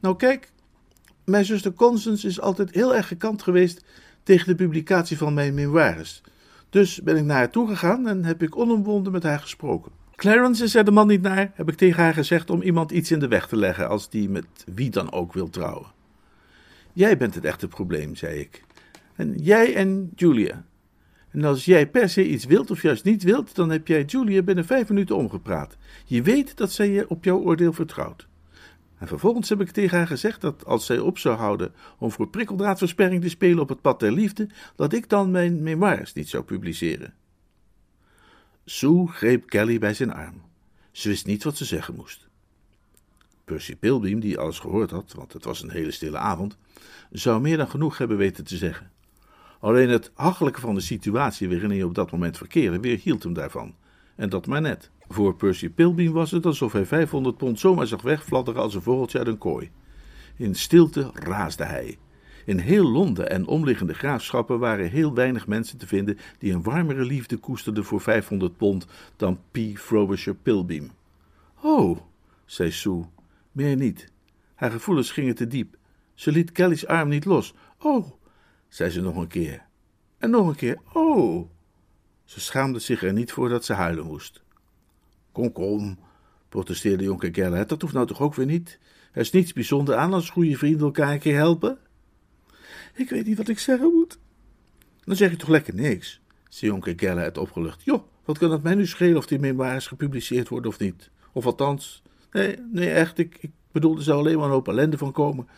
Nou 0.00 0.16
kijk, 0.16 0.52
mijn 1.24 1.44
zuster 1.44 1.72
Constance 1.72 2.26
is 2.26 2.40
altijd 2.40 2.74
heel 2.74 2.94
erg 2.94 3.08
gekant 3.08 3.42
geweest 3.42 3.84
tegen 4.22 4.46
de 4.46 4.54
publicatie 4.54 5.18
van 5.18 5.34
mijn 5.34 5.54
memoires. 5.54 6.22
Dus 6.70 7.02
ben 7.02 7.16
ik 7.16 7.24
naar 7.24 7.36
haar 7.36 7.50
toe 7.50 7.68
gegaan 7.68 8.08
en 8.08 8.24
heb 8.24 8.42
ik 8.42 8.56
onomwonden 8.56 9.12
met 9.12 9.22
haar 9.22 9.38
gesproken. 9.38 9.92
Clarence 10.16 10.64
is 10.64 10.74
er 10.74 10.84
de 10.84 10.90
man 10.90 11.06
niet 11.06 11.22
naar, 11.22 11.52
heb 11.54 11.68
ik 11.68 11.76
tegen 11.76 12.02
haar 12.02 12.14
gezegd, 12.14 12.50
om 12.50 12.62
iemand 12.62 12.90
iets 12.90 13.10
in 13.10 13.18
de 13.18 13.28
weg 13.28 13.46
te 13.46 13.56
leggen 13.56 13.88
als 13.88 14.10
die 14.10 14.28
met 14.28 14.46
wie 14.74 14.90
dan 14.90 15.12
ook 15.12 15.32
wil 15.32 15.50
trouwen. 15.50 15.86
Jij 16.92 17.16
bent 17.16 17.34
het 17.34 17.44
echte 17.44 17.68
probleem, 17.68 18.16
zei 18.16 18.38
ik. 18.38 18.64
En 19.14 19.34
jij 19.38 19.74
en 19.74 20.10
Julia. 20.14 20.64
En 21.30 21.44
als 21.44 21.64
jij 21.64 21.88
per 21.88 22.08
se 22.08 22.28
iets 22.28 22.44
wilt 22.44 22.70
of 22.70 22.82
juist 22.82 23.04
niet 23.04 23.22
wilt, 23.22 23.54
dan 23.54 23.70
heb 23.70 23.86
jij 23.86 24.02
Julia 24.04 24.42
binnen 24.42 24.64
vijf 24.64 24.88
minuten 24.88 25.16
omgepraat. 25.16 25.76
Je 26.04 26.22
weet 26.22 26.56
dat 26.56 26.72
zij 26.72 26.90
je 26.90 27.08
op 27.08 27.24
jouw 27.24 27.38
oordeel 27.38 27.72
vertrouwt. 27.72 28.26
En 29.02 29.08
vervolgens 29.08 29.48
heb 29.48 29.60
ik 29.60 29.70
tegen 29.70 29.96
haar 29.96 30.06
gezegd 30.06 30.40
dat 30.40 30.64
als 30.64 30.86
zij 30.86 30.98
op 30.98 31.18
zou 31.18 31.36
houden 31.36 31.72
om 31.98 32.10
voor 32.10 32.28
prikkeldraadversperring 32.28 33.22
te 33.22 33.28
spelen 33.28 33.58
op 33.58 33.68
het 33.68 33.80
pad 33.80 34.00
der 34.00 34.12
liefde, 34.12 34.48
dat 34.76 34.92
ik 34.92 35.08
dan 35.08 35.30
mijn 35.30 35.62
memoires 35.62 36.12
niet 36.12 36.28
zou 36.28 36.44
publiceren. 36.44 37.14
Sue 38.64 39.06
greep 39.06 39.48
Kelly 39.48 39.78
bij 39.78 39.94
zijn 39.94 40.12
arm. 40.12 40.42
Ze 40.90 41.08
wist 41.08 41.26
niet 41.26 41.44
wat 41.44 41.56
ze 41.56 41.64
zeggen 41.64 41.94
moest. 41.94 42.28
Percy 43.44 43.76
Pilbeam, 43.76 44.20
die 44.20 44.38
alles 44.38 44.58
gehoord 44.58 44.90
had, 44.90 45.12
want 45.16 45.32
het 45.32 45.44
was 45.44 45.62
een 45.62 45.70
hele 45.70 45.90
stille 45.90 46.18
avond, 46.18 46.56
zou 47.10 47.40
meer 47.40 47.56
dan 47.56 47.68
genoeg 47.68 47.98
hebben 47.98 48.16
weten 48.16 48.44
te 48.44 48.56
zeggen. 48.56 48.90
Alleen 49.60 49.88
het 49.88 50.10
hachelijke 50.14 50.60
van 50.60 50.74
de 50.74 50.80
situatie 50.80 51.48
waarin 51.48 51.70
hij 51.70 51.82
op 51.82 51.94
dat 51.94 52.10
moment 52.10 52.36
verkeerde, 52.36 52.80
weerhield 52.80 53.22
hem 53.22 53.32
daarvan. 53.32 53.74
En 54.16 54.28
dat 54.28 54.46
maar 54.46 54.60
net. 54.60 54.90
Voor 55.08 55.34
Percy 55.34 55.68
Pilbeam 55.68 56.12
was 56.12 56.30
het 56.30 56.46
alsof 56.46 56.72
hij 56.72 56.86
500 56.86 57.36
pond 57.36 57.60
zomaar 57.60 57.86
zag 57.86 58.02
wegfladderen 58.02 58.62
als 58.62 58.74
een 58.74 58.82
vogeltje 58.82 59.18
uit 59.18 59.26
een 59.26 59.38
kooi. 59.38 59.70
In 60.36 60.54
stilte 60.54 61.10
raasde 61.14 61.64
hij. 61.64 61.98
In 62.44 62.58
heel 62.58 62.90
Londen 62.90 63.30
en 63.30 63.46
omliggende 63.46 63.94
graafschappen 63.94 64.58
waren 64.58 64.90
heel 64.90 65.14
weinig 65.14 65.46
mensen 65.46 65.78
te 65.78 65.86
vinden 65.86 66.18
die 66.38 66.52
een 66.52 66.62
warmere 66.62 67.04
liefde 67.04 67.36
koesterden 67.36 67.84
voor 67.84 68.00
500 68.00 68.56
pond 68.56 68.86
dan 69.16 69.38
P. 69.50 69.58
Frobisher 69.74 70.34
Pilbeam. 70.34 70.90
Oh, 71.60 71.98
zei 72.44 72.70
Sue, 72.70 73.04
meer 73.52 73.76
niet. 73.76 74.12
Haar 74.54 74.70
gevoelens 74.70 75.10
gingen 75.10 75.34
te 75.34 75.46
diep. 75.46 75.76
Ze 76.14 76.32
liet 76.32 76.52
Kelly's 76.52 76.84
arm 76.84 77.08
niet 77.08 77.24
los. 77.24 77.54
Oh, 77.78 78.10
zei 78.68 78.90
ze 78.90 79.00
nog 79.00 79.16
een 79.16 79.28
keer. 79.28 79.66
En 80.18 80.30
nog 80.30 80.48
een 80.48 80.54
keer. 80.54 80.78
Oh. 80.92 81.50
Ze 82.24 82.40
schaamde 82.40 82.78
zich 82.78 83.02
er 83.02 83.12
niet 83.12 83.32
voor 83.32 83.48
dat 83.48 83.64
ze 83.64 83.72
huilen 83.72 84.06
moest. 84.06 84.42
Kom, 85.32 85.52
kom, 85.52 85.98
protesteerde 86.48 87.04
jonker 87.04 87.34
Galahad, 87.34 87.68
dat 87.68 87.82
hoeft 87.82 87.94
nou 87.94 88.06
toch 88.06 88.20
ook 88.20 88.34
weer 88.34 88.46
niet? 88.46 88.78
Er 89.12 89.20
is 89.20 89.30
niets 89.30 89.52
bijzonder 89.52 89.96
aan 89.96 90.12
als 90.12 90.30
goede 90.30 90.56
vrienden 90.56 90.86
elkaar 90.86 91.12
een 91.12 91.18
keer 91.18 91.36
helpen. 91.36 91.78
Ik 92.94 93.10
weet 93.10 93.26
niet 93.26 93.36
wat 93.36 93.48
ik 93.48 93.58
zeggen 93.58 93.92
moet. 93.92 94.18
Dan 95.04 95.16
zeg 95.16 95.30
je 95.30 95.36
toch 95.36 95.48
lekker 95.48 95.74
niks, 95.74 96.20
zei 96.48 96.70
jonker 96.70 96.92
Galahad 96.96 97.38
opgelucht. 97.38 97.84
Joh, 97.84 98.02
wat 98.24 98.38
kan 98.38 98.50
het 98.50 98.62
mij 98.62 98.74
nu 98.74 98.86
schelen 98.86 99.16
of 99.16 99.26
die 99.26 99.38
memoires 99.38 99.86
gepubliceerd 99.86 100.48
worden 100.48 100.70
of 100.70 100.78
niet? 100.78 101.10
Of 101.32 101.46
althans, 101.46 102.02
nee, 102.30 102.56
nee 102.72 102.90
echt, 102.90 103.18
ik 103.18 103.50
bedoel, 103.72 103.98
zou 103.98 104.18
alleen 104.18 104.36
maar 104.36 104.46
een 104.46 104.52
hoop 104.52 104.68
ellende 104.68 104.98
van 104.98 105.12
komen. 105.12 105.48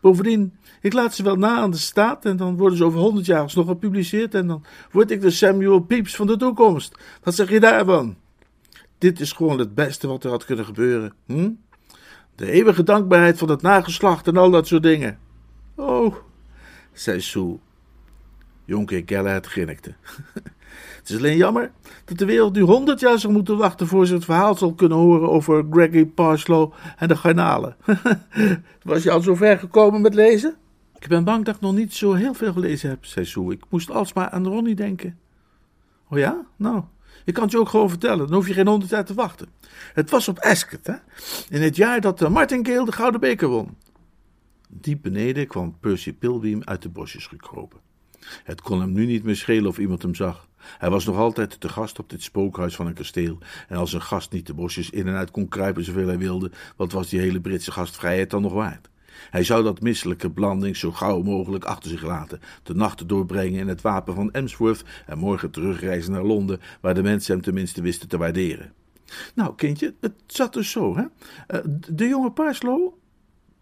Bovendien, 0.00 0.54
ik 0.80 0.92
laat 0.92 1.14
ze 1.14 1.22
wel 1.22 1.36
na 1.36 1.56
aan 1.56 1.70
de 1.70 1.76
staat 1.76 2.24
en 2.24 2.36
dan 2.36 2.56
worden 2.56 2.78
ze 2.78 2.84
over 2.84 2.98
honderd 2.98 3.26
jaar 3.26 3.40
alsnog 3.40 3.66
gepubliceerd 3.66 4.34
en 4.34 4.46
dan 4.46 4.64
word 4.90 5.10
ik 5.10 5.20
de 5.20 5.30
Samuel 5.30 5.80
Pepys 5.80 6.16
van 6.16 6.26
de 6.26 6.36
toekomst. 6.36 6.98
Wat 7.22 7.34
zeg 7.34 7.50
je 7.50 7.60
daarvan? 7.60 8.16
Dit 8.98 9.20
is 9.20 9.32
gewoon 9.32 9.58
het 9.58 9.74
beste 9.74 10.06
wat 10.06 10.24
er 10.24 10.30
had 10.30 10.44
kunnen 10.44 10.64
gebeuren. 10.64 11.12
Hm? 11.26 11.50
De 12.34 12.50
eeuwige 12.50 12.82
dankbaarheid 12.82 13.38
van 13.38 13.48
het 13.48 13.62
nageslacht 13.62 14.26
en 14.26 14.36
al 14.36 14.50
dat 14.50 14.66
soort 14.66 14.82
dingen. 14.82 15.18
Oh, 15.74 16.14
zei 16.92 17.20
Sue. 17.20 17.58
Jonker 18.64 19.02
Galahad 19.06 19.46
grinnikte. 19.46 19.94
Het 20.98 21.08
is 21.08 21.16
alleen 21.16 21.36
jammer 21.36 21.70
dat 22.04 22.18
de 22.18 22.24
wereld 22.24 22.54
nu 22.54 22.60
honderd 22.60 23.00
jaar 23.00 23.18
zal 23.18 23.30
moeten 23.30 23.56
wachten 23.56 23.86
voor 23.86 24.06
ze 24.06 24.14
het 24.14 24.24
verhaal 24.24 24.54
zal 24.54 24.74
kunnen 24.74 24.98
horen 24.98 25.30
over 25.30 25.66
Gregory 25.70 26.06
Parslow 26.06 26.72
en 26.96 27.08
de 27.08 27.16
garnalen. 27.16 27.76
Was 28.82 29.02
je 29.02 29.10
al 29.10 29.20
zo 29.20 29.34
ver 29.34 29.58
gekomen 29.58 30.00
met 30.00 30.14
lezen? 30.14 30.56
Ik 30.98 31.08
ben 31.08 31.24
bang 31.24 31.44
dat 31.44 31.54
ik 31.54 31.60
nog 31.60 31.74
niet 31.74 31.94
zo 31.94 32.12
heel 32.12 32.34
veel 32.34 32.52
gelezen 32.52 32.88
heb, 32.88 33.04
zei 33.04 33.26
Sue. 33.26 33.52
Ik 33.52 33.62
moest 33.68 33.90
alsmaar 33.90 34.30
aan 34.30 34.46
Ronnie 34.46 34.74
denken. 34.74 35.18
Oh 36.10 36.18
ja? 36.18 36.46
Nou, 36.56 36.82
ik 37.24 37.34
kan 37.34 37.42
het 37.42 37.52
je 37.52 37.58
ook 37.58 37.68
gewoon 37.68 37.88
vertellen, 37.88 38.26
dan 38.26 38.34
hoef 38.34 38.46
je 38.46 38.54
geen 38.54 38.66
honderd 38.66 38.90
jaar 38.90 39.04
te 39.04 39.14
wachten. 39.14 39.48
Het 39.92 40.10
was 40.10 40.28
op 40.28 40.38
Ascot, 40.38 40.86
hè? 40.86 40.94
in 41.48 41.62
het 41.62 41.76
jaar 41.76 42.00
dat 42.00 42.18
de 42.18 42.28
Martingale 42.28 42.84
de 42.84 42.92
Gouden 42.92 43.20
Beker 43.20 43.48
won. 43.48 43.76
Diep 44.68 45.02
beneden 45.02 45.46
kwam 45.46 45.76
Percy 45.80 46.12
Pilbeam 46.12 46.62
uit 46.64 46.82
de 46.82 46.88
bosjes 46.88 47.26
gekropen. 47.26 47.80
Het 48.44 48.60
kon 48.60 48.80
hem 48.80 48.92
nu 48.92 49.06
niet 49.06 49.24
meer 49.24 49.36
schelen 49.36 49.66
of 49.66 49.78
iemand 49.78 50.02
hem 50.02 50.14
zag. 50.14 50.48
Hij 50.78 50.90
was 50.90 51.04
nog 51.04 51.16
altijd 51.16 51.60
te 51.60 51.68
gast 51.68 51.98
op 51.98 52.10
dit 52.10 52.22
spookhuis 52.22 52.76
van 52.76 52.86
een 52.86 52.94
kasteel, 52.94 53.38
en 53.68 53.76
als 53.76 53.92
een 53.92 54.02
gast 54.02 54.32
niet 54.32 54.46
de 54.46 54.54
bosjes 54.54 54.90
in 54.90 55.08
en 55.08 55.14
uit 55.14 55.30
kon 55.30 55.48
kruipen 55.48 55.84
zoveel 55.84 56.06
hij 56.06 56.18
wilde, 56.18 56.50
wat 56.76 56.92
was 56.92 57.08
die 57.08 57.20
hele 57.20 57.40
Britse 57.40 57.72
gastvrijheid 57.72 58.30
dan 58.30 58.42
nog 58.42 58.52
waard? 58.52 58.88
Hij 59.30 59.44
zou 59.44 59.62
dat 59.62 59.80
misselijke 59.80 60.30
blanding 60.30 60.76
zo 60.76 60.92
gauw 60.92 61.22
mogelijk 61.22 61.64
achter 61.64 61.90
zich 61.90 62.02
laten, 62.02 62.40
de 62.62 62.74
nacht 62.74 63.08
doorbrengen 63.08 63.60
in 63.60 63.68
het 63.68 63.80
wapen 63.80 64.14
van 64.14 64.32
Emsworth 64.32 64.84
en 65.06 65.18
morgen 65.18 65.50
terugreizen 65.50 66.12
naar 66.12 66.24
Londen, 66.24 66.60
waar 66.80 66.94
de 66.94 67.02
mensen 67.02 67.34
hem 67.34 67.42
tenminste 67.42 67.82
wisten 67.82 68.08
te 68.08 68.18
waarderen. 68.18 68.72
Nou, 69.34 69.54
kindje, 69.54 69.94
het 70.00 70.14
zat 70.26 70.52
dus 70.52 70.70
zo, 70.70 70.96
hè? 70.96 71.04
Eh, 71.46 71.60
de 71.90 72.08
jonge 72.08 72.30
Parslow... 72.30 72.92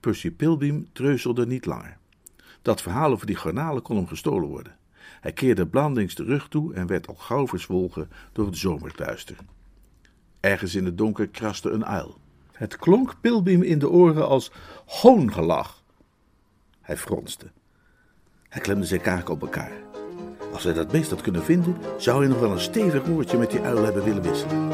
Percy 0.00 0.30
Pilbeam 0.30 0.86
treuzelde 0.92 1.46
niet 1.46 1.66
langer. 1.66 1.96
Dat 2.62 2.82
verhaal 2.82 3.12
over 3.12 3.26
die 3.26 3.36
garnalen 3.36 3.82
kon 3.82 3.96
hem 3.96 4.07
gestolen 4.07 4.48
worden. 4.48 4.76
Hij 5.23 5.33
keerde 5.33 5.66
blandings 5.66 6.14
de 6.14 6.25
rug 6.25 6.49
toe 6.49 6.75
en 6.75 6.87
werd 6.87 7.07
al 7.09 7.14
gauw 7.14 7.49
verzwolgen 7.49 8.11
door 8.33 8.47
het 8.47 8.57
zomerduister. 8.57 9.37
Ergens 10.41 10.75
in 10.75 10.85
het 10.85 10.99
donker 10.99 11.29
kraste 11.29 11.70
een 11.70 11.87
uil. 11.87 12.18
Het 12.53 12.77
klonk 12.77 13.14
Pilbeam 13.20 13.62
in 13.62 13.79
de 13.79 13.91
oren 13.91 14.29
als 14.29 14.53
hoongelach. 14.87 15.83
Hij 16.81 16.97
fronste. 16.97 17.51
Hij 18.49 18.62
klemde 18.62 18.87
zijn 18.87 19.01
kaken 19.01 19.35
op 19.35 19.43
elkaar. 19.43 19.73
Als 20.53 20.64
hij 20.64 20.73
dat 20.73 20.91
beest 20.91 21.11
had 21.11 21.20
kunnen 21.20 21.45
vinden, 21.45 21.77
zou 21.99 22.18
hij 22.18 22.29
nog 22.29 22.41
wel 22.41 22.53
een 22.53 22.61
stevig 22.61 23.05
woordje 23.07 23.39
met 23.39 23.51
die 23.51 23.61
uil 23.61 23.85
hebben 23.85 24.05
willen 24.05 24.23
wisselen. 24.23 24.70